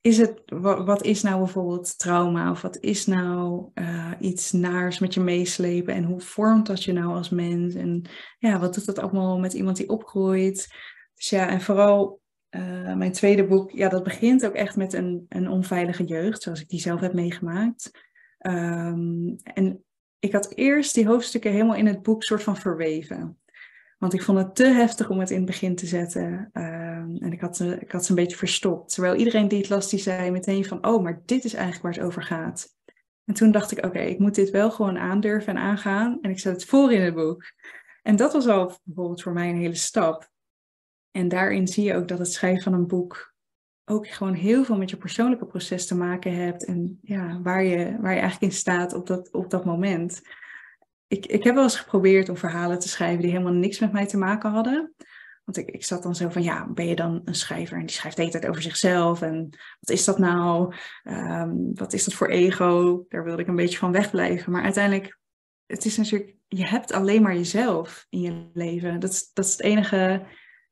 is 0.00 0.18
het, 0.18 0.42
wat, 0.46 0.86
wat 0.86 1.04
is 1.04 1.22
nou 1.22 1.38
bijvoorbeeld 1.38 1.98
trauma? 1.98 2.50
Of 2.50 2.62
wat 2.62 2.78
is 2.80 3.06
nou 3.06 3.70
uh, 3.74 4.12
iets 4.20 4.52
naars 4.52 4.98
met 4.98 5.14
je 5.14 5.20
meeslepen? 5.20 5.94
En 5.94 6.04
hoe 6.04 6.20
vormt 6.20 6.66
dat 6.66 6.84
je 6.84 6.92
nou 6.92 7.14
als 7.14 7.28
mens? 7.28 7.74
En 7.74 8.02
ja, 8.38 8.58
wat 8.58 8.74
doet 8.74 8.86
dat 8.86 8.98
allemaal 8.98 9.38
met 9.38 9.52
iemand 9.52 9.76
die 9.76 9.88
opgroeit? 9.88 10.74
Dus 11.14 11.28
ja, 11.28 11.48
en 11.48 11.60
vooral 11.60 12.20
uh, 12.50 12.94
mijn 12.94 13.12
tweede 13.12 13.46
boek, 13.46 13.70
ja, 13.70 13.88
dat 13.88 14.02
begint 14.02 14.46
ook 14.46 14.54
echt 14.54 14.76
met 14.76 14.92
een, 14.92 15.26
een 15.28 15.48
onveilige 15.48 16.04
jeugd, 16.04 16.42
zoals 16.42 16.60
ik 16.60 16.68
die 16.68 16.80
zelf 16.80 17.00
heb 17.00 17.12
meegemaakt. 17.12 17.90
Um, 18.48 19.36
en 19.42 19.84
ik 20.18 20.32
had 20.32 20.52
eerst 20.54 20.94
die 20.94 21.06
hoofdstukken 21.06 21.52
helemaal 21.52 21.76
in 21.76 21.86
het 21.86 22.02
boek 22.02 22.22
soort 22.22 22.42
van 22.42 22.56
verweven. 22.56 23.38
Want 23.98 24.14
ik 24.14 24.22
vond 24.22 24.38
het 24.38 24.54
te 24.54 24.66
heftig 24.66 25.10
om 25.10 25.20
het 25.20 25.30
in 25.30 25.36
het 25.36 25.46
begin 25.46 25.76
te 25.76 25.86
zetten. 25.86 26.50
Um, 26.52 27.16
en 27.16 27.32
ik 27.32 27.40
had, 27.40 27.56
ze, 27.56 27.78
ik 27.80 27.92
had 27.92 28.04
ze 28.04 28.10
een 28.10 28.16
beetje 28.16 28.36
verstopt. 28.36 28.92
Terwijl 28.92 29.14
iedereen 29.14 29.48
die 29.48 29.58
het 29.58 29.68
las, 29.68 29.90
die 29.90 29.98
zei 29.98 30.30
meteen 30.30 30.64
van... 30.64 30.86
oh, 30.86 31.02
maar 31.02 31.22
dit 31.24 31.44
is 31.44 31.54
eigenlijk 31.54 31.82
waar 31.82 31.92
het 31.92 32.02
over 32.02 32.22
gaat. 32.22 32.76
En 33.24 33.34
toen 33.34 33.50
dacht 33.50 33.70
ik, 33.70 33.84
oké, 33.84 33.98
ik 33.98 34.18
moet 34.18 34.34
dit 34.34 34.50
wel 34.50 34.70
gewoon 34.70 34.98
aandurven 34.98 35.56
en 35.56 35.62
aangaan. 35.62 36.18
En 36.20 36.30
ik 36.30 36.38
zet 36.38 36.52
het 36.52 36.64
voor 36.64 36.92
in 36.92 37.02
het 37.02 37.14
boek. 37.14 37.52
En 38.02 38.16
dat 38.16 38.32
was 38.32 38.46
al 38.46 38.78
bijvoorbeeld 38.82 39.22
voor 39.22 39.32
mij 39.32 39.48
een 39.48 39.60
hele 39.60 39.74
stap. 39.74 40.30
En 41.10 41.28
daarin 41.28 41.68
zie 41.68 41.84
je 41.84 41.94
ook 41.94 42.08
dat 42.08 42.18
het 42.18 42.32
schrijven 42.32 42.62
van 42.62 42.72
een 42.72 42.86
boek 42.86 43.27
ook 43.88 44.08
gewoon 44.08 44.34
heel 44.34 44.64
veel 44.64 44.76
met 44.76 44.90
je 44.90 44.96
persoonlijke 44.96 45.46
proces 45.46 45.86
te 45.86 45.96
maken 45.96 46.34
hebt. 46.34 46.64
En 46.64 46.98
ja, 47.02 47.40
waar 47.42 47.64
je, 47.64 47.96
waar 48.00 48.14
je 48.14 48.20
eigenlijk 48.20 48.52
in 48.52 48.58
staat 48.58 48.94
op 48.94 49.06
dat, 49.06 49.32
op 49.32 49.50
dat 49.50 49.64
moment. 49.64 50.22
Ik, 51.06 51.26
ik 51.26 51.44
heb 51.44 51.54
wel 51.54 51.62
eens 51.62 51.80
geprobeerd 51.80 52.28
om 52.28 52.36
verhalen 52.36 52.78
te 52.78 52.88
schrijven 52.88 53.22
die 53.22 53.30
helemaal 53.30 53.52
niks 53.52 53.78
met 53.78 53.92
mij 53.92 54.06
te 54.06 54.16
maken 54.16 54.50
hadden. 54.50 54.94
Want 55.44 55.56
ik, 55.56 55.74
ik 55.74 55.84
zat 55.84 56.02
dan 56.02 56.14
zo 56.14 56.28
van, 56.28 56.42
ja, 56.42 56.68
ben 56.72 56.86
je 56.86 56.96
dan 56.96 57.22
een 57.24 57.34
schrijver 57.34 57.78
en 57.78 57.86
die 57.86 57.96
schrijft 57.96 58.16
de 58.16 58.22
hele 58.22 58.38
tijd 58.38 58.48
over 58.48 58.62
zichzelf? 58.62 59.22
En 59.22 59.48
wat 59.80 59.90
is 59.90 60.04
dat 60.04 60.18
nou? 60.18 60.74
Ehm, 61.02 61.54
wat 61.74 61.92
is 61.92 62.04
dat 62.04 62.14
voor 62.14 62.28
ego? 62.28 63.04
Daar 63.08 63.24
wilde 63.24 63.42
ik 63.42 63.48
een 63.48 63.56
beetje 63.56 63.78
van 63.78 63.92
wegblijven. 63.92 64.52
Maar 64.52 64.62
uiteindelijk, 64.62 65.18
het 65.66 65.84
is 65.84 65.96
natuurlijk, 65.96 66.34
je 66.48 66.66
hebt 66.66 66.92
alleen 66.92 67.22
maar 67.22 67.34
jezelf 67.34 68.06
in 68.08 68.20
je 68.20 68.50
leven. 68.52 69.00
Dat, 69.00 69.30
dat 69.32 69.44
is 69.44 69.50
het 69.50 69.62
enige 69.62 70.26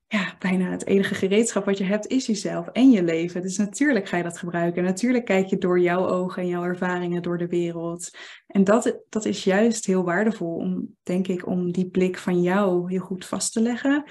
ja, 0.09 0.37
bijna 0.39 0.71
het 0.71 0.87
enige 0.87 1.15
gereedschap 1.15 1.65
wat 1.65 1.79
je 1.79 1.85
hebt 1.85 2.07
is 2.07 2.27
jezelf 2.27 2.69
en 2.69 2.91
je 2.91 3.03
leven. 3.03 3.43
Dus 3.43 3.57
natuurlijk 3.57 4.09
ga 4.09 4.17
je 4.17 4.23
dat 4.23 4.39
gebruiken. 4.39 4.85
Natuurlijk 4.85 5.25
kijk 5.25 5.47
je 5.47 5.59
door 5.59 5.81
jouw 5.81 6.07
ogen 6.07 6.43
en 6.43 6.49
jouw 6.49 6.65
ervaringen 6.65 7.23
door 7.23 7.39
de 7.39 7.47
wereld. 7.47 8.11
En 8.47 8.65
dat, 8.65 8.99
dat 9.09 9.25
is 9.25 9.45
juist 9.45 9.87
heel 9.87 10.05
waardevol 10.05 10.57
om, 10.57 10.97
denk 11.03 11.29
ik, 11.29 11.47
om 11.47 11.73
die 11.73 11.91
blik 11.91 12.19
van 12.19 12.43
jou 12.43 12.91
heel 12.91 13.01
goed 13.01 13.27
vast 13.27 13.53
te 13.53 13.61
leggen. 13.61 14.05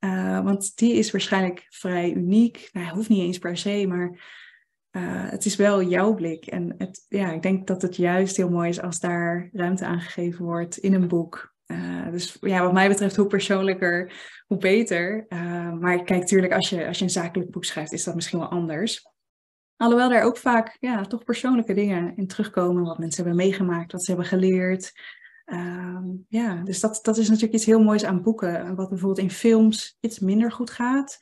Uh, 0.00 0.44
want 0.44 0.76
die 0.76 0.92
is 0.94 1.10
waarschijnlijk 1.10 1.66
vrij 1.68 2.12
uniek. 2.12 2.68
Nou, 2.72 2.94
hoeft 2.94 3.08
niet 3.08 3.22
eens 3.22 3.38
per 3.38 3.56
se, 3.56 3.86
maar 3.86 4.08
uh, 4.90 5.30
het 5.30 5.44
is 5.44 5.56
wel 5.56 5.82
jouw 5.82 6.14
blik. 6.14 6.46
En 6.46 6.74
het, 6.78 7.06
ja, 7.08 7.32
ik 7.32 7.42
denk 7.42 7.66
dat 7.66 7.82
het 7.82 7.96
juist 7.96 8.36
heel 8.36 8.50
mooi 8.50 8.68
is 8.68 8.80
als 8.80 9.00
daar 9.00 9.48
ruimte 9.52 9.84
aan 9.84 10.00
gegeven 10.00 10.44
wordt 10.44 10.76
in 10.76 10.94
een 10.94 11.08
boek. 11.08 11.54
Uh, 11.70 12.10
dus 12.10 12.36
ja, 12.40 12.62
wat 12.62 12.72
mij 12.72 12.88
betreft, 12.88 13.16
hoe 13.16 13.26
persoonlijker, 13.26 14.12
hoe 14.46 14.58
beter. 14.58 15.26
Uh, 15.28 15.72
maar 15.72 16.02
kijk, 16.02 16.20
natuurlijk, 16.20 16.52
als 16.52 16.68
je, 16.68 16.86
als 16.86 16.98
je 16.98 17.04
een 17.04 17.10
zakelijk 17.10 17.50
boek 17.50 17.64
schrijft, 17.64 17.92
is 17.92 18.04
dat 18.04 18.14
misschien 18.14 18.38
wel 18.38 18.48
anders. 18.48 19.08
Alhoewel 19.76 20.08
daar 20.08 20.24
ook 20.24 20.36
vaak 20.36 20.76
ja, 20.80 21.02
toch 21.02 21.24
persoonlijke 21.24 21.74
dingen 21.74 22.16
in 22.16 22.26
terugkomen, 22.26 22.82
wat 22.82 22.98
mensen 22.98 23.24
hebben 23.24 23.44
meegemaakt, 23.44 23.92
wat 23.92 24.04
ze 24.04 24.10
hebben 24.10 24.28
geleerd. 24.28 24.92
Uh, 25.46 26.04
ja, 26.28 26.62
dus 26.62 26.80
dat, 26.80 26.98
dat 27.02 27.16
is 27.16 27.26
natuurlijk 27.26 27.54
iets 27.54 27.64
heel 27.64 27.82
moois 27.82 28.04
aan 28.04 28.22
boeken. 28.22 28.74
Wat 28.74 28.88
bijvoorbeeld 28.88 29.20
in 29.20 29.30
films 29.30 29.96
iets 30.00 30.18
minder 30.18 30.52
goed 30.52 30.70
gaat, 30.70 31.18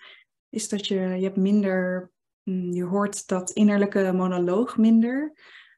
is 0.48 0.68
dat 0.68 0.86
je, 0.86 0.94
je 0.94 1.24
hebt 1.24 1.36
minder, 1.36 2.10
mm, 2.42 2.72
je 2.72 2.84
hoort 2.84 3.28
dat 3.28 3.50
innerlijke 3.50 4.12
monoloog 4.12 4.76
minder. 4.76 5.32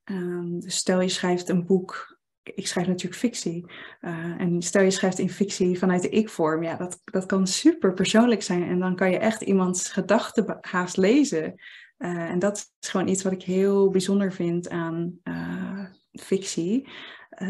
Ehm, 0.05 0.59
dus 0.59 0.77
stel 0.77 1.01
je 1.01 1.09
schrijft 1.09 1.49
een 1.49 1.67
boek 1.67 2.20
ik 2.55 2.67
schrijf 2.67 2.87
natuurlijk 2.87 3.21
fictie. 3.21 3.65
Uh, 4.01 4.41
en 4.41 4.63
stel 4.63 4.83
je 4.83 4.91
schrijft 4.91 5.19
in 5.19 5.31
fictie 5.31 5.79
vanuit 5.79 6.03
de 6.03 6.09
ik-vorm, 6.09 6.63
ja, 6.63 6.77
dat, 6.77 7.01
dat 7.05 7.27
kan 7.27 7.47
super 7.47 7.93
persoonlijk 7.93 8.43
zijn. 8.43 8.63
En 8.63 8.79
dan 8.79 8.97
kan 8.97 9.11
je 9.11 9.19
echt 9.19 9.43
iemands 9.43 9.91
gedachten 9.91 10.59
haast 10.61 10.97
lezen. 10.97 11.55
Uh, 11.99 12.31
en 12.31 12.39
dat 12.39 12.71
is 12.81 12.89
gewoon 12.89 13.09
iets 13.09 13.23
wat 13.23 13.33
ik 13.33 13.43
heel 13.43 13.91
bijzonder 13.91 14.33
vind 14.33 14.69
aan 14.69 15.19
uh, 15.25 15.85
fictie. 16.13 16.89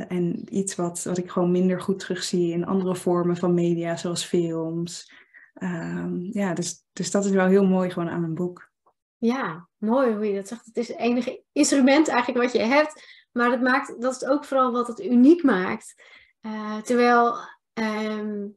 en 0.09 0.57
iets 0.57 0.75
wat, 0.75 1.03
wat 1.03 1.19
ik 1.19 1.31
gewoon 1.31 1.51
minder 1.51 1.81
goed 1.81 1.99
terugzie 1.99 2.53
in 2.53 2.67
andere 2.67 2.95
vormen 2.97 3.37
van 3.37 3.55
media, 3.55 3.97
zoals 3.97 4.25
films. 4.25 5.13
Ehm, 5.55 6.19
ja, 6.31 6.55
dus, 6.55 6.85
dus 6.93 7.11
dat 7.11 7.25
is 7.25 7.31
wel 7.31 7.47
heel 7.47 7.67
mooi 7.67 7.91
gewoon 7.91 8.09
aan 8.09 8.25
een 8.25 8.35
boek. 8.35 8.71
Ja, 9.19 9.69
mooi 9.77 10.15
hoe 10.15 10.27
je 10.27 10.35
dat 10.35 10.49
zegt. 10.49 10.67
Het 10.67 10.77
is 10.77 10.89
het 10.89 10.97
enige 10.97 11.43
instrument 11.53 12.09
eigenlijk 12.09 12.43
wat 12.43 12.53
je 12.53 12.69
hebt 12.69 13.20
maar 13.33 13.51
dat, 13.51 13.61
maakt, 13.61 14.01
dat 14.01 14.15
is 14.15 14.29
ook 14.29 14.45
vooral 14.45 14.73
wat 14.73 14.87
het 14.87 15.01
uniek 15.01 15.43
maakt. 15.43 16.03
Uh, 16.43 16.79
terwijl 16.79 17.37
um, 17.75 18.57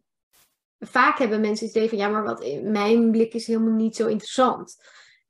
vaak 0.80 1.18
hebben 1.18 1.42
mensen 1.42 1.68
het 1.68 1.76
idee 1.76 1.90
van 1.90 1.98
ja, 1.98 2.08
maar 2.08 2.24
wat, 2.24 2.62
mijn 2.64 3.12
blik 3.12 3.34
is 3.34 3.48
helemaal 3.48 3.74
niet 3.74 3.96
zo 3.96 4.08
interessant. 4.08 4.76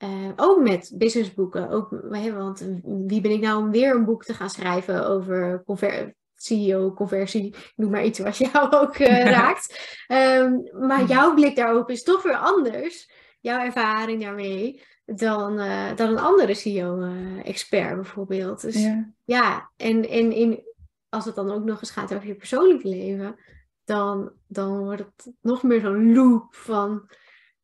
Uh, 0.03 0.31
ook 0.35 0.61
met 0.61 0.91
businessboeken. 0.95 1.69
Ook, 1.69 1.89
want 2.33 2.67
wie 2.83 3.21
ben 3.21 3.31
ik 3.31 3.41
nou 3.41 3.63
om 3.63 3.71
weer 3.71 3.95
een 3.95 4.05
boek 4.05 4.23
te 4.23 4.33
gaan 4.33 4.49
schrijven 4.49 5.07
over 5.07 5.63
conver 5.65 6.15
CEO, 6.43 6.93
conversie, 6.93 7.55
noem 7.75 7.91
maar 7.91 8.05
iets 8.05 8.19
wat 8.19 8.37
jou 8.37 8.71
ook 8.81 8.97
uh, 8.97 9.25
raakt. 9.25 10.05
Um, 10.07 10.69
maar 10.87 11.05
jouw 11.05 11.33
blik 11.33 11.55
daarop 11.55 11.89
is 11.89 12.03
toch 12.03 12.23
weer 12.23 12.37
anders. 12.37 13.11
Jouw 13.39 13.59
ervaring 13.59 14.21
daarmee 14.21 14.83
dan, 15.05 15.59
uh, 15.59 15.95
dan 15.95 16.09
een 16.09 16.19
andere 16.19 16.53
CEO-expert 16.53 17.95
bijvoorbeeld. 17.95 18.61
Dus 18.61 18.83
ja, 18.83 19.13
ja 19.23 19.71
en, 19.77 20.09
en 20.09 20.31
in, 20.31 20.63
als 21.09 21.25
het 21.25 21.35
dan 21.35 21.51
ook 21.51 21.63
nog 21.63 21.79
eens 21.79 21.91
gaat 21.91 22.13
over 22.13 22.27
je 22.27 22.35
persoonlijke 22.35 22.87
leven, 22.87 23.35
dan, 23.83 24.31
dan 24.47 24.83
wordt 24.83 25.01
het 25.01 25.33
nog 25.41 25.63
meer 25.63 25.79
zo'n 25.79 26.13
loop 26.13 26.55
van, 26.55 27.09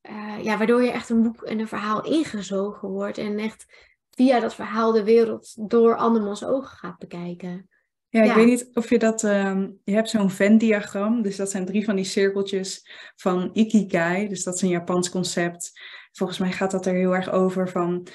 uh, 0.09 0.43
ja, 0.43 0.57
waardoor 0.57 0.83
je 0.83 0.91
echt 0.91 1.09
een 1.09 1.23
boek 1.23 1.43
en 1.43 1.59
een 1.59 1.67
verhaal 1.67 2.05
ingezogen 2.05 2.89
wordt 2.89 3.17
en 3.17 3.39
echt 3.39 3.87
via 4.09 4.39
dat 4.39 4.55
verhaal 4.55 4.91
de 4.91 5.03
wereld 5.03 5.69
door 5.69 5.95
andermans 5.95 6.45
ogen 6.45 6.77
gaat 6.77 6.97
bekijken. 6.97 7.69
Ja, 8.09 8.23
ik 8.23 8.33
weet 8.33 8.45
niet 8.45 8.69
of 8.73 8.89
je 8.89 8.99
dat. 8.99 9.23
Um, 9.23 9.79
je 9.83 9.93
hebt 9.93 10.09
zo'n 10.09 10.29
Venn-diagram. 10.29 11.21
Dus 11.21 11.35
dat 11.35 11.51
zijn 11.51 11.65
drie 11.65 11.85
van 11.85 11.95
die 11.95 12.05
cirkeltjes 12.05 12.89
van 13.15 13.49
Ikigai. 13.53 14.27
Dus 14.27 14.43
dat 14.43 14.55
is 14.55 14.61
een 14.61 14.69
Japans 14.69 15.09
concept. 15.09 15.71
Volgens 16.11 16.39
mij 16.39 16.51
gaat 16.51 16.71
dat 16.71 16.85
er 16.85 16.93
heel 16.93 17.15
erg 17.15 17.31
over 17.31 17.69
van, 17.69 18.07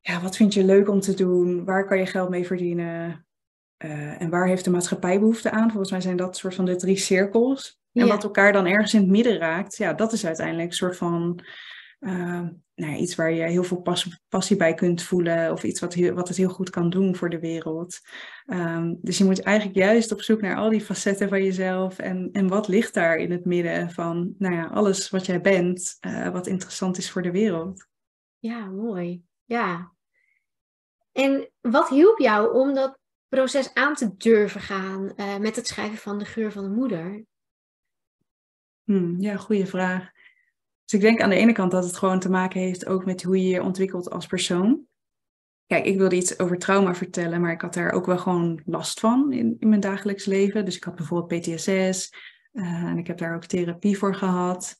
ja, 0.00 0.20
wat 0.20 0.36
vind 0.36 0.54
je 0.54 0.64
leuk 0.64 0.88
om 0.88 1.00
te 1.00 1.14
doen? 1.14 1.64
Waar 1.64 1.86
kan 1.86 1.98
je 1.98 2.06
geld 2.06 2.28
mee 2.28 2.46
verdienen? 2.46 3.26
Uh, 3.84 4.22
en 4.22 4.30
waar 4.30 4.46
heeft 4.46 4.64
de 4.64 4.70
maatschappij 4.70 5.18
behoefte 5.18 5.50
aan? 5.50 5.70
Volgens 5.70 5.90
mij 5.90 6.00
zijn 6.00 6.16
dat 6.16 6.36
soort 6.36 6.54
van 6.54 6.64
de 6.64 6.76
drie 6.76 6.96
cirkels. 6.96 7.80
En 7.92 8.08
wat 8.08 8.24
elkaar 8.24 8.52
dan 8.52 8.66
ergens 8.66 8.94
in 8.94 9.00
het 9.00 9.10
midden 9.10 9.38
raakt, 9.38 9.76
ja, 9.76 9.92
dat 9.92 10.12
is 10.12 10.26
uiteindelijk 10.26 10.68
een 10.68 10.74
soort 10.74 10.96
van 10.96 11.44
uh, 12.00 12.48
nou, 12.74 12.96
iets 12.96 13.14
waar 13.14 13.32
je 13.32 13.42
heel 13.42 13.64
veel 13.64 13.82
passie 14.28 14.56
bij 14.56 14.74
kunt 14.74 15.02
voelen. 15.02 15.52
Of 15.52 15.62
iets 15.62 15.80
wat, 15.80 15.94
wat 15.94 16.28
het 16.28 16.36
heel 16.36 16.48
goed 16.48 16.70
kan 16.70 16.90
doen 16.90 17.16
voor 17.16 17.30
de 17.30 17.38
wereld. 17.38 18.00
Um, 18.46 18.98
dus 19.02 19.18
je 19.18 19.24
moet 19.24 19.42
eigenlijk 19.42 19.76
juist 19.76 20.12
op 20.12 20.22
zoek 20.22 20.40
naar 20.40 20.56
al 20.56 20.70
die 20.70 20.80
facetten 20.80 21.28
van 21.28 21.44
jezelf. 21.44 21.98
En, 21.98 22.28
en 22.32 22.48
wat 22.48 22.68
ligt 22.68 22.94
daar 22.94 23.16
in 23.16 23.30
het 23.30 23.44
midden 23.44 23.90
van 23.90 24.34
nou 24.38 24.54
ja, 24.54 24.66
alles 24.66 25.10
wat 25.10 25.26
jij 25.26 25.40
bent, 25.40 25.96
uh, 26.06 26.28
wat 26.28 26.46
interessant 26.46 26.98
is 26.98 27.10
voor 27.10 27.22
de 27.22 27.30
wereld. 27.30 27.86
Ja, 28.38 28.66
mooi. 28.66 29.22
Ja. 29.44 29.92
En 31.12 31.50
wat 31.60 31.88
hielp 31.88 32.18
jou 32.18 32.54
om 32.54 32.74
dat 32.74 32.98
proces 33.28 33.74
aan 33.74 33.94
te 33.94 34.16
durven 34.16 34.60
gaan 34.60 35.12
uh, 35.16 35.36
met 35.36 35.56
het 35.56 35.66
schrijven 35.66 35.98
van 35.98 36.18
de 36.18 36.24
geur 36.24 36.52
van 36.52 36.62
de 36.62 36.70
moeder? 36.70 37.24
Hmm, 38.84 39.20
ja, 39.20 39.36
goede 39.36 39.66
vraag. 39.66 40.10
Dus 40.88 41.00
ik 41.00 41.06
denk 41.06 41.20
aan 41.20 41.30
de 41.30 41.36
ene 41.36 41.52
kant 41.52 41.70
dat 41.70 41.84
het 41.84 41.96
gewoon 41.96 42.20
te 42.20 42.30
maken 42.30 42.60
heeft 42.60 42.86
ook 42.86 43.04
met 43.04 43.22
hoe 43.22 43.42
je 43.42 43.48
je 43.48 43.62
ontwikkelt 43.62 44.10
als 44.10 44.26
persoon. 44.26 44.86
Kijk, 45.66 45.84
ik 45.84 45.98
wilde 45.98 46.16
iets 46.16 46.38
over 46.38 46.58
trauma 46.58 46.94
vertellen, 46.94 47.40
maar 47.40 47.52
ik 47.52 47.60
had 47.60 47.74
daar 47.74 47.92
ook 47.92 48.06
wel 48.06 48.18
gewoon 48.18 48.60
last 48.64 49.00
van 49.00 49.32
in, 49.32 49.56
in 49.58 49.68
mijn 49.68 49.80
dagelijks 49.80 50.24
leven. 50.24 50.64
Dus 50.64 50.76
ik 50.76 50.84
had 50.84 50.94
bijvoorbeeld 50.94 51.40
PTSS 51.40 52.12
eh, 52.52 52.82
en 52.82 52.98
ik 52.98 53.06
heb 53.06 53.18
daar 53.18 53.34
ook 53.34 53.44
therapie 53.44 53.98
voor 53.98 54.14
gehad. 54.14 54.76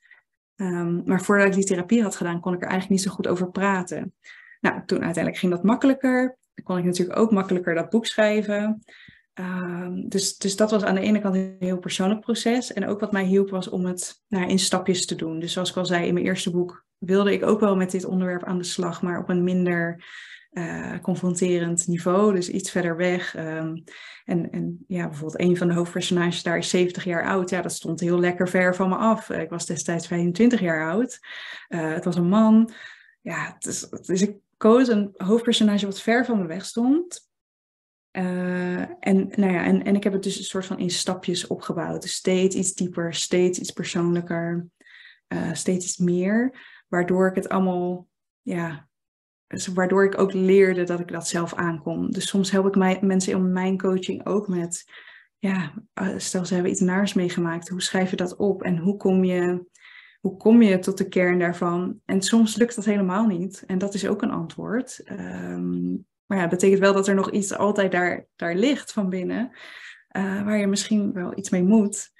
Um, 0.56 1.02
maar 1.04 1.22
voordat 1.22 1.46
ik 1.46 1.52
die 1.52 1.64
therapie 1.64 2.02
had 2.02 2.16
gedaan, 2.16 2.40
kon 2.40 2.54
ik 2.54 2.62
er 2.62 2.68
eigenlijk 2.68 3.00
niet 3.00 3.08
zo 3.08 3.14
goed 3.14 3.26
over 3.26 3.50
praten. 3.50 4.14
Nou, 4.60 4.82
toen 4.86 5.02
uiteindelijk 5.02 5.36
ging 5.36 5.52
dat 5.52 5.62
makkelijker. 5.62 6.38
Dan 6.54 6.64
kon 6.64 6.78
ik 6.78 6.84
natuurlijk 6.84 7.18
ook 7.18 7.30
makkelijker 7.30 7.74
dat 7.74 7.90
boek 7.90 8.06
schrijven. 8.06 8.82
Um, 9.40 10.08
dus, 10.08 10.36
dus 10.36 10.56
dat 10.56 10.70
was 10.70 10.82
aan 10.82 10.94
de 10.94 11.00
ene 11.00 11.20
kant 11.20 11.34
een 11.34 11.56
heel 11.58 11.78
persoonlijk 11.78 12.20
proces. 12.20 12.72
En 12.72 12.86
ook 12.86 13.00
wat 13.00 13.12
mij 13.12 13.24
hielp 13.24 13.50
was 13.50 13.68
om 13.68 13.84
het 13.84 14.22
nou, 14.28 14.48
in 14.48 14.58
stapjes 14.58 15.06
te 15.06 15.14
doen. 15.14 15.38
Dus 15.38 15.52
zoals 15.52 15.70
ik 15.70 15.76
al 15.76 15.86
zei 15.86 16.06
in 16.06 16.14
mijn 16.14 16.26
eerste 16.26 16.50
boek, 16.50 16.84
wilde 16.98 17.32
ik 17.32 17.44
ook 17.44 17.60
wel 17.60 17.76
met 17.76 17.90
dit 17.90 18.04
onderwerp 18.04 18.44
aan 18.44 18.58
de 18.58 18.64
slag, 18.64 19.02
maar 19.02 19.18
op 19.18 19.28
een 19.28 19.44
minder 19.44 20.04
uh, 20.52 20.98
confronterend 21.02 21.86
niveau. 21.86 22.34
Dus 22.34 22.50
iets 22.50 22.70
verder 22.70 22.96
weg. 22.96 23.36
Um, 23.36 23.84
en, 24.24 24.50
en 24.50 24.84
ja, 24.86 25.08
bijvoorbeeld 25.08 25.40
een 25.40 25.56
van 25.56 25.68
de 25.68 25.74
hoofdpersonages 25.74 26.42
daar 26.42 26.58
is 26.58 26.70
70 26.70 27.04
jaar 27.04 27.26
oud. 27.26 27.50
Ja, 27.50 27.62
dat 27.62 27.72
stond 27.72 28.00
heel 28.00 28.18
lekker 28.20 28.48
ver 28.48 28.74
van 28.74 28.88
me 28.88 28.96
af. 28.96 29.30
Ik 29.30 29.50
was 29.50 29.66
destijds 29.66 30.06
25 30.06 30.60
jaar 30.60 30.90
oud. 30.90 31.18
Uh, 31.68 31.92
het 31.92 32.04
was 32.04 32.16
een 32.16 32.28
man. 32.28 32.70
Ja, 33.20 33.56
dus 33.58 34.22
ik 34.22 34.36
koos 34.56 34.88
een 34.88 35.14
hoofdpersonage 35.16 35.86
wat 35.86 36.00
ver 36.00 36.24
van 36.24 36.38
me 36.38 36.46
weg 36.46 36.64
stond. 36.64 37.27
Uh, 38.18 38.80
en, 38.80 39.32
nou 39.34 39.52
ja, 39.52 39.64
en, 39.64 39.84
en 39.84 39.96
ik 39.96 40.04
heb 40.04 40.12
het 40.12 40.22
dus 40.22 40.38
een 40.38 40.44
soort 40.44 40.66
van 40.66 40.78
in 40.78 40.90
stapjes 40.90 41.46
opgebouwd. 41.46 42.02
Dus 42.02 42.12
steeds 42.12 42.56
iets 42.56 42.74
dieper, 42.74 43.14
steeds 43.14 43.58
iets 43.58 43.70
persoonlijker, 43.70 44.66
uh, 45.28 45.52
steeds 45.52 45.84
iets 45.84 45.96
meer. 45.96 46.66
Waardoor 46.88 47.28
ik 47.28 47.34
het 47.34 47.48
allemaal, 47.48 48.06
ja, 48.42 48.88
dus 49.46 49.66
waardoor 49.66 50.04
ik 50.04 50.18
ook 50.18 50.32
leerde 50.32 50.84
dat 50.84 51.00
ik 51.00 51.08
dat 51.08 51.28
zelf 51.28 51.54
aankom. 51.54 52.10
Dus 52.10 52.28
soms 52.28 52.50
help 52.50 52.66
ik 52.66 52.76
mij, 52.76 52.98
mensen 53.02 53.32
in 53.32 53.52
mijn 53.52 53.78
coaching 53.78 54.26
ook 54.26 54.48
met, 54.48 54.84
ja, 55.38 55.72
eh, 55.94 56.14
stel 56.16 56.44
ze 56.44 56.54
hebben 56.54 56.72
iets 56.72 56.80
naars 56.80 57.14
meegemaakt. 57.14 57.68
Hoe 57.68 57.82
schrijf 57.82 58.10
je 58.10 58.16
dat 58.16 58.36
op 58.36 58.62
en 58.62 58.78
hoe 58.78 58.96
kom 58.96 59.24
je, 59.24 59.64
hoe 60.20 60.36
kom 60.36 60.62
je 60.62 60.78
tot 60.78 60.98
de 60.98 61.08
kern 61.08 61.38
daarvan? 61.38 62.00
En 62.04 62.22
soms 62.22 62.56
lukt 62.56 62.74
dat 62.74 62.84
helemaal 62.84 63.26
niet. 63.26 63.64
En 63.66 63.78
dat 63.78 63.94
is 63.94 64.06
ook 64.06 64.22
een 64.22 64.30
antwoord. 64.30 65.02
Um, 65.10 66.06
maar 66.28 66.38
ja, 66.38 66.42
dat 66.46 66.58
betekent 66.58 66.80
wel 66.80 66.92
dat 66.92 67.08
er 67.08 67.14
nog 67.14 67.30
iets 67.30 67.54
altijd 67.54 67.92
daar, 67.92 68.26
daar 68.36 68.54
ligt 68.54 68.92
van 68.92 69.08
binnen, 69.08 69.50
uh, 70.16 70.44
waar 70.44 70.58
je 70.58 70.66
misschien 70.66 71.12
wel 71.12 71.38
iets 71.38 71.50
mee 71.50 71.62
moet. 71.62 72.10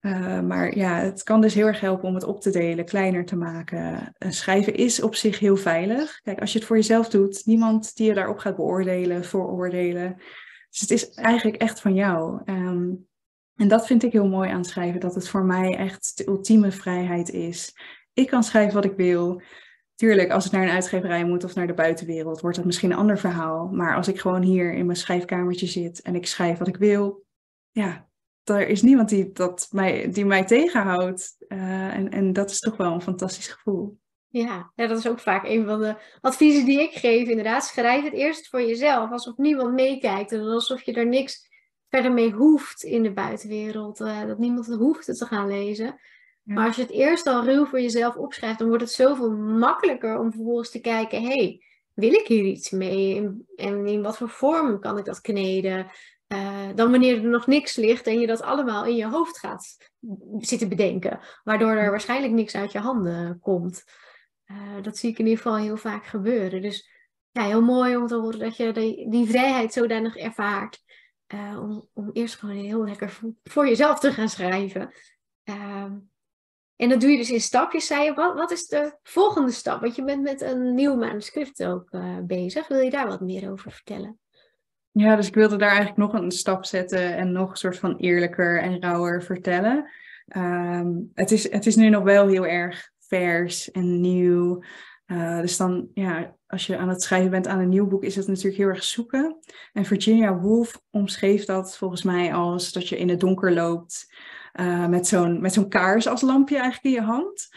Uh, 0.00 0.40
maar 0.40 0.76
ja, 0.76 0.98
het 0.98 1.22
kan 1.22 1.40
dus 1.40 1.54
heel 1.54 1.66
erg 1.66 1.80
helpen 1.80 2.08
om 2.08 2.14
het 2.14 2.24
op 2.24 2.40
te 2.40 2.50
delen, 2.50 2.84
kleiner 2.84 3.24
te 3.24 3.36
maken. 3.36 4.14
Uh, 4.18 4.30
schrijven 4.30 4.74
is 4.74 5.02
op 5.02 5.14
zich 5.14 5.38
heel 5.38 5.56
veilig. 5.56 6.20
Kijk, 6.22 6.40
als 6.40 6.52
je 6.52 6.58
het 6.58 6.66
voor 6.66 6.76
jezelf 6.76 7.08
doet, 7.08 7.42
niemand 7.44 7.96
die 7.96 8.06
je 8.06 8.14
daarop 8.14 8.38
gaat 8.38 8.56
beoordelen, 8.56 9.24
vooroordelen. 9.24 10.16
Dus 10.70 10.80
het 10.80 10.90
is 10.90 11.10
eigenlijk 11.10 11.56
echt 11.56 11.80
van 11.80 11.94
jou. 11.94 12.40
Um, 12.44 13.06
en 13.56 13.68
dat 13.68 13.86
vind 13.86 14.02
ik 14.02 14.12
heel 14.12 14.28
mooi 14.28 14.50
aan 14.50 14.64
schrijven, 14.64 15.00
dat 15.00 15.14
het 15.14 15.28
voor 15.28 15.44
mij 15.44 15.76
echt 15.76 16.16
de 16.16 16.26
ultieme 16.26 16.72
vrijheid 16.72 17.30
is. 17.30 17.76
Ik 18.12 18.26
kan 18.26 18.44
schrijven 18.44 18.74
wat 18.74 18.84
ik 18.84 18.96
wil. 18.96 19.42
Tuurlijk, 19.94 20.30
als 20.30 20.44
het 20.44 20.52
naar 20.52 20.62
een 20.62 20.74
uitgeverij 20.74 21.24
moet 21.24 21.44
of 21.44 21.54
naar 21.54 21.66
de 21.66 21.74
buitenwereld, 21.74 22.40
wordt 22.40 22.56
dat 22.56 22.66
misschien 22.66 22.90
een 22.90 22.96
ander 22.96 23.18
verhaal. 23.18 23.68
Maar 23.68 23.96
als 23.96 24.08
ik 24.08 24.20
gewoon 24.20 24.42
hier 24.42 24.72
in 24.72 24.86
mijn 24.86 24.98
schrijfkamertje 24.98 25.66
zit 25.66 26.02
en 26.02 26.14
ik 26.14 26.26
schrijf 26.26 26.58
wat 26.58 26.68
ik 26.68 26.76
wil, 26.76 27.24
ja, 27.70 28.08
er 28.44 28.68
is 28.68 28.82
niemand 28.82 29.08
die, 29.08 29.32
dat 29.32 29.68
mij, 29.70 30.10
die 30.10 30.24
mij 30.24 30.44
tegenhoudt. 30.44 31.36
Uh, 31.48 31.94
en, 31.94 32.10
en 32.10 32.32
dat 32.32 32.50
is 32.50 32.60
toch 32.60 32.76
wel 32.76 32.92
een 32.92 33.02
fantastisch 33.02 33.48
gevoel. 33.48 33.98
Ja, 34.28 34.72
ja, 34.74 34.86
dat 34.86 34.98
is 34.98 35.08
ook 35.08 35.20
vaak 35.20 35.44
een 35.44 35.66
van 35.66 35.80
de 35.80 35.96
adviezen 36.20 36.64
die 36.64 36.80
ik 36.80 36.92
geef. 36.92 37.28
Inderdaad, 37.28 37.64
schrijf 37.64 38.04
het 38.04 38.12
eerst 38.12 38.48
voor 38.48 38.62
jezelf, 38.62 39.10
alsof 39.10 39.36
niemand 39.36 39.72
meekijkt 39.72 40.32
en 40.32 40.40
alsof 40.40 40.82
je 40.82 40.92
er 40.92 41.06
niks 41.06 41.48
verder 41.88 42.12
mee 42.12 42.30
hoeft 42.30 42.82
in 42.82 43.02
de 43.02 43.12
buitenwereld. 43.12 44.00
Uh, 44.00 44.26
dat 44.26 44.38
niemand 44.38 44.66
het 44.66 44.78
hoeft 44.78 45.18
te 45.18 45.26
gaan 45.26 45.46
lezen. 45.46 46.00
Maar 46.44 46.66
als 46.66 46.76
je 46.76 46.82
het 46.82 46.90
eerst 46.90 47.26
al 47.26 47.44
ruw 47.44 47.66
voor 47.66 47.80
jezelf 47.80 48.16
opschrijft, 48.16 48.58
dan 48.58 48.68
wordt 48.68 48.82
het 48.82 48.92
zoveel 48.92 49.30
makkelijker 49.36 50.18
om 50.18 50.32
vervolgens 50.32 50.70
te 50.70 50.80
kijken: 50.80 51.22
hey, 51.22 51.62
wil 51.94 52.12
ik 52.12 52.26
hier 52.26 52.44
iets 52.44 52.70
mee? 52.70 53.30
En 53.56 53.86
in 53.86 54.02
wat 54.02 54.16
voor 54.16 54.28
vorm 54.28 54.80
kan 54.80 54.98
ik 54.98 55.04
dat 55.04 55.20
kneden? 55.20 55.86
Uh, 56.28 56.68
dan 56.74 56.90
wanneer 56.90 57.16
er 57.16 57.28
nog 57.28 57.46
niks 57.46 57.76
ligt 57.76 58.06
en 58.06 58.20
je 58.20 58.26
dat 58.26 58.42
allemaal 58.42 58.84
in 58.84 58.96
je 58.96 59.06
hoofd 59.06 59.38
gaat 59.38 59.76
zitten 60.38 60.68
bedenken, 60.68 61.20
waardoor 61.44 61.70
er 61.70 61.90
waarschijnlijk 61.90 62.32
niks 62.32 62.54
uit 62.54 62.72
je 62.72 62.78
handen 62.78 63.38
komt. 63.40 63.84
Uh, 64.46 64.82
dat 64.82 64.96
zie 64.96 65.10
ik 65.10 65.18
in 65.18 65.26
ieder 65.26 65.42
geval 65.42 65.58
heel 65.58 65.76
vaak 65.76 66.06
gebeuren. 66.06 66.62
Dus 66.62 66.90
ja, 67.30 67.44
heel 67.44 67.62
mooi 67.62 67.96
om 67.96 68.06
te 68.06 68.14
horen 68.14 68.38
dat 68.38 68.56
je 68.56 68.72
die, 68.72 69.10
die 69.10 69.26
vrijheid 69.26 69.72
zodanig 69.72 70.16
ervaart. 70.16 70.82
Uh, 71.34 71.60
om, 71.62 71.88
om 71.92 72.10
eerst 72.12 72.36
gewoon 72.36 72.56
heel 72.56 72.84
lekker 72.84 73.20
voor 73.44 73.68
jezelf 73.68 73.98
te 73.98 74.12
gaan 74.12 74.28
schrijven. 74.28 74.92
Uh, 75.44 75.92
en 76.76 76.88
dat 76.88 77.00
doe 77.00 77.10
je 77.10 77.16
dus 77.16 77.30
in 77.30 77.40
stapjes, 77.40 77.86
zei 77.86 78.04
je. 78.04 78.14
Wat, 78.14 78.34
wat 78.34 78.50
is 78.50 78.66
de 78.66 78.98
volgende 79.02 79.50
stap? 79.50 79.80
Want 79.80 79.96
je 79.96 80.04
bent 80.04 80.22
met 80.22 80.40
een 80.40 80.74
nieuw 80.74 80.96
manuscript 80.96 81.64
ook 81.64 81.88
uh, 81.90 82.18
bezig. 82.22 82.68
Wil 82.68 82.80
je 82.80 82.90
daar 82.90 83.06
wat 83.06 83.20
meer 83.20 83.50
over 83.50 83.72
vertellen? 83.72 84.18
Ja, 84.90 85.16
dus 85.16 85.26
ik 85.26 85.34
wilde 85.34 85.56
daar 85.56 85.68
eigenlijk 85.68 85.98
nog 85.98 86.12
een 86.12 86.30
stap 86.30 86.64
zetten 86.64 87.16
en 87.16 87.32
nog 87.32 87.50
een 87.50 87.56
soort 87.56 87.78
van 87.78 87.96
eerlijker 87.96 88.60
en 88.60 88.82
rauwer 88.82 89.22
vertellen. 89.22 89.90
Um, 90.36 91.10
het, 91.14 91.30
is, 91.30 91.50
het 91.50 91.66
is 91.66 91.76
nu 91.76 91.88
nog 91.88 92.02
wel 92.02 92.28
heel 92.28 92.46
erg 92.46 92.90
vers 92.98 93.70
en 93.70 94.00
nieuw. 94.00 94.62
Uh, 95.06 95.40
dus 95.40 95.56
dan, 95.56 95.88
ja, 95.94 96.36
als 96.46 96.66
je 96.66 96.76
aan 96.76 96.88
het 96.88 97.02
schrijven 97.02 97.30
bent 97.30 97.46
aan 97.46 97.58
een 97.58 97.68
nieuw 97.68 97.86
boek, 97.86 98.04
is 98.04 98.16
het 98.16 98.26
natuurlijk 98.26 98.56
heel 98.56 98.68
erg 98.68 98.84
zoeken. 98.84 99.38
En 99.72 99.84
Virginia 99.84 100.38
Woolf 100.38 100.80
omschreef 100.90 101.44
dat 101.44 101.76
volgens 101.76 102.02
mij 102.02 102.34
als 102.34 102.72
dat 102.72 102.88
je 102.88 102.98
in 102.98 103.08
het 103.08 103.20
donker 103.20 103.52
loopt 103.52 104.14
uh, 104.60 104.86
met 104.86 105.06
zo'n 105.06 105.40
met 105.40 105.52
zo'n 105.52 105.68
kaars 105.68 106.08
als 106.08 106.20
lampje 106.20 106.58
eigenlijk 106.58 106.84
in 106.84 107.02
je 107.02 107.06
hand. 107.06 107.48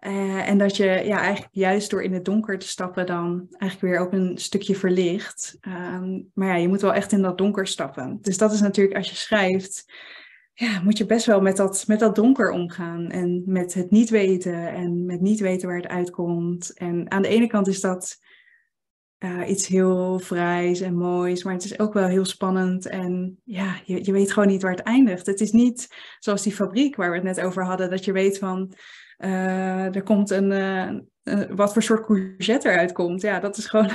Uh, 0.00 0.48
en 0.48 0.58
dat 0.58 0.76
je 0.76 0.84
ja, 0.84 1.18
eigenlijk 1.18 1.54
juist 1.54 1.90
door 1.90 2.02
in 2.02 2.12
het 2.12 2.24
donker 2.24 2.58
te 2.58 2.68
stappen 2.68 3.06
dan 3.06 3.46
eigenlijk 3.50 3.92
weer 3.92 4.00
ook 4.02 4.12
een 4.12 4.38
stukje 4.38 4.76
verlicht. 4.76 5.58
Um, 5.60 6.30
maar 6.34 6.48
ja, 6.48 6.54
je 6.54 6.68
moet 6.68 6.80
wel 6.80 6.94
echt 6.94 7.12
in 7.12 7.22
dat 7.22 7.38
donker 7.38 7.66
stappen. 7.66 8.18
Dus 8.20 8.38
dat 8.38 8.52
is 8.52 8.60
natuurlijk 8.60 8.96
als 8.96 9.10
je 9.10 9.16
schrijft, 9.16 9.92
ja, 10.52 10.80
moet 10.82 10.98
je 10.98 11.06
best 11.06 11.26
wel 11.26 11.40
met 11.40 11.56
dat, 11.56 11.84
met 11.86 11.98
dat 11.98 12.14
donker 12.14 12.50
omgaan. 12.50 13.10
En 13.10 13.42
met 13.46 13.74
het 13.74 13.90
niet 13.90 14.10
weten 14.10 14.72
en 14.72 15.06
met 15.06 15.20
niet 15.20 15.40
weten 15.40 15.68
waar 15.68 15.76
het 15.76 15.88
uitkomt. 15.88 16.74
En 16.74 17.10
aan 17.10 17.22
de 17.22 17.28
ene 17.28 17.46
kant 17.46 17.68
is 17.68 17.80
dat 17.80 18.18
iets 19.46 19.66
heel 19.66 20.18
vrijs 20.18 20.80
en 20.80 20.96
moois, 20.96 21.44
maar 21.44 21.52
het 21.52 21.64
is 21.64 21.78
ook 21.78 21.92
wel 21.92 22.06
heel 22.06 22.24
spannend. 22.24 22.86
En 22.86 23.40
ja, 23.44 23.80
je, 23.84 24.04
je 24.04 24.12
weet 24.12 24.32
gewoon 24.32 24.48
niet 24.48 24.62
waar 24.62 24.70
het 24.70 24.80
eindigt. 24.80 25.26
Het 25.26 25.40
is 25.40 25.52
niet 25.52 25.88
zoals 26.18 26.42
die 26.42 26.54
fabriek 26.54 26.96
waar 26.96 27.10
we 27.10 27.14
het 27.14 27.24
net 27.24 27.40
over 27.40 27.64
hadden, 27.64 27.90
dat 27.90 28.04
je 28.04 28.12
weet 28.12 28.38
van 28.38 28.74
uh, 29.18 29.94
er 29.94 30.02
komt 30.02 30.30
een, 30.30 30.50
uh, 31.24 31.42
wat 31.50 31.72
voor 31.72 31.82
soort 31.82 32.06
courgette 32.06 32.68
eruit 32.68 32.92
komt. 32.92 33.20
Ja, 33.20 33.40
dat 33.40 33.56
is 33.56 33.66
gewoon 33.66 33.90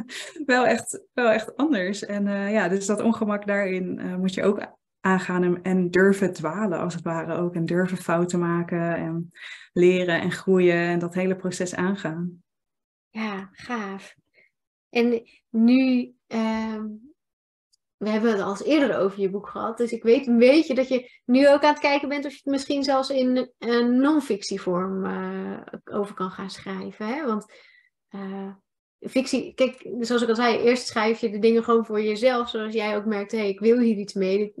wel, 0.46 0.66
echt, 0.66 1.02
wel 1.12 1.30
echt 1.30 1.56
anders. 1.56 2.04
En 2.04 2.50
ja, 2.50 2.68
dus 2.68 2.86
dat 2.86 3.02
ongemak 3.02 3.46
daarin 3.46 4.16
moet 4.18 4.34
je 4.34 4.42
ook 4.42 4.80
aangaan 5.00 5.42
en, 5.42 5.62
en, 5.62 5.90
durven 5.90 6.32
dwalen 6.32 6.78
als 6.78 6.94
het 6.94 7.02
ware 7.02 7.34
ook. 7.34 7.54
En 7.54 7.64
durven 7.64 7.96
fouten 7.96 8.38
maken 8.38 8.96
en 8.96 9.32
leren 9.72 10.20
en 10.20 10.32
groeien 10.32 10.76
en 10.76 10.98
dat 10.98 11.14
hele 11.14 11.36
proces 11.36 11.74
aangaan. 11.74 12.42
Ja, 13.08 13.48
gaaf. 13.52 14.14
En 14.92 15.22
nu, 15.50 16.14
uh, 16.28 16.82
we 17.96 18.08
hebben 18.08 18.30
het 18.30 18.40
al 18.40 18.64
eerder 18.64 18.96
over 18.96 19.20
je 19.20 19.30
boek 19.30 19.48
gehad, 19.48 19.76
dus 19.76 19.92
ik 19.92 20.02
weet 20.02 20.26
een 20.26 20.38
beetje 20.38 20.74
dat 20.74 20.88
je 20.88 21.10
nu 21.24 21.48
ook 21.48 21.62
aan 21.62 21.72
het 21.72 21.82
kijken 21.82 22.08
bent 22.08 22.24
of 22.24 22.30
je 22.30 22.40
het 22.42 22.52
misschien 22.52 22.82
zelfs 22.82 23.10
in 23.10 23.52
een 23.58 24.00
non-fictievorm 24.00 25.04
uh, 25.04 25.60
over 25.84 26.14
kan 26.14 26.30
gaan 26.30 26.50
schrijven. 26.50 27.06
Hè? 27.06 27.26
Want 27.26 27.52
uh, 28.10 28.54
fictie, 28.98 29.54
kijk, 29.54 29.88
zoals 30.00 30.22
ik 30.22 30.28
al 30.28 30.34
zei, 30.34 30.58
eerst 30.58 30.86
schrijf 30.86 31.20
je 31.20 31.30
de 31.30 31.38
dingen 31.38 31.64
gewoon 31.64 31.86
voor 31.86 32.02
jezelf, 32.02 32.48
zoals 32.48 32.72
jij 32.72 32.96
ook 32.96 33.04
merkt, 33.04 33.32
hé, 33.32 33.38
hey, 33.38 33.48
ik 33.48 33.60
wil 33.60 33.78
hier 33.78 33.96
iets 33.96 34.14
mee, 34.14 34.40
ik 34.40 34.54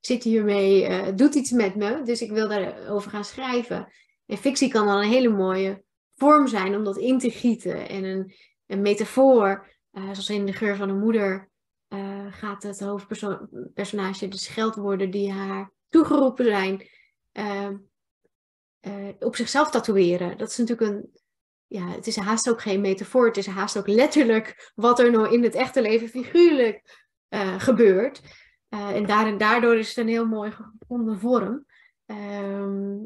zit 0.00 0.22
hiermee, 0.22 0.88
uh, 0.88 1.08
doet 1.14 1.34
iets 1.34 1.50
met 1.50 1.74
me, 1.74 2.02
dus 2.02 2.22
ik 2.22 2.30
wil 2.30 2.48
daarover 2.48 3.10
gaan 3.10 3.24
schrijven. 3.24 3.92
En 4.26 4.36
fictie 4.36 4.68
kan 4.68 4.86
dan 4.86 4.98
een 4.98 5.08
hele 5.08 5.28
mooie 5.28 5.84
vorm 6.14 6.46
zijn 6.46 6.76
om 6.76 6.84
dat 6.84 6.98
in 6.98 7.18
te 7.18 7.30
gieten 7.30 7.88
en 7.88 8.04
een, 8.04 8.34
een 8.66 8.82
metafoor 8.82 9.73
uh, 9.94 10.02
zoals 10.02 10.30
in 10.30 10.46
De 10.46 10.52
Geur 10.52 10.76
van 10.76 10.88
een 10.88 10.98
Moeder 10.98 11.50
uh, 11.88 12.26
gaat 12.30 12.62
het 12.62 12.80
hoofdpersonage 12.80 14.28
de 14.28 14.38
scheldwoorden 14.38 15.10
die 15.10 15.32
haar 15.32 15.72
toegeroepen 15.88 16.44
zijn 16.44 16.88
uh, 17.32 17.68
op 19.18 19.36
zichzelf 19.36 19.70
tatoeëren. 19.70 20.38
Dat 20.38 20.50
is 20.50 20.56
natuurlijk 20.56 20.90
een, 20.90 21.10
ja, 21.66 21.88
het 21.88 22.06
is 22.06 22.16
haast 22.16 22.50
ook 22.50 22.62
geen 22.62 22.80
metafoor, 22.80 23.26
het 23.26 23.36
is 23.36 23.46
haast 23.46 23.78
ook 23.78 23.86
letterlijk 23.86 24.72
wat 24.74 24.98
er 24.98 25.10
nou 25.10 25.32
in 25.32 25.42
het 25.42 25.54
echte 25.54 25.82
leven 25.82 26.08
figuurlijk 26.08 27.02
gebeurt. 27.58 28.22
en 28.68 29.38
daardoor 29.38 29.76
is 29.76 29.88
het 29.88 29.96
een 29.96 30.08
heel 30.08 30.26
mooi 30.26 30.50
gevonden 30.50 31.18
vorm. 31.18 31.66
Ehm, 32.06 32.96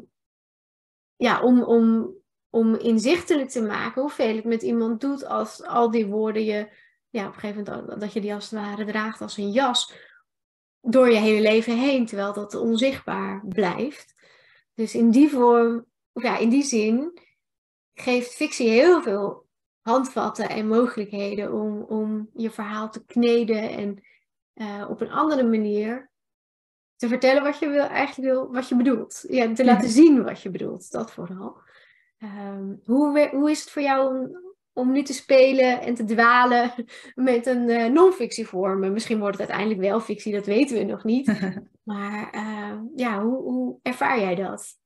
ja, 1.15 1.41
om, 1.41 1.63
om 1.63 2.13
om 2.49 2.75
inzichtelijk 2.75 3.49
te 3.49 3.61
maken 3.61 4.01
hoeveel 4.01 4.35
het 4.35 4.45
met 4.45 4.61
iemand 4.61 5.01
doet 5.01 5.25
als 5.25 5.63
al 5.63 5.91
die 5.91 6.05
woorden 6.05 6.43
je, 6.43 6.69
ja, 7.09 7.27
op 7.27 7.33
een 7.33 7.39
gegeven 7.39 7.63
moment 7.63 8.01
dat 8.01 8.13
je 8.13 8.21
die 8.21 8.33
als 8.33 8.49
het 8.49 8.59
ware 8.59 8.85
draagt 8.85 9.21
als 9.21 9.37
een 9.37 9.51
jas 9.51 9.93
door 10.81 11.09
je 11.09 11.17
hele 11.17 11.41
leven 11.41 11.77
heen, 11.77 12.05
terwijl 12.05 12.33
dat 12.33 12.55
onzichtbaar 12.55 13.43
blijft. 13.47 14.13
Dus 14.73 14.95
in 14.95 15.11
die 15.11 15.29
vorm, 15.29 15.85
ja, 16.13 16.37
in 16.37 16.49
die 16.49 16.63
zin 16.63 17.19
geeft 17.93 18.33
fictie 18.33 18.69
heel 18.69 19.01
veel 19.01 19.47
handvatten 19.81 20.49
en 20.49 20.67
mogelijkheden 20.67 21.53
om, 21.53 21.81
om 21.81 22.29
je 22.33 22.51
verhaal 22.51 22.89
te 22.89 23.05
kneden 23.05 23.69
en 23.69 24.03
uh, 24.55 24.89
op 24.89 25.01
een 25.01 25.11
andere 25.11 25.43
manier 25.43 26.11
te 26.95 27.07
vertellen 27.07 27.43
wat 27.43 27.59
je 27.59 27.67
wil, 27.67 27.83
eigenlijk 27.83 28.33
wil, 28.33 28.51
wat 28.51 28.69
je 28.69 28.75
bedoelt. 28.75 29.25
Ja, 29.27 29.53
te 29.53 29.65
laten 29.65 29.89
zien 29.89 30.23
wat 30.23 30.41
je 30.41 30.49
bedoelt, 30.49 30.91
dat 30.91 31.11
vooral. 31.11 31.61
Um, 32.23 32.81
hoe, 32.85 33.29
hoe 33.31 33.51
is 33.51 33.59
het 33.59 33.69
voor 33.69 33.81
jou 33.81 34.15
om, 34.15 34.37
om 34.73 34.91
nu 34.91 35.03
te 35.03 35.13
spelen 35.13 35.81
en 35.81 35.95
te 35.95 36.03
dwalen 36.03 36.73
met 37.15 37.45
een 37.45 37.69
uh, 37.69 37.85
non-fictievorm? 37.85 38.93
Misschien 38.93 39.19
wordt 39.19 39.37
het 39.37 39.49
uiteindelijk 39.49 39.87
wel 39.89 39.99
fictie, 39.99 40.33
dat 40.33 40.45
weten 40.45 40.77
we 40.77 40.83
nog 40.83 41.03
niet. 41.03 41.27
maar 41.83 42.35
uh, 42.35 42.79
ja, 42.95 43.21
hoe, 43.21 43.41
hoe 43.41 43.79
ervaar 43.81 44.19
jij 44.19 44.35
dat? 44.35 44.77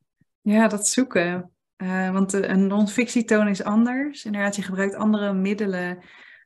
Ja, 0.42 0.68
dat 0.68 0.88
zoeken. 0.88 1.52
Uh, 1.78 2.12
want 2.12 2.34
een 2.34 2.68
non-fictietoon 2.68 3.48
is 3.48 3.64
anders. 3.64 4.26
Inderdaad, 4.26 4.56
je 4.56 4.62
gebruikt 4.62 4.96
andere 4.96 5.34
middelen 5.34 6.00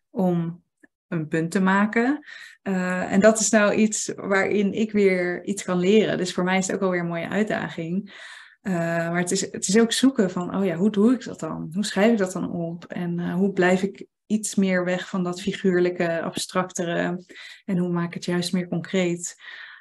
om 0.09 0.63
een 1.07 1.27
punt 1.27 1.51
te 1.51 1.61
maken. 1.61 2.25
Uh, 2.63 3.11
en 3.11 3.19
dat 3.19 3.39
is 3.39 3.49
nou 3.49 3.73
iets 3.73 4.11
waarin 4.15 4.73
ik 4.73 4.91
weer 4.91 5.43
iets 5.43 5.63
kan 5.63 5.79
leren. 5.79 6.17
Dus 6.17 6.33
voor 6.33 6.43
mij 6.43 6.57
is 6.57 6.67
het 6.67 6.75
ook 6.75 6.81
alweer 6.81 6.99
een 6.99 7.07
mooie 7.07 7.29
uitdaging. 7.29 8.13
Uh, 8.61 8.73
maar 8.73 9.17
het 9.19 9.31
is, 9.31 9.41
het 9.51 9.67
is 9.67 9.79
ook 9.79 9.91
zoeken 9.91 10.31
van, 10.31 10.55
oh 10.55 10.65
ja, 10.65 10.75
hoe 10.75 10.89
doe 10.89 11.13
ik 11.13 11.23
dat 11.23 11.39
dan? 11.39 11.71
Hoe 11.73 11.85
schrijf 11.85 12.11
ik 12.11 12.17
dat 12.17 12.31
dan 12.31 12.51
op? 12.51 12.85
En 12.85 13.19
uh, 13.19 13.33
hoe 13.33 13.53
blijf 13.53 13.83
ik 13.83 14.05
iets 14.25 14.55
meer 14.55 14.85
weg 14.85 15.09
van 15.09 15.23
dat 15.23 15.41
figuurlijke, 15.41 16.21
abstractere? 16.21 17.23
En 17.65 17.77
hoe 17.77 17.89
maak 17.89 18.07
ik 18.07 18.13
het 18.13 18.25
juist 18.25 18.53
meer 18.53 18.67
concreet? 18.67 19.35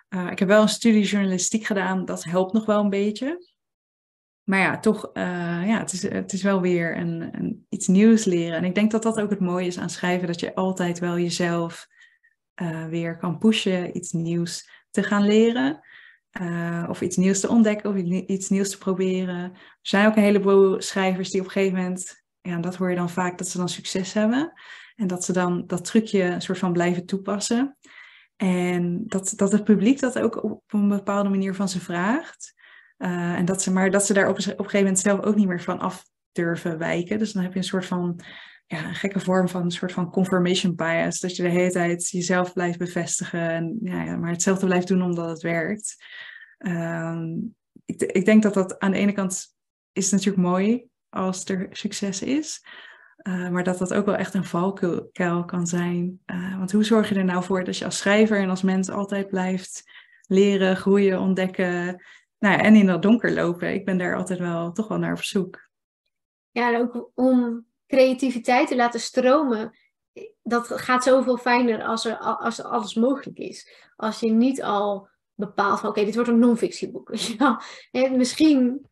Uh, 0.09 0.31
ik 0.31 0.39
heb 0.39 0.49
wel 0.49 0.62
een 0.62 0.68
studie 0.68 1.05
journalistiek 1.05 1.64
gedaan, 1.64 2.05
dat 2.05 2.24
helpt 2.24 2.53
nog 2.53 2.66
wel 2.66 2.81
een 2.81 2.91
beetje. 2.91 3.55
Maar 4.43 4.61
ja, 4.61 4.79
toch, 4.79 5.11
ja, 5.14 5.79
het, 5.79 5.93
is, 5.93 6.03
het 6.03 6.33
is 6.33 6.43
wel 6.43 6.61
weer 6.61 6.97
een, 6.97 7.29
een, 7.33 7.66
iets 7.68 7.87
nieuws 7.87 8.24
leren. 8.24 8.57
En 8.57 8.64
ik 8.64 8.74
denk 8.74 8.91
dat 8.91 9.03
dat 9.03 9.20
ook 9.20 9.31
het 9.31 9.41
mooie 9.41 9.66
is 9.66 9.79
aan 9.79 9.91
schrijven, 9.91 10.27
dat 10.27 10.41
je 10.41 10.55
altijd 10.55 10.99
wel 10.99 11.18
jezelf 11.18 11.87
weer 12.89 13.16
kan 13.16 13.39
pushen, 13.39 13.97
iets 13.97 14.12
nieuws 14.12 14.70
te 14.91 15.03
gaan 15.03 15.27
leren. 15.27 15.86
Uh, 16.41 16.87
of 16.89 17.01
iets 17.01 17.16
nieuws 17.16 17.41
te 17.41 17.49
ontdekken 17.49 17.91
of 17.91 17.97
iets 18.26 18.49
nieuws 18.49 18.70
te 18.70 18.78
proberen. 18.78 19.39
Er 19.53 19.78
zijn 19.82 20.07
ook 20.07 20.16
een 20.16 20.22
heleboel 20.22 20.80
schrijvers 20.80 21.30
die 21.30 21.41
op 21.41 21.47
een 21.47 21.53
gegeven 21.53 21.76
moment, 21.76 22.24
ja, 22.41 22.59
dat 22.59 22.76
hoor 22.76 22.91
je 22.91 22.97
dan 22.97 23.11
vaak, 23.11 23.39
dat 23.39 23.49
ze 23.49 23.59
dan 23.59 23.68
succes 23.68 24.12
hebben. 24.12 24.53
En 24.95 25.07
dat 25.07 25.24
ze 25.24 25.32
dan 25.32 25.66
dat 25.66 25.84
trucje 25.84 26.22
een 26.22 26.43
soort 26.43 26.59
van 26.59 26.72
blijven 26.72 27.07
toepassen. 27.07 27.76
En 28.37 29.03
dat, 29.07 29.32
dat 29.37 29.53
het 29.53 29.64
publiek 29.64 30.01
dat 30.01 30.18
ook 30.18 30.45
op 30.45 30.62
een 30.66 30.89
bepaalde 30.89 31.28
manier 31.28 31.55
van 31.55 31.68
ze 31.68 31.80
vraagt. 31.80 32.55
Uh, 32.99 33.32
en 33.32 33.45
dat 33.45 33.62
ze, 33.62 33.72
maar 33.72 33.91
dat 33.91 34.07
ze 34.07 34.12
daar 34.12 34.28
op, 34.28 34.39
op 34.39 34.47
een 34.47 34.55
gegeven 34.57 34.78
moment 34.78 34.99
zelf 34.99 35.20
ook 35.20 35.34
niet 35.34 35.49
meer 35.49 35.62
van 35.62 35.78
af 35.78 36.05
durven 36.32 36.78
wijken. 36.78 37.18
Dus 37.18 37.32
dan 37.32 37.43
heb 37.43 37.53
je 37.53 37.59
een 37.59 37.64
soort 37.64 37.87
van 37.87 38.20
ja, 38.67 38.85
een 38.85 38.95
gekke 38.95 39.21
vorm 39.21 39.49
van 39.49 39.62
een 39.62 39.71
soort 39.71 39.93
van 39.93 40.11
confirmation 40.11 40.75
bias. 40.75 41.21
Dat 41.21 41.37
je 41.37 41.43
de 41.43 41.49
hele 41.49 41.71
tijd 41.71 42.09
jezelf 42.09 42.53
blijft 42.53 42.79
bevestigen. 42.79 43.51
En, 43.51 43.79
ja, 43.83 44.17
maar 44.17 44.31
hetzelfde 44.31 44.67
blijft 44.67 44.89
doen 44.89 45.03
omdat 45.03 45.29
het 45.29 45.43
werkt. 45.43 46.05
Ehm, 46.59 47.35
ik, 47.85 48.03
ik, 48.03 48.25
denk 48.25 48.43
dat 48.43 48.55
dat 48.55 48.79
aan 48.79 48.91
de 48.91 48.99
ene 48.99 49.12
kant 49.12 49.55
is 49.93 50.11
natuurlijk 50.11 50.47
mooi 50.47 50.89
als 51.09 51.45
er 51.45 51.69
succes 51.71 52.23
is. 52.23 52.64
Uh, 53.29 53.49
maar 53.49 53.64
dat 53.64 53.79
dat 53.79 53.95
ook 53.95 54.07
wel 54.07 54.17
echt 54.17 54.35
een 54.35 54.45
valkuil 54.45 55.45
kan 55.45 55.67
zijn. 55.67 56.21
Uh, 56.27 56.59
want 56.59 56.73
hoe 56.73 56.85
zorg 56.85 57.09
je 57.09 57.14
er 57.14 57.25
nou 57.25 57.45
voor 57.45 57.64
dat 57.64 57.79
je 57.79 57.85
als 57.85 57.99
schrijver 57.99 58.39
en 58.39 58.51
als 58.51 58.62
mens 58.62 58.91
altijd 58.91 59.29
blijft 59.29 59.83
leren, 60.27 60.77
groeien, 60.77 61.21
ontdekken. 61.21 62.03
Nou 62.39 62.55
ja, 62.55 62.61
en 62.61 62.75
in 62.75 62.87
dat 62.87 63.03
donker 63.03 63.33
lopen. 63.33 63.75
Ik 63.75 63.85
ben 63.85 63.99
daar 63.99 64.17
altijd 64.17 64.39
wel 64.39 64.73
toch 64.73 64.89
wel 64.89 64.99
naar 64.99 65.12
op 65.12 65.23
zoek. 65.23 65.69
Ja, 66.51 66.75
en 66.75 66.81
ook 66.81 67.11
om 67.14 67.67
creativiteit 67.87 68.68
te 68.68 68.76
laten 68.76 69.01
stromen. 69.01 69.76
Dat 70.43 70.66
gaat 70.66 71.03
zoveel 71.03 71.37
fijner 71.37 71.84
als, 71.84 72.05
er, 72.05 72.18
als 72.18 72.62
alles 72.62 72.95
mogelijk 72.95 73.39
is. 73.39 73.70
Als 73.97 74.20
je 74.20 74.30
niet 74.30 74.62
al 74.62 75.09
bepaalt 75.34 75.80
van 75.80 75.89
oké, 75.89 76.05
dit 76.05 76.14
wordt 76.14 76.30
een 76.30 76.39
non-fictieboek. 76.39 77.12
En 77.91 78.16
misschien 78.16 78.87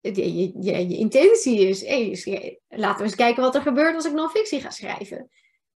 je, 0.00 0.62
je, 0.62 0.96
intentie 0.96 1.68
is, 1.68 1.84
hey, 1.84 2.60
laten 2.68 2.98
we 2.98 3.04
eens 3.04 3.14
kijken 3.14 3.42
wat 3.42 3.54
er 3.54 3.62
gebeurt 3.62 3.94
als 3.94 4.06
ik 4.06 4.12
non-fictie 4.12 4.60
ga 4.60 4.70
schrijven. 4.70 5.30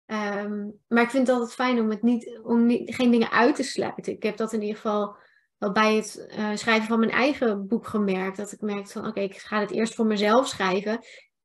Ehm, 0.07 0.69
maar 0.89 1.03
ik 1.03 1.11
vind 1.11 1.27
het 1.27 1.37
altijd 1.37 1.55
fijn 1.55 1.81
om, 1.81 1.91
het 1.91 2.03
niet, 2.03 2.41
om 2.43 2.67
niet, 2.67 2.95
geen 2.95 3.11
dingen 3.11 3.31
uit 3.31 3.57
te 3.57 3.63
sluiten. 3.63 4.13
Ik 4.13 4.23
heb 4.23 4.37
dat 4.37 4.53
in 4.53 4.61
ieder 4.61 4.77
geval 4.77 5.17
wel 5.59 5.73
bij 5.73 5.97
het 5.97 6.27
uh, 6.39 6.51
schrijven 6.55 6.89
van 6.89 6.99
mijn 6.99 7.11
eigen 7.11 7.67
boek 7.67 7.87
gemerkt. 7.87 8.37
Dat 8.37 8.53
ik 8.53 8.61
merkte 8.61 8.93
van 8.93 9.07
oké, 9.07 9.21
ik 9.21 9.37
ga 9.37 9.61
het 9.61 9.71
eerst 9.71 9.95
voor 9.95 10.07
mezelf 10.07 10.49
schrijven. 10.49 11.01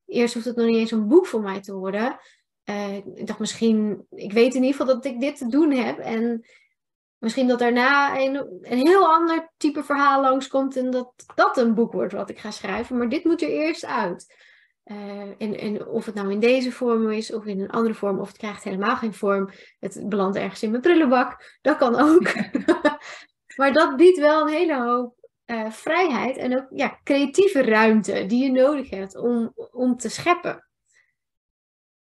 Eerst 0.08 0.34
hoeft 0.34 0.45
het 0.45 0.55
nog 0.55 0.66
niet 0.66 0.76
eens 0.76 0.91
een 0.91 1.08
boek 1.08 1.26
voor 1.26 1.41
mij 1.41 1.62
te 1.62 1.74
worden. 1.74 2.20
Uh, 2.70 2.95
ik 2.95 3.28
dacht 3.28 3.39
misschien, 3.39 4.05
ik 4.10 4.32
weet 4.32 4.53
in 4.53 4.64
ieder 4.64 4.78
geval 4.78 4.95
dat 4.95 5.05
ik 5.05 5.20
dit 5.20 5.38
te 5.38 5.47
doen 5.47 5.72
heb. 5.72 5.99
En 5.99 6.45
misschien 7.18 7.47
dat 7.47 7.60
daarna 7.60 8.20
een, 8.20 8.36
een 8.62 8.88
heel 8.88 9.14
ander 9.14 9.51
type 9.58 9.84
verhaal 9.84 10.22
langskomt 10.22 10.76
en 10.76 10.91
dat 10.91 11.14
dat 11.36 11.58
een 11.58 11.74
boek 11.74 11.91
wordt 11.91 12.14
wat 12.14 12.30
ik 12.30 12.39
ga 12.39 12.51
schrijven. 12.51 12.97
Maar 12.97 13.10
dit 13.10 13.24
moet 13.24 13.41
er 13.41 13.49
eerst 13.49 13.86
uit. 13.86 14.36
Uh, 14.86 15.22
en, 15.38 15.58
en 15.58 15.88
of 15.88 16.05
het 16.05 16.16
nou 16.16 16.32
in 16.32 16.39
deze 16.39 16.72
vorm 16.72 17.12
is 17.12 17.34
of 17.34 17.45
in 17.45 17.62
een 17.62 17.70
andere 17.70 17.93
vorm, 17.93 18.20
of 18.20 18.28
het 18.28 18.38
krijgt 18.38 18.64
helemaal 18.64 18.95
geen 18.95 19.14
vorm, 19.14 19.49
het 19.80 20.10
belandt 20.10 20.38
ergens 20.38 20.64
in 20.64 20.70
mijn 20.70 20.82
prullenbak, 20.82 21.58
dat 21.62 21.78
kan 21.78 21.95
ook. 21.95 22.34
maar 23.58 23.74
dat 23.74 23.95
biedt 23.95 24.20
wel 24.20 24.41
een 24.41 24.53
hele 24.53 24.84
hoop 24.84 25.27
uh, 25.48 25.72
vrijheid 25.72 26.38
en 26.38 26.58
ook 26.58 26.68
ja, 26.70 27.00
creatieve 27.04 27.62
ruimte 27.62 28.26
die 28.26 28.43
je 28.43 28.52
nodig 28.52 28.89
hebt 28.89 29.16
om, 29.16 29.54
om 29.72 29.98
te 29.98 30.10
scheppen. 30.10 30.68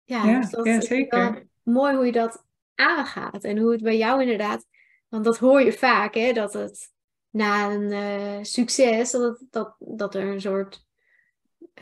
Ja, 0.04 0.24
ja, 0.24 0.40
dus 0.40 0.50
dat 0.50 0.66
ja 0.66 0.80
zeker. 0.80 1.48
mooi 1.62 1.94
hoe 1.96 2.06
je 2.06 2.12
dat 2.12 2.44
aangaat 2.74 3.44
en 3.44 3.58
hoe 3.58 3.72
het 3.72 3.82
bij 3.82 3.96
jou 3.96 4.20
inderdaad 4.20 4.66
want 5.08 5.24
dat 5.24 5.38
hoor 5.38 5.60
je 5.60 5.72
vaak, 5.72 6.14
hè, 6.14 6.32
dat 6.32 6.52
het 6.52 6.92
na 7.30 7.70
een 7.70 7.90
uh, 7.92 8.44
succes, 8.44 9.10
dat, 9.10 9.44
dat, 9.50 9.76
dat 9.78 10.14
er 10.14 10.24
een 10.24 10.40
soort 10.40 10.86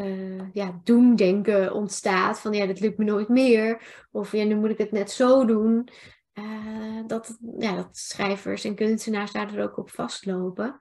uh, 0.00 0.52
ja, 0.52 0.80
doemdenken 0.84 1.72
ontstaat. 1.72 2.40
Van 2.40 2.52
ja, 2.52 2.66
dat 2.66 2.80
lukt 2.80 2.98
me 2.98 3.04
nooit 3.04 3.28
meer. 3.28 3.82
Of 4.12 4.32
ja, 4.32 4.44
nu 4.44 4.54
moet 4.54 4.70
ik 4.70 4.78
het 4.78 4.92
net 4.92 5.10
zo 5.10 5.44
doen. 5.44 5.88
Uh, 6.34 7.06
dat, 7.06 7.38
ja, 7.58 7.76
dat 7.76 7.96
schrijvers 7.96 8.64
en 8.64 8.74
kunstenaars 8.74 9.32
daar 9.32 9.62
ook 9.62 9.76
op 9.76 9.90
vastlopen. 9.90 10.80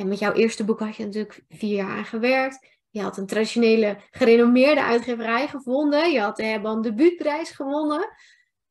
En 0.00 0.08
met 0.08 0.18
jouw 0.18 0.32
eerste 0.32 0.64
boek 0.64 0.78
had 0.78 0.96
je 0.96 1.04
natuurlijk 1.04 1.44
vier 1.48 1.74
jaar 1.74 1.96
aan 1.96 2.04
gewerkt. 2.04 2.66
Je 2.90 3.02
had 3.02 3.16
een 3.16 3.26
traditionele 3.26 3.98
gerenommeerde 4.10 4.82
uitgeverij 4.82 5.48
gevonden. 5.48 6.12
Je 6.12 6.20
had 6.20 6.36
de 6.36 6.44
Herban 6.44 6.82
debuutprijs 6.82 7.50
gewonnen. 7.50 8.08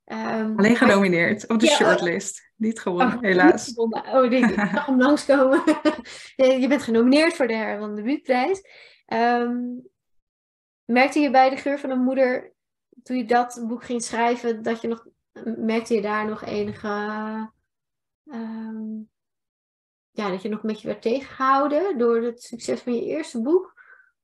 Um, 0.05 0.57
Alleen 0.57 0.75
genomineerd 0.75 1.47
op 1.47 1.59
de 1.59 1.67
shortlist. 1.67 2.51
Niet 2.55 2.79
gewonnen, 2.79 3.15
oh, 3.15 3.21
helaas. 3.21 3.67
Niet 3.67 3.75
gewonnen. 3.75 4.13
Oh, 4.13 4.31
ik 4.31 4.55
mag 4.55 4.85
hem 4.85 5.01
langskomen. 5.01 5.63
je 6.61 6.65
bent 6.67 6.81
genomineerd 6.81 7.33
voor 7.33 7.47
de 7.47 7.55
Herman 7.55 7.95
de 7.95 8.01
Buurtprijs. 8.01 8.61
Um, 9.07 9.87
merkte 10.85 11.19
je 11.19 11.31
bij 11.31 11.49
de 11.49 11.57
geur 11.57 11.79
van 11.79 11.89
een 11.89 12.03
moeder, 12.03 12.53
toen 13.03 13.17
je 13.17 13.25
dat 13.25 13.63
boek 13.67 13.83
ging 13.83 14.03
schrijven, 14.03 14.63
dat 14.63 14.81
je 14.81 14.87
nog, 14.87 15.07
merkte 15.43 15.93
je 15.93 16.01
daar 16.01 16.27
nog 16.27 16.43
enige, 16.45 16.87
um, 18.25 19.09
ja, 20.19 20.29
dat 20.29 20.41
je 20.41 20.49
nog 20.49 20.63
een 20.63 20.69
beetje 20.69 20.87
werd 20.87 21.01
tegengehouden 21.01 21.97
door 21.97 22.21
het 22.21 22.43
succes 22.43 22.79
van 22.81 22.93
je 22.93 23.05
eerste 23.05 23.41
boek? 23.41 23.73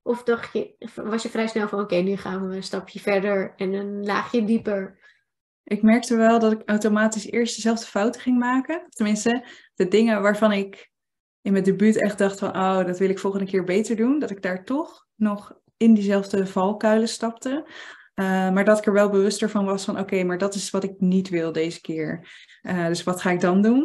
Of 0.02 0.24
dacht 0.24 0.54
je, 0.54 0.76
was 0.96 1.24
je 1.24 1.30
vrij 1.30 1.48
snel 1.48 1.68
van, 1.68 1.80
oké, 1.80 1.96
nu 1.96 2.16
gaan 2.16 2.48
we 2.48 2.56
een 2.56 2.64
stapje 2.64 3.00
verder 3.00 3.54
en 3.56 3.74
een 3.74 4.06
laagje 4.06 4.46
dieper? 4.46 5.00
Ik 5.64 5.82
merkte 5.82 6.16
wel 6.16 6.39
dat 6.39 6.52
ik 6.52 6.62
automatisch 6.66 7.32
eerst 7.32 7.56
dezelfde 7.56 7.86
fouten 7.86 8.22
ging 8.22 8.39
maken. 8.39 8.86
Tenminste, 8.89 9.46
de 9.76 9.88
dingen 9.88 10.22
waarvan 10.22 10.52
ik 10.52 10.91
in 11.41 11.52
mijn 11.52 11.64
debuut 11.64 11.98
echt 11.98 12.18
dacht 12.18 12.39
van, 12.39 12.50
oh, 12.50 12.86
dat 12.86 13.00
wil 13.00 13.10
ik 13.10 13.20
volgende 13.20 13.46
keer 13.46 13.64
beter 13.64 13.96
doen. 13.96 14.20
Dat 14.20 14.30
ik 14.30 14.41
daar 14.41 14.64
toch 14.64 15.08
nog 15.16 15.60
in 15.78 15.93
diezelfde 15.93 16.48
valkuilen 16.48 17.08
stapte. 17.08 17.66
Uh, 18.16 18.51
maar 18.51 18.66
dat 18.66 18.78
ik 18.78 18.86
er 18.86 18.93
wel 18.93 19.09
bewuster 19.09 19.49
van 19.49 19.66
was 19.66 19.86
van, 19.86 19.99
oké, 19.99 20.24
maar 20.24 20.38
dat 20.38 20.55
is 20.55 20.70
wat 20.70 20.84
ik 20.84 20.93
niet 20.97 21.30
wil 21.30 21.51
deze 21.51 21.82
keer. 21.82 22.28
Uh, 22.63 22.88
dus 22.88 23.03
wat 23.03 23.22
ga 23.22 23.32
ik 23.32 23.39
dan 23.39 23.61
doen? 23.61 23.80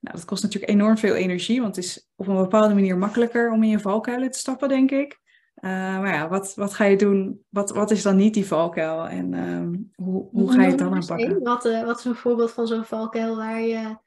Nou, 0.00 0.16
dat 0.16 0.24
kost 0.24 0.42
natuurlijk 0.42 0.72
enorm 0.72 0.98
veel 0.98 1.14
energie, 1.14 1.60
want 1.60 1.76
het 1.76 1.84
is 1.84 2.08
op 2.16 2.26
een 2.26 2.36
bepaalde 2.36 2.74
manier 2.74 2.98
makkelijker 2.98 3.50
om 3.50 3.62
in 3.62 3.68
je 3.68 3.78
valkuilen 3.78 4.30
te 4.30 4.38
stappen, 4.38 4.68
denk 4.68 4.90
ik. 4.90 5.20
Uh, 5.56 5.70
maar 5.70 6.14
ja, 6.14 6.28
wat, 6.28 6.54
wat 6.54 6.74
ga 6.74 6.84
je 6.84 6.96
doen? 6.96 7.44
Wat, 7.48 7.70
wat 7.70 7.90
is 7.90 8.02
dan 8.02 8.16
niet 8.16 8.34
die 8.34 8.46
valkuil? 8.46 9.08
En 9.08 9.32
uh, 9.32 9.78
hoe, 10.06 10.28
hoe 10.30 10.52
ga 10.52 10.62
je 10.62 10.68
het 10.68 10.78
dan 10.78 10.94
aanpakken? 10.94 11.42
Wat, 11.42 11.62
wat 11.84 11.98
is 11.98 12.04
een 12.04 12.14
voorbeeld 12.14 12.52
van 12.52 12.66
zo'n 12.66 12.84
valkuil 12.84 13.36
waar 13.36 13.60
je, 13.60 13.98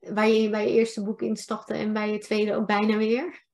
waar 0.00 0.28
je 0.28 0.50
bij 0.50 0.66
je 0.66 0.78
eerste 0.78 1.04
boek 1.04 1.22
instapte 1.22 1.74
en 1.74 1.92
bij 1.92 2.12
je 2.12 2.18
tweede 2.18 2.54
ook 2.54 2.66
bijna 2.66 2.96
weer? 2.96 3.46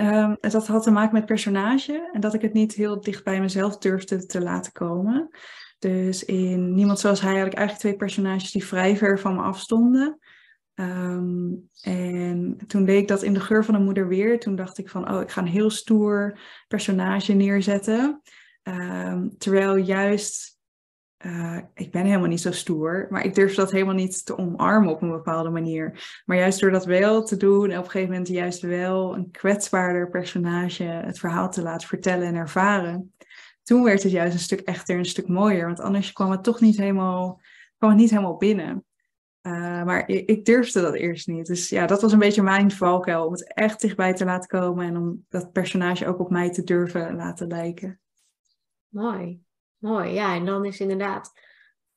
Um, 0.00 0.36
dat 0.40 0.66
had 0.66 0.82
te 0.82 0.90
maken 0.90 1.14
met 1.14 1.26
personage 1.26 2.10
en 2.12 2.20
dat 2.20 2.34
ik 2.34 2.42
het 2.42 2.52
niet 2.52 2.74
heel 2.74 3.00
dicht 3.00 3.24
bij 3.24 3.40
mezelf 3.40 3.78
durfde 3.78 4.26
te 4.26 4.40
laten 4.40 4.72
komen. 4.72 5.28
Dus 5.78 6.24
in 6.24 6.74
Niemand 6.74 6.98
Zoals 6.98 7.20
Hij 7.20 7.38
had 7.38 7.46
ik 7.46 7.52
eigenlijk 7.52 7.78
twee 7.78 7.96
personages 7.96 8.50
die 8.50 8.64
vrij 8.64 8.96
ver 8.96 9.18
van 9.18 9.34
me 9.34 9.42
afstonden. 9.42 10.18
Um, 10.74 11.68
en 11.80 12.58
toen 12.66 12.84
deed 12.84 13.00
ik 13.00 13.08
dat 13.08 13.22
in 13.22 13.34
de 13.34 13.40
geur 13.40 13.64
van 13.64 13.74
een 13.74 13.84
moeder 13.84 14.08
weer. 14.08 14.40
Toen 14.40 14.56
dacht 14.56 14.78
ik 14.78 14.88
van, 14.88 15.12
oh, 15.12 15.20
ik 15.20 15.30
ga 15.30 15.40
een 15.40 15.46
heel 15.46 15.70
stoer 15.70 16.38
personage 16.68 17.32
neerzetten. 17.32 18.22
Um, 18.62 19.38
terwijl 19.38 19.76
juist, 19.76 20.57
uh, 21.26 21.58
ik 21.74 21.90
ben 21.90 22.04
helemaal 22.04 22.28
niet 22.28 22.40
zo 22.40 22.52
stoer, 22.52 23.06
maar 23.10 23.24
ik 23.24 23.34
durf 23.34 23.54
dat 23.54 23.70
helemaal 23.70 23.94
niet 23.94 24.24
te 24.24 24.38
omarmen 24.38 24.90
op 24.90 25.02
een 25.02 25.10
bepaalde 25.10 25.50
manier. 25.50 26.20
Maar 26.24 26.36
juist 26.36 26.60
door 26.60 26.70
dat 26.70 26.84
wel 26.84 27.22
te 27.22 27.36
doen 27.36 27.70
en 27.70 27.78
op 27.78 27.84
een 27.84 27.90
gegeven 27.90 28.12
moment 28.12 28.28
juist 28.28 28.60
wel 28.60 29.16
een 29.16 29.30
kwetsbaarder 29.30 30.10
personage 30.10 30.84
het 30.84 31.18
verhaal 31.18 31.50
te 31.50 31.62
laten 31.62 31.88
vertellen 31.88 32.26
en 32.26 32.34
ervaren. 32.34 33.14
Toen 33.62 33.84
werd 33.84 34.02
het 34.02 34.12
juist 34.12 34.34
een 34.34 34.40
stuk 34.40 34.60
echter, 34.60 34.98
een 34.98 35.04
stuk 35.04 35.28
mooier. 35.28 35.66
Want 35.66 35.80
anders 35.80 36.12
kwam 36.12 36.30
het 36.30 36.42
toch 36.42 36.60
niet 36.60 36.76
helemaal, 36.76 37.40
kwam 37.78 37.90
het 37.90 37.98
niet 37.98 38.10
helemaal 38.10 38.36
binnen. 38.36 38.84
Uh, 39.42 39.84
maar 39.84 40.08
ik, 40.08 40.28
ik, 40.28 40.44
durfde 40.44 40.80
dat 40.80 40.94
eerst 40.94 41.26
niet. 41.26 41.46
Dus 41.46 41.68
ja, 41.68 41.86
dat 41.86 42.02
was 42.02 42.12
een 42.12 42.18
beetje 42.18 42.42
mijn 42.42 42.70
valkuil. 42.70 43.26
Om 43.26 43.32
het 43.32 43.54
echt 43.54 43.80
dichtbij 43.80 44.14
te 44.14 44.24
laten 44.24 44.48
komen. 44.48 44.86
En 44.86 44.96
om 44.96 45.24
dat 45.28 45.52
personage 45.52 46.06
ook 46.06 46.18
op 46.18 46.30
mij 46.30 46.50
te 46.50 46.64
durven 46.64 47.16
laten 47.16 47.46
lijken. 47.46 48.00
Mooi. 48.88 49.46
Mooi. 49.78 50.12
Ja, 50.12 50.34
en 50.34 50.44
dan 50.44 50.64
is 50.64 50.80
inderdaad 50.80 51.32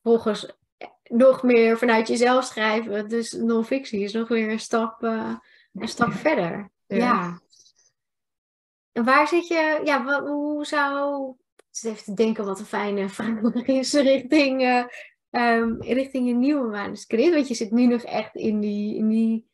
volgens 0.02 0.60
nog 1.04 1.44
meer 1.44 1.78
vanuit 1.78 2.08
jezelf 2.08 2.46
schrijven. 2.46 3.10
Dus 3.10 3.32
non-fictie 3.32 4.04
is 4.04 4.14
nog 4.14 4.28
weer 4.28 4.52
een 4.52 4.60
stap, 4.60 5.04
uh, 5.04 5.36
een 5.74 5.88
stap 5.88 6.12
verder. 6.12 6.72
Ja. 6.88 7.42
En 8.92 9.04
waar 9.04 9.28
zit 9.28 9.48
je... 9.48 9.82
Ja, 9.84 10.04
wat, 10.04 10.28
hoe 10.28 10.66
zou... 10.66 11.30
Ik 11.72 11.84
even 11.84 12.04
te 12.04 12.14
denken 12.14 12.46
wat 12.46 12.60
een 12.60 12.66
fijne 12.66 13.10
vraag 13.20 13.54
is 13.66 13.94
richting... 13.94 14.62
Uh, 14.62 14.86
um, 15.32 15.82
richting 15.82 16.30
een 16.30 16.40
nieuwe 16.40 16.68
manuscript. 16.68 17.34
Want 17.34 17.48
je 17.48 17.54
zit 17.54 17.72
nu 17.72 17.86
nog 17.86 18.02
echt 18.02 18.36
in 18.36 18.60
die, 18.60 18.96
in 18.96 19.08
die 19.08 19.50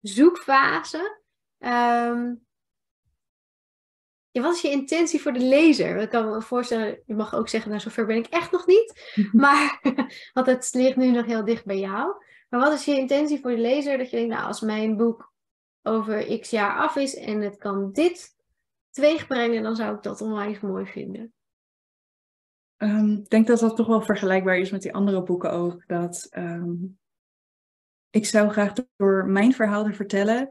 zoekfase. 0.00 1.20
Um, 1.58 2.45
ja, 4.36 4.42
wat 4.42 4.54
is 4.54 4.60
je 4.60 4.70
intentie 4.70 5.20
voor 5.20 5.32
de 5.32 5.44
lezer? 5.44 5.96
Ik 5.96 6.08
kan 6.08 6.30
me 6.30 6.42
voorstellen, 6.42 6.98
je 7.06 7.14
mag 7.14 7.34
ook 7.34 7.48
zeggen, 7.48 7.70
nou 7.70 7.82
zover 7.82 8.06
ben 8.06 8.16
ik 8.16 8.26
echt 8.26 8.50
nog 8.50 8.66
niet. 8.66 9.16
Maar, 9.32 9.80
want 10.34 10.46
het 10.46 10.68
ligt 10.72 10.96
nu 10.96 11.10
nog 11.10 11.26
heel 11.26 11.44
dicht 11.44 11.64
bij 11.64 11.78
jou. 11.78 12.24
Maar 12.48 12.60
wat 12.60 12.72
is 12.72 12.84
je 12.84 12.96
intentie 12.96 13.40
voor 13.40 13.50
de 13.50 13.58
lezer? 13.58 13.98
Dat 13.98 14.10
je 14.10 14.16
denkt, 14.16 14.34
nou 14.34 14.46
als 14.46 14.60
mijn 14.60 14.96
boek 14.96 15.32
over 15.82 16.38
x 16.38 16.50
jaar 16.50 16.76
af 16.76 16.96
is 16.96 17.16
en 17.16 17.40
het 17.40 17.56
kan 17.56 17.92
dit 17.92 18.34
teweegbrengen, 18.90 19.62
dan 19.62 19.76
zou 19.76 19.96
ik 19.96 20.02
dat 20.02 20.20
onwijs 20.20 20.60
mooi 20.60 20.86
vinden. 20.86 21.32
Ehm, 22.76 23.10
ik 23.10 23.28
denk 23.28 23.46
dat 23.46 23.60
dat 23.60 23.76
toch 23.76 23.86
wel 23.86 24.02
vergelijkbaar 24.02 24.58
is 24.58 24.70
met 24.70 24.82
die 24.82 24.94
andere 24.94 25.22
boeken 25.22 25.52
ook. 25.52 25.86
Dat 25.86 26.26
ehm, 26.30 26.74
ik 28.10 28.26
zou 28.26 28.50
graag 28.50 28.72
door 28.96 29.26
mijn 29.26 29.52
verhaal 29.52 29.84
te 29.84 29.92
vertellen, 29.92 30.48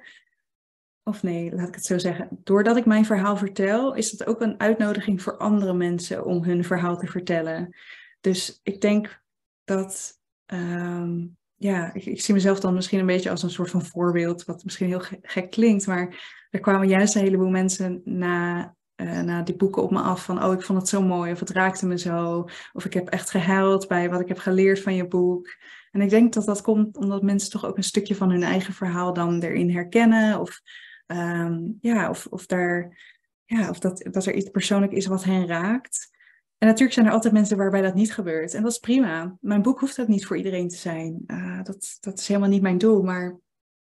of 1.07 1.23
nee, 1.23 1.55
laat 1.55 1.67
ik 1.67 1.75
het 1.75 1.85
zo 1.85 1.97
zeggen. 1.97 2.27
Doordat 2.43 2.77
ik 2.77 2.85
mijn 2.85 3.05
verhaal 3.05 3.37
vertel, 3.37 3.93
is 3.93 4.11
het 4.11 4.25
ook 4.25 4.41
een 4.41 4.59
uitnodiging 4.59 5.21
voor 5.21 5.37
andere 5.37 5.73
mensen 5.73 6.25
om 6.25 6.43
hun 6.43 6.63
verhaal 6.63 6.97
te 6.97 7.07
vertellen. 7.07 7.75
Dus 8.21 8.59
ik 8.63 8.81
denk 8.81 9.21
dat, 9.63 10.19
ehm, 10.45 11.25
ja, 11.55 11.93
ik, 11.93 12.05
ik, 12.05 12.21
zie 12.21 12.33
mezelf 12.33 12.59
dan 12.59 12.73
misschien 12.73 12.99
een 12.99 13.05
beetje 13.05 13.29
als 13.29 13.43
een 13.43 13.49
soort 13.49 13.69
van 13.69 13.85
voorbeeld, 13.85 14.45
wat 14.45 14.63
misschien 14.63 14.87
heel 14.87 15.03
gek 15.21 15.51
klinkt, 15.51 15.87
maar 15.87 16.33
er 16.49 16.59
kwamen 16.59 16.87
juist 16.87 17.15
een 17.15 17.21
heleboel 17.21 17.49
mensen 17.49 18.01
na, 18.03 18.75
uh, 18.95 19.21
na 19.21 19.41
die 19.41 19.55
boeken 19.55 19.83
op 19.83 19.91
me 19.91 19.99
af 19.99 20.23
van, 20.23 20.43
oh, 20.43 20.53
ik 20.53 20.61
vond 20.61 20.79
het 20.79 20.89
zo 20.89 21.01
mooi, 21.01 21.31
of 21.31 21.39
het 21.39 21.49
raakte 21.49 21.85
me 21.85 21.97
zo, 21.97 22.47
of 22.73 22.85
ik 22.85 22.93
heb 22.93 23.09
echt 23.09 23.29
gehuild 23.29 23.87
bij 23.87 24.09
wat 24.09 24.19
ik 24.19 24.27
heb 24.27 24.37
geleerd 24.37 24.81
van 24.81 24.95
je 24.95 25.07
boek. 25.07 25.55
En 25.91 26.01
ik 26.01 26.09
denk 26.09 26.33
dat 26.33 26.45
dat 26.45 26.61
komt 26.61 26.97
omdat 26.97 27.21
mensen 27.21 27.51
toch 27.51 27.65
ook 27.65 27.77
een 27.77 27.83
stukje 27.83 28.15
van 28.15 28.29
hun 28.29 28.43
eigen 28.43 28.73
verhaal 28.73 29.13
dan 29.13 29.39
erin 29.39 29.69
herkennen, 29.69 30.39
of 30.39 30.61
Ehm, 31.05 31.59
ja, 31.81 32.09
of, 32.09 32.27
of, 32.29 32.45
daar, 32.45 32.97
ja, 33.45 33.69
of 33.69 33.79
dat, 33.79 34.07
dat 34.11 34.25
er 34.25 34.33
iets 34.33 34.49
persoonlijk 34.49 34.91
is 34.91 35.05
wat 35.05 35.23
hen 35.23 35.47
raakt. 35.47 36.13
En 36.57 36.67
natuurlijk 36.67 36.93
zijn 36.93 37.05
er 37.05 37.11
altijd 37.11 37.33
mensen 37.33 37.57
waarbij 37.57 37.81
dat 37.81 37.93
niet 37.93 38.13
gebeurt. 38.13 38.53
En 38.53 38.63
dat 38.63 38.71
is 38.71 38.77
prima. 38.77 39.37
Mijn 39.41 39.61
boek 39.61 39.79
hoeft 39.79 39.99
ook 39.99 40.07
niet 40.07 40.25
voor 40.25 40.37
iedereen 40.37 40.67
te 40.67 40.75
zijn. 40.75 41.23
Uh, 41.27 41.63
dat, 41.63 41.97
dat 41.99 42.19
is 42.19 42.27
helemaal 42.27 42.49
niet 42.49 42.61
mijn 42.61 42.77
doel. 42.77 43.03
Maar 43.03 43.37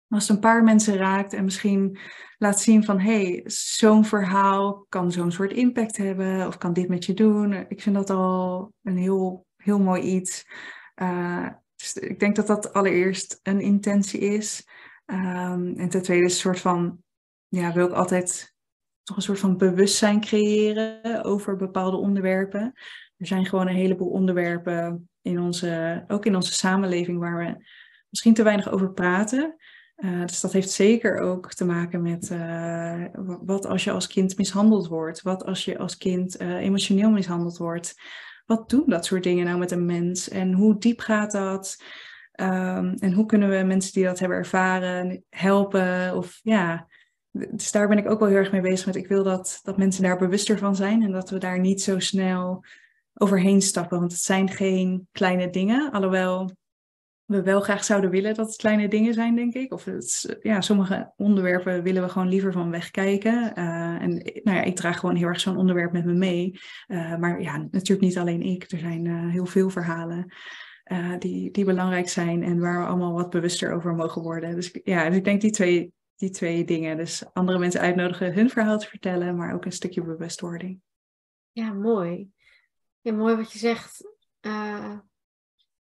als 0.07 0.27
het 0.27 0.35
een 0.35 0.41
paar 0.41 0.63
mensen 0.63 0.97
raakt 0.97 1.33
en 1.33 1.43
misschien 1.43 1.97
laat 2.37 2.59
zien 2.59 2.83
van 2.83 2.99
hé, 2.99 3.23
hey, 3.23 3.41
zo'n 3.45 4.05
verhaal 4.05 4.85
kan 4.89 5.11
zo'n 5.11 5.31
soort 5.31 5.51
impact 5.51 5.97
hebben 5.97 6.47
of 6.47 6.57
kan 6.57 6.73
dit 6.73 6.87
met 6.87 7.05
je 7.05 7.13
doen. 7.13 7.53
Ik 7.53 7.81
vind 7.81 7.95
dat 7.95 8.09
al 8.09 8.73
een 8.83 8.97
heel, 8.97 9.45
heel 9.55 9.79
mooi 9.79 10.01
iets. 10.01 10.45
Uh, 11.01 11.47
dus 11.75 11.93
ik 11.93 12.19
denk 12.19 12.35
dat 12.35 12.47
dat 12.47 12.73
allereerst 12.73 13.39
een 13.43 13.61
intentie 13.61 14.19
is. 14.19 14.67
Um, 15.05 15.77
en 15.77 15.89
ten 15.89 16.01
tweede 16.01 16.25
is 16.25 16.33
een 16.33 16.39
soort 16.39 16.59
van, 16.59 17.03
ja, 17.47 17.73
wil 17.73 17.87
ik 17.87 17.93
altijd 17.93 18.53
toch 19.03 19.15
een 19.15 19.21
soort 19.21 19.39
van 19.39 19.57
bewustzijn 19.57 20.21
creëren 20.21 21.23
over 21.23 21.55
bepaalde 21.55 21.97
onderwerpen. 21.97 22.61
Er 23.17 23.27
zijn 23.27 23.45
gewoon 23.45 23.67
een 23.67 23.75
heleboel 23.75 24.09
onderwerpen 24.09 25.09
in 25.21 25.39
onze, 25.39 26.03
ook 26.07 26.25
in 26.25 26.35
onze 26.35 26.53
samenleving 26.53 27.19
waar 27.19 27.37
we 27.37 27.65
misschien 28.09 28.33
te 28.33 28.43
weinig 28.43 28.71
over 28.71 28.91
praten. 28.91 29.55
Uh, 29.95 30.25
dus 30.25 30.41
dat 30.41 30.51
heeft 30.51 30.69
zeker 30.69 31.19
ook 31.19 31.53
te 31.53 31.65
maken 31.65 32.01
met 32.01 32.29
uh, 32.29 33.05
wat 33.41 33.65
als 33.65 33.83
je 33.83 33.91
als 33.91 34.07
kind 34.07 34.37
mishandeld 34.37 34.87
wordt? 34.87 35.21
Wat 35.21 35.45
als 35.45 35.65
je 35.65 35.77
als 35.77 35.97
kind 35.97 36.41
uh, 36.41 36.55
emotioneel 36.55 37.09
mishandeld 37.09 37.57
wordt? 37.57 38.01
Wat 38.45 38.69
doen 38.69 38.83
dat 38.85 39.05
soort 39.05 39.23
dingen 39.23 39.45
nou 39.45 39.57
met 39.57 39.71
een 39.71 39.85
mens? 39.85 40.29
En 40.29 40.53
hoe 40.53 40.77
diep 40.77 40.99
gaat 40.99 41.31
dat? 41.31 41.83
Um, 42.41 42.93
en 42.93 43.13
hoe 43.13 43.25
kunnen 43.25 43.49
we 43.49 43.63
mensen 43.63 43.93
die 43.93 44.03
dat 44.03 44.19
hebben 44.19 44.37
ervaren 44.37 45.23
helpen? 45.29 46.15
Of 46.15 46.39
ja, 46.43 46.87
dus 47.31 47.71
daar 47.71 47.87
ben 47.87 47.97
ik 47.97 48.09
ook 48.09 48.19
wel 48.19 48.27
heel 48.27 48.37
erg 48.37 48.51
mee 48.51 48.61
bezig 48.61 48.85
met. 48.85 48.95
Ik 48.95 49.07
wil 49.07 49.23
dat, 49.23 49.59
dat 49.63 49.77
mensen 49.77 50.03
daar 50.03 50.17
bewuster 50.17 50.57
van 50.57 50.75
zijn 50.75 51.03
en 51.03 51.11
dat 51.11 51.29
we 51.29 51.37
daar 51.37 51.59
niet 51.59 51.81
zo 51.81 51.99
snel 51.99 52.65
overheen 53.13 53.61
stappen. 53.61 53.99
Want 53.99 54.11
het 54.11 54.21
zijn 54.21 54.49
geen 54.49 55.07
kleine 55.11 55.49
dingen, 55.49 55.91
alhoewel 55.91 56.51
we 57.25 57.41
wel 57.41 57.61
graag 57.61 57.83
zouden 57.83 58.09
willen 58.09 58.33
dat 58.33 58.47
het 58.47 58.55
kleine 58.55 58.87
dingen 58.87 59.13
zijn, 59.13 59.35
denk 59.35 59.53
ik. 59.53 59.73
Of 59.73 59.85
het, 59.85 60.37
ja, 60.41 60.61
sommige 60.61 61.13
onderwerpen 61.15 61.83
willen 61.83 62.03
we 62.03 62.09
gewoon 62.09 62.29
liever 62.29 62.51
van 62.51 62.71
wegkijken. 62.71 63.51
Uh, 63.55 64.01
en 64.01 64.09
nou 64.43 64.57
ja, 64.57 64.61
ik 64.61 64.75
draag 64.75 64.99
gewoon 64.99 65.15
heel 65.15 65.27
erg 65.27 65.39
zo'n 65.39 65.57
onderwerp 65.57 65.91
met 65.91 66.05
me 66.05 66.13
mee. 66.13 66.59
Maar 66.87 67.41
ja, 67.41 67.57
natuurlijk 67.57 68.01
niet 68.01 68.17
alleen 68.17 68.41
ik. 68.41 68.71
Er 68.71 68.79
zijn 68.79 69.29
heel 69.29 69.45
veel 69.45 69.69
verhalen. 69.69 70.33
Uh, 70.91 71.19
die, 71.19 71.51
die 71.51 71.65
belangrijk 71.65 72.09
zijn 72.09 72.43
en 72.43 72.59
waar 72.59 72.79
we 72.79 72.87
allemaal 72.87 73.13
wat 73.13 73.29
bewuster 73.29 73.73
over 73.73 73.95
mogen 73.95 74.21
worden. 74.21 74.55
Dus 74.55 74.79
ja, 74.83 75.07
dus 75.07 75.17
ik 75.17 75.23
denk 75.23 75.41
die 75.41 75.51
twee, 75.51 75.93
die 76.15 76.29
twee 76.29 76.65
dingen. 76.65 76.97
Dus 76.97 77.23
andere 77.33 77.59
mensen 77.59 77.81
uitnodigen 77.81 78.33
hun 78.33 78.49
verhaal 78.49 78.79
te 78.79 78.87
vertellen, 78.87 79.35
maar 79.35 79.53
ook 79.53 79.65
een 79.65 79.71
stukje 79.71 80.01
bewustwording. 80.01 80.81
Ja, 81.51 81.73
mooi. 81.73 82.29
Ja, 83.01 83.13
mooi 83.13 83.35
wat 83.35 83.51
je 83.51 83.57
zegt. 83.57 84.13
Uh, 84.41 84.97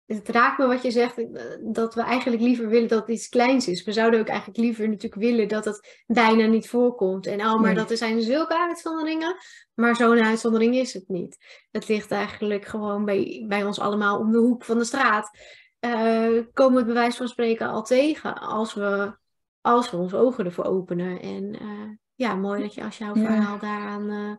het 0.07 0.29
raakt 0.29 0.59
me 0.59 0.67
wat 0.67 0.83
je 0.83 0.91
zegt, 0.91 1.19
eh, 1.19 1.43
dat 1.61 1.95
we 1.95 2.03
eigenlijk 2.03 2.43
liever 2.43 2.69
willen 2.69 2.89
dat 2.89 3.01
het 3.01 3.09
iets 3.09 3.29
kleins 3.29 3.69
is. 3.69 3.85
We 3.85 3.93
zouden 3.93 4.21
ook 4.21 4.29
eigenlijk 4.29 4.59
liever 4.59 4.89
natuurlijk 4.89 5.23
willen 5.23 5.49
dat 5.49 5.65
het 5.65 6.03
bijna 6.07 6.47
niet 6.47 6.69
voorkomt. 6.69 7.27
En 7.27 7.41
al 7.41 7.59
maar 7.59 7.75
dat 7.75 7.91
er 7.91 7.97
zijn 7.97 8.23
zulke 8.23 8.59
uitzonderingen, 8.59 9.37
maar 9.75 9.97
zo'n 9.97 10.23
uitzondering 10.23 10.75
is 10.75 10.95
het 10.95 11.09
niet. 11.09 11.65
Het 11.71 11.89
ligt 11.89 12.11
eigenlijk 12.11 12.65
gewoon 12.65 13.05
bij, 13.05 13.45
bij 13.49 13.65
ons 13.65 13.79
allemaal 13.79 14.19
om 14.19 14.33
de 14.33 14.39
hoek 14.39 14.65
van 14.65 14.79
de 14.79 14.85
straat. 14.85 15.39
Uh, 15.81 16.43
komen 16.53 16.73
we 16.73 16.79
het 16.79 16.87
bewijs 16.87 17.17
van 17.17 17.29
spreken 17.29 17.69
al 17.69 17.83
tegen 17.83 18.41
als 18.41 18.75
we, 18.75 19.17
als 19.61 19.91
we 19.91 19.97
onze 19.97 20.17
ogen 20.17 20.45
ervoor 20.45 20.65
openen. 20.65 21.21
En 21.21 21.63
uh, 21.63 21.91
ja, 22.15 22.35
mooi 22.35 22.63
dat 22.63 22.75
je 22.75 22.85
als 22.85 22.99
jouw 22.99 23.15
verhaal 23.15 23.59
daaraan 23.59 24.11
uh, 24.11 24.35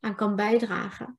aan 0.00 0.14
kan 0.14 0.36
bijdragen. 0.36 1.18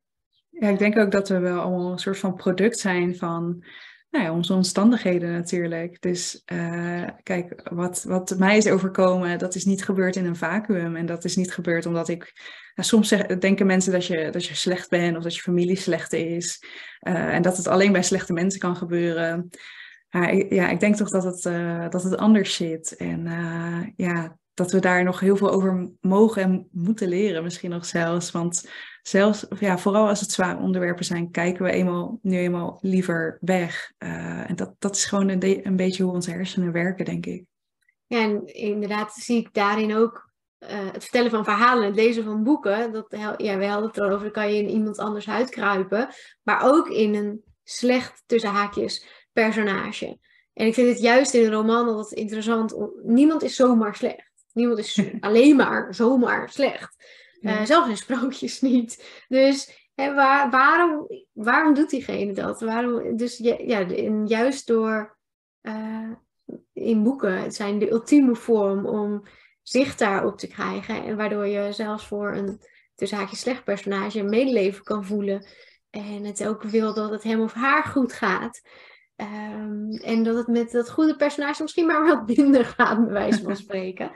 Ja, 0.52 0.70
ik 0.70 0.80
denk 0.80 0.98
ook 0.98 1.12
dat 1.12 1.30
we 1.30 1.40
wel 1.40 1.60
allemaal 1.60 1.92
een 1.92 2.00
soort 2.00 2.18
van 2.18 2.36
product 2.36 2.80
zijn 2.80 3.16
van 3.16 3.64
nou 4.12 4.26
ja, 4.26 4.34
onze 4.34 4.54
omstandigheden 4.54 5.32
natuurlijk. 5.32 6.02
Dus 6.02 6.44
uh, 6.54 7.08
kijk, 7.24 7.70
wat, 7.74 8.04
wat 8.04 8.36
mij 8.38 8.58
is 8.58 8.68
overkomen, 8.68 9.40
dat 9.40 9.56
is 9.56 9.66
niet 9.66 9.84
gebeurd 9.84 10.16
in 10.16 10.26
een 10.26 10.36
vacuüm. 10.36 10.96
En 10.96 11.06
dat 11.06 11.24
is 11.24 11.36
niet 11.36 11.54
gebeurd 11.54 11.86
omdat 11.86 12.08
ik. 12.08 12.34
Nou, 12.76 12.88
soms 12.88 13.10
denken 13.40 13.66
mensen 13.66 13.92
dat 13.92 14.06
je, 14.06 14.30
dat 14.30 14.46
je 14.46 14.56
slecht 14.56 14.90
bent 14.90 15.18
of 15.18 15.24
dat 15.24 15.36
je 15.36 15.42
familie 15.42 15.76
slecht 15.76 16.14
is. 16.14 16.64
Uh, 17.08 17.34
en 17.34 17.42
dat 17.42 17.58
het 17.58 17.68
alleen 17.68 17.92
bij 17.92 18.04
slechte 18.04 18.34
mensen 18.34 18.60
kan 18.60 18.76
gebeuren. 18.76 19.50
Ja, 20.50 20.70
ik 20.70 20.80
denk 20.80 20.96
toch 20.96 21.10
dat 21.10 21.24
het, 21.24 21.44
dat 21.92 22.04
het 22.04 22.18
anders 22.18 22.56
zit. 22.56 22.96
En 22.96 23.24
ja, 23.96 24.38
dat 24.54 24.72
we 24.72 24.80
daar 24.80 25.04
nog 25.04 25.20
heel 25.20 25.36
veel 25.36 25.52
over 25.52 25.92
mogen 26.02 26.42
en 26.42 26.68
moeten 26.72 27.08
leren, 27.08 27.44
misschien 27.44 27.70
nog 27.70 27.86
zelfs. 27.86 28.32
Want 28.32 28.70
zelfs, 29.02 29.46
ja, 29.60 29.78
vooral 29.78 30.08
als 30.08 30.20
het 30.20 30.32
zware 30.32 30.60
onderwerpen 30.60 31.06
zijn, 31.06 31.32
kijken 31.32 31.64
we 31.64 31.72
eenmaal, 31.72 32.20
nu 32.22 32.38
eenmaal 32.38 32.80
liever 32.82 33.38
weg. 33.42 33.92
Uh, 34.00 34.50
en 34.50 34.56
dat, 34.56 34.76
dat 34.80 34.96
is 34.96 35.06
gewoon 35.06 35.30
een, 35.30 35.68
een 35.68 35.76
beetje 35.76 36.04
hoe 36.04 36.14
onze 36.14 36.32
hersenen 36.32 36.72
werken, 36.72 37.06
denk 37.06 37.26
ik. 37.26 37.44
Ja, 38.08 38.22
en 38.22 38.46
inderdaad 38.46 39.14
zie 39.14 39.38
ik 39.38 39.54
daarin 39.54 39.96
ook 39.96 40.30
uh, 40.60 40.70
het 40.70 41.04
vertellen 41.04 41.32
van 41.32 41.44
verhalen, 41.44 41.86
het 41.86 41.96
lezen 41.96 42.24
van 42.24 42.44
boeken. 42.44 42.92
Dat, 42.92 43.06
ja, 43.38 43.58
we 43.58 43.66
hadden 43.66 43.88
het 43.88 43.98
erover, 43.98 44.24
dan 44.24 44.32
kan 44.32 44.54
je 44.54 44.62
in 44.62 44.70
iemand 44.70 44.98
anders 44.98 45.26
huid 45.26 45.50
kruipen. 45.50 46.10
Maar 46.44 46.62
ook 46.64 46.90
in 46.90 47.16
een 47.16 47.44
slecht, 47.64 48.24
tussen 48.26 48.50
haakjes, 48.50 49.06
personage. 49.34 50.18
En 50.54 50.68
ik 50.68 50.74
vind 50.74 50.88
het 50.90 51.00
juist 51.00 51.34
in 51.34 51.46
een 51.46 51.52
roman 51.52 51.88
altijd 51.88 52.20
interessant. 52.20 52.76
Niemand 53.04 53.44
is 53.44 53.56
zomaar 53.56 53.96
slecht. 53.96 54.32
Niemand 54.54 54.80
is 54.80 55.04
alleen 55.20 55.56
maar 55.56 55.96
zomaar 55.96 56.50
slecht. 56.50 56.96
Uh, 57.42 57.66
zelfs 57.66 57.90
in 57.90 57.98
sprookjes 57.98 58.62
niet. 58.72 59.24
Dus 59.28 59.90
hè, 59.96 60.14
waar, 60.14 60.50
waarom, 60.50 61.08
waarom 61.32 61.74
doet 61.74 61.90
diegene 61.90 62.34
dat? 62.34 62.62
Waarom, 62.62 63.18
dus 63.18 63.38
ja, 63.38 63.86
juist 64.26 64.68
door 64.68 65.18
uh, 65.62 66.12
in 66.74 67.04
boeken 67.04 67.52
zijn 67.52 67.80
de 67.80 67.92
ultieme 67.92 68.36
vorm 68.36 68.86
om 68.86 69.24
zicht 69.62 70.00
daarop 70.00 70.38
te 70.38 70.48
krijgen. 70.48 71.04
En 71.04 71.18
waardoor 71.18 71.48
je 71.48 71.72
zelfs 71.72 72.08
voor 72.08 72.36
een 72.36 72.62
tussen 72.96 73.18
haakjes 73.18 73.40
slecht 73.40 73.64
personage 73.64 74.20
een 74.20 74.30
medeleven 74.30 74.84
kan 74.84 75.06
voelen. 75.06 75.48
En 75.90 76.24
het 76.24 76.48
ook 76.48 76.64
wil 76.64 76.94
dat 76.94 77.10
het 77.10 77.24
hem 77.24 77.42
of 77.42 77.54
haar 77.54 77.84
goed 77.84 78.14
gaat. 78.14 78.62
Um, 79.16 79.92
en 79.92 80.24
dat 80.24 80.36
het 80.36 80.48
met 80.48 80.72
dat 80.72 80.92
goede 80.92 81.16
personage 81.16 81.62
misschien 81.62 81.86
maar 81.86 82.06
wat 82.16 82.28
minder 82.28 82.66
gaat, 82.66 83.04
bij 83.04 83.14
wijze 83.14 83.42
van 83.42 83.56
spreken. 83.66 84.12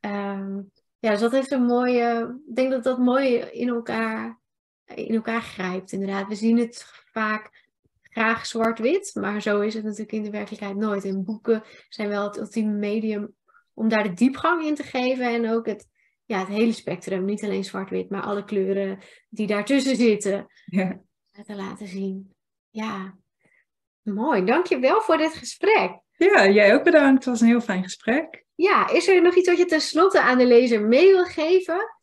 Um, 0.00 0.70
ja, 0.98 1.10
dus 1.10 1.20
dat 1.20 1.32
heeft 1.32 1.50
een 1.50 1.64
mooie. 1.64 2.38
Ik 2.48 2.56
denk 2.56 2.70
dat 2.70 2.84
dat 2.84 2.98
mooi 2.98 3.36
in 3.36 3.68
elkaar, 3.68 4.40
in 4.84 5.14
elkaar 5.14 5.42
grijpt, 5.42 5.92
inderdaad. 5.92 6.28
We 6.28 6.34
zien 6.34 6.58
het 6.58 6.84
vaak 7.12 7.66
graag 8.02 8.46
zwart-wit, 8.46 9.10
maar 9.14 9.42
zo 9.42 9.60
is 9.60 9.74
het 9.74 9.84
natuurlijk 9.84 10.12
in 10.12 10.22
de 10.22 10.30
werkelijkheid 10.30 10.76
nooit. 10.76 11.04
En 11.04 11.24
boeken 11.24 11.62
zijn 11.88 12.08
wel 12.08 12.24
het 12.24 12.36
ultieme 12.36 12.72
medium 12.72 13.34
om 13.74 13.88
daar 13.88 14.02
de 14.02 14.12
diepgang 14.12 14.64
in 14.64 14.74
te 14.74 14.82
geven 14.82 15.26
en 15.26 15.50
ook 15.50 15.66
het, 15.66 15.88
ja, 16.24 16.38
het 16.38 16.48
hele 16.48 16.72
spectrum, 16.72 17.24
niet 17.24 17.44
alleen 17.44 17.64
zwart-wit, 17.64 18.10
maar 18.10 18.22
alle 18.22 18.44
kleuren 18.44 18.98
die 19.28 19.46
daartussen 19.46 19.96
zitten, 19.96 20.46
ja. 20.64 21.00
te 21.44 21.54
laten 21.54 21.86
zien. 21.86 22.34
Ja, 22.70 23.18
mooi. 24.02 24.44
Dankjewel 24.44 25.00
voor 25.00 25.16
dit 25.16 25.34
gesprek. 25.34 26.00
Ja, 26.16 26.48
jij 26.48 26.74
ook 26.74 26.84
bedankt. 26.84 27.14
Het 27.14 27.24
was 27.24 27.40
een 27.40 27.46
heel 27.46 27.60
fijn 27.60 27.82
gesprek. 27.82 28.46
Ja, 28.58 28.88
is 28.88 29.08
er 29.08 29.22
nog 29.22 29.34
iets 29.34 29.48
wat 29.48 29.58
je 29.58 29.64
tenslotte 29.64 30.20
aan 30.20 30.38
de 30.38 30.46
lezer 30.46 30.82
mee 30.82 31.12
wil 31.12 31.24
geven? 31.24 31.96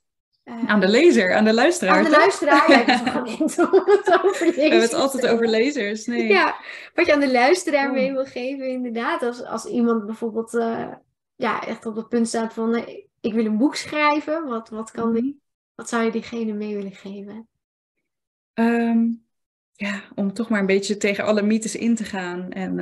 Uh, 0.46 0.64
aan 0.66 0.80
de 0.80 0.88
lezer, 0.88 1.34
aan 1.34 1.44
de 1.44 1.54
luisteraar. 1.54 1.98
Aan 1.98 2.04
de 2.04 2.10
luisteraar, 2.10 2.72
ja, 2.72 2.86
We 3.26 4.54
hebben 4.56 4.82
het 4.82 4.94
altijd 4.94 5.28
over 5.28 5.48
lezers. 5.48 6.06
Nee. 6.06 6.28
Ja, 6.28 6.56
wat 6.94 7.06
je 7.06 7.14
aan 7.14 7.20
de 7.20 7.32
luisteraar 7.32 7.92
mee 7.92 8.12
wil 8.12 8.26
geven, 8.26 8.70
inderdaad. 8.70 9.24
Als, 9.24 9.44
als 9.44 9.66
iemand 9.66 10.06
bijvoorbeeld 10.06 10.54
uh, 10.54 10.94
ja, 11.36 11.68
echt 11.68 11.86
op 11.86 11.96
het 11.96 12.10
punt 12.10 12.28
staat 12.28 12.54
van 12.54 12.76
ik 13.22 13.34
wil 13.34 13.46
een 13.46 13.58
boek 13.58 13.76
schrijven, 13.76 14.48
wat, 14.48 14.70
wat, 14.70 14.92
kan 14.92 15.14
die, 15.14 15.24
mhm. 15.24 15.34
wat 15.76 15.90
zou 15.90 16.04
je 16.04 16.12
diegene 16.12 16.54
mee 16.54 16.76
willen 16.76 16.96
geven? 16.96 17.48
Ehm, 18.54 19.08
ja, 19.74 20.04
om 20.16 20.34
toch 20.34 20.50
maar 20.50 20.60
een 20.60 20.66
beetje 20.66 20.98
tegen 20.98 21.26
alle 21.26 21.42
mythes 21.42 21.76
in 21.76 21.96
te 21.96 22.04
gaan 22.04 22.52
en 22.52 22.80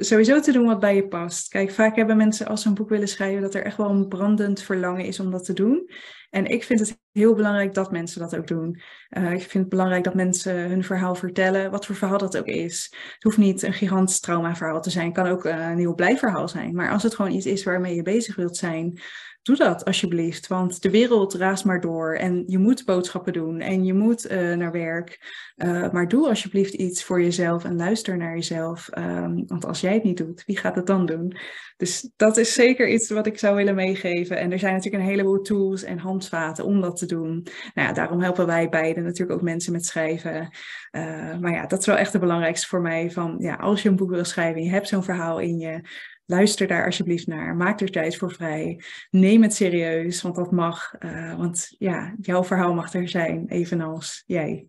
sowieso 0.00 0.40
te 0.40 0.52
doen 0.52 0.66
wat 0.66 0.80
bij 0.80 0.94
je 0.94 1.08
past. 1.08 1.48
Kijk, 1.48 1.70
vaak 1.70 1.96
hebben 1.96 2.16
mensen 2.16 2.46
als 2.46 2.62
ze 2.62 2.68
een 2.68 2.74
boek 2.74 2.88
willen 2.88 3.08
schrijven 3.08 3.42
dat 3.42 3.54
er 3.54 3.64
echt 3.64 3.76
wel 3.76 3.90
een 3.90 4.08
brandend 4.08 4.62
verlangen 4.62 5.04
is 5.04 5.20
om 5.20 5.30
dat 5.30 5.44
te 5.44 5.52
doen. 5.52 5.90
En 6.30 6.46
ik 6.46 6.64
vind 6.64 6.80
het 6.80 6.98
heel 7.12 7.34
belangrijk 7.34 7.74
dat 7.74 7.90
mensen 7.90 8.20
dat 8.20 8.36
ook 8.36 8.46
doen. 8.46 8.80
Uh, 9.10 9.32
ik 9.32 9.40
vind 9.40 9.52
het 9.52 9.68
belangrijk 9.68 10.04
dat 10.04 10.14
mensen 10.14 10.54
hun 10.54 10.84
verhaal 10.84 11.14
vertellen, 11.14 11.70
wat 11.70 11.86
voor 11.86 11.94
verhaal 11.94 12.18
dat 12.18 12.38
ook 12.38 12.46
is. 12.46 12.94
Het 13.12 13.22
hoeft 13.22 13.36
niet 13.36 13.62
een 13.62 13.72
gigantisch 13.72 14.20
traumaverhaal 14.20 14.80
te 14.80 14.90
zijn, 14.90 15.06
het 15.06 15.14
kan 15.14 15.26
ook 15.26 15.44
een 15.44 15.78
heel 15.78 15.94
blij 15.94 16.18
verhaal 16.18 16.48
zijn. 16.48 16.74
Maar 16.74 16.90
als 16.90 17.02
het 17.02 17.14
gewoon 17.14 17.32
iets 17.32 17.46
is 17.46 17.64
waarmee 17.64 17.94
je 17.94 18.02
bezig 18.02 18.36
wilt 18.36 18.56
zijn, 18.56 19.00
doe 19.42 19.56
dat 19.56 19.84
alsjeblieft. 19.84 20.46
Want 20.46 20.82
de 20.82 20.90
wereld 20.90 21.34
raast 21.34 21.64
maar 21.64 21.80
door 21.80 22.14
en 22.14 22.44
je 22.46 22.58
moet 22.58 22.84
boodschappen 22.84 23.32
doen 23.32 23.60
en 23.60 23.84
je 23.84 23.94
moet 23.94 24.30
uh, 24.30 24.56
naar 24.56 24.72
werk. 24.72 25.18
Uh, 25.56 25.90
maar 25.92 26.08
doe 26.08 26.28
alsjeblieft 26.28 26.74
iets 26.74 27.04
voor 27.04 27.22
jezelf 27.22 27.64
en 27.64 27.76
luister 27.76 28.16
naar 28.16 28.34
jezelf. 28.34 28.88
Um, 28.98 29.46
want 29.46 29.64
als 29.64 29.80
jij 29.80 29.94
het 29.94 30.04
niet 30.04 30.16
doet, 30.16 30.44
wie 30.46 30.58
gaat 30.58 30.74
het 30.74 30.86
dan 30.86 31.06
doen? 31.06 31.36
Dus 31.76 32.10
dat 32.16 32.36
is 32.36 32.52
zeker 32.52 32.88
iets 32.88 33.10
wat 33.10 33.26
ik 33.26 33.38
zou 33.38 33.56
willen 33.56 33.74
meegeven. 33.74 34.38
En 34.38 34.52
er 34.52 34.58
zijn 34.58 34.74
natuurlijk 34.74 35.02
een 35.02 35.10
heleboel 35.10 35.42
tools 35.42 35.82
en 35.82 35.98
handvaten 35.98 36.64
om 36.64 36.80
dat 36.80 36.96
te 36.96 37.06
doen. 37.06 37.46
Nou 37.74 37.88
ja, 37.88 37.92
daarom 37.92 38.20
helpen 38.20 38.46
wij 38.46 38.68
beiden 38.68 39.02
natuurlijk 39.02 39.38
ook 39.38 39.44
mensen 39.44 39.72
met 39.72 39.86
schrijven. 39.86 40.48
Uh, 40.92 41.38
maar 41.38 41.52
ja, 41.52 41.66
dat 41.66 41.80
is 41.80 41.86
wel 41.86 41.96
echt 41.96 42.12
het 42.12 42.20
belangrijkste 42.20 42.66
voor 42.66 42.80
mij. 42.80 43.10
Van 43.10 43.36
ja, 43.38 43.54
als 43.54 43.82
je 43.82 43.88
een 43.88 43.96
boek 43.96 44.10
wil 44.10 44.24
schrijven 44.24 44.56
en 44.56 44.64
je 44.64 44.70
hebt 44.70 44.88
zo'n 44.88 45.04
verhaal 45.04 45.38
in 45.38 45.58
je, 45.58 45.80
luister 46.28 46.66
daar 46.66 46.84
alsjeblieft 46.84 47.26
naar. 47.26 47.56
Maak 47.56 47.80
er 47.80 47.90
tijd 47.90 48.16
voor 48.16 48.32
vrij. 48.32 48.80
Neem 49.10 49.42
het 49.42 49.54
serieus, 49.54 50.22
want 50.22 50.34
dat 50.34 50.50
mag. 50.50 50.92
Uh, 51.00 51.36
want 51.36 51.74
ja, 51.78 52.14
jouw 52.20 52.44
verhaal 52.44 52.74
mag 52.74 52.92
er 52.92 53.08
zijn, 53.08 53.44
evenals 53.48 54.22
jij. 54.26 54.66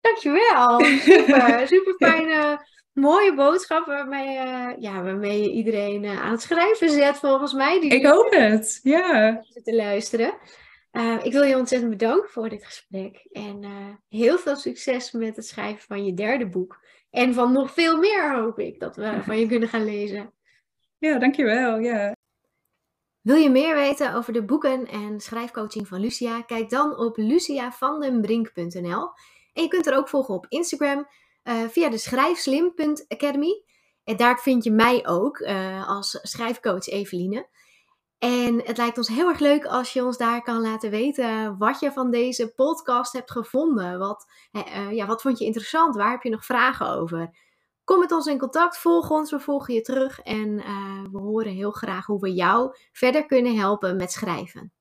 Dankjewel. 0.00 0.80
Super, 1.08 1.66
super 1.68 1.94
fijne, 1.98 2.66
mooie 2.92 3.34
boodschap 3.34 3.86
waarmee, 3.86 4.36
uh, 4.36 4.70
ja, 4.78 5.02
waarmee 5.02 5.42
je 5.42 5.50
iedereen 5.50 6.04
uh, 6.04 6.22
aan 6.22 6.30
het 6.30 6.42
schrijven 6.42 6.90
zet, 6.90 7.16
volgens 7.16 7.52
mij. 7.52 7.80
Die 7.80 7.90
Ik 7.90 8.06
hoop 8.06 8.30
het, 8.30 8.80
ja. 8.82 9.44
Te 9.62 9.74
luisteren. 9.74 10.34
ik 11.22 11.32
wil 11.32 11.42
je 11.42 11.56
ontzettend 11.56 11.90
bedanken 11.90 12.30
voor 12.30 12.48
dit 12.48 12.64
gesprek. 12.64 13.26
En 13.32 13.64
heel 14.08 14.38
veel 14.38 14.56
succes 14.56 15.12
met 15.12 15.36
het 15.36 15.46
schrijven 15.46 15.82
van 15.86 16.04
je 16.04 16.14
derde 16.14 16.48
boek. 16.48 16.84
En 17.16 17.34
van 17.34 17.52
nog 17.52 17.72
veel 17.72 17.98
meer 17.98 18.34
hoop 18.34 18.58
ik 18.58 18.80
dat 18.80 18.96
we 18.96 19.18
van 19.22 19.38
je 19.38 19.46
kunnen 19.46 19.68
gaan 19.68 19.84
lezen. 19.84 20.32
Ja, 20.98 21.18
dankjewel. 21.18 21.78
Ja. 21.78 22.14
Wil 23.20 23.36
je 23.36 23.50
meer 23.50 23.74
weten 23.74 24.14
over 24.14 24.32
de 24.32 24.44
boeken 24.44 24.86
en 24.86 25.20
schrijfcoaching 25.20 25.88
van 25.88 26.00
Lucia? 26.00 26.42
Kijk 26.42 26.70
dan 26.70 26.98
op 26.98 27.16
luciavandenbrink.nl. 27.16 29.10
En 29.52 29.62
je 29.62 29.68
kunt 29.68 29.86
er 29.86 29.96
ook 29.96 30.08
volgen 30.08 30.34
op 30.34 30.46
Instagram 30.48 31.08
uh, 31.44 31.54
via 31.68 31.88
de 31.88 31.98
schrijfslim.academy. 31.98 33.62
En 34.04 34.16
daar 34.16 34.38
vind 34.38 34.64
je 34.64 34.70
mij 34.70 35.06
ook 35.06 35.38
uh, 35.38 35.88
als 35.88 36.18
schrijfcoach 36.22 36.86
Eveline. 36.86 37.46
En 38.18 38.62
het 38.64 38.76
lijkt 38.76 38.98
ons 38.98 39.08
heel 39.08 39.28
erg 39.28 39.38
leuk 39.38 39.64
als 39.64 39.92
je 39.92 40.04
ons 40.04 40.16
daar 40.16 40.42
kan 40.42 40.60
laten 40.60 40.90
weten 40.90 41.58
wat 41.58 41.80
je 41.80 41.92
van 41.92 42.10
deze 42.10 42.52
podcast 42.54 43.12
hebt 43.12 43.30
gevonden. 43.30 43.98
Wat, 43.98 44.26
uh, 44.52 44.92
ja, 44.92 45.06
wat 45.06 45.22
vond 45.22 45.38
je 45.38 45.44
interessant? 45.44 45.96
Waar 45.96 46.10
heb 46.10 46.22
je 46.22 46.30
nog 46.30 46.44
vragen 46.44 46.88
over? 46.90 47.44
Kom 47.84 47.98
met 47.98 48.12
ons 48.12 48.26
in 48.26 48.38
contact, 48.38 48.78
volg 48.78 49.10
ons, 49.10 49.30
we 49.30 49.40
volgen 49.40 49.74
je 49.74 49.80
terug 49.80 50.20
en 50.20 50.48
uh, 50.48 51.02
we 51.12 51.18
horen 51.18 51.52
heel 51.52 51.70
graag 51.70 52.06
hoe 52.06 52.20
we 52.20 52.32
jou 52.32 52.76
verder 52.92 53.26
kunnen 53.26 53.56
helpen 53.56 53.96
met 53.96 54.12
schrijven. 54.12 54.72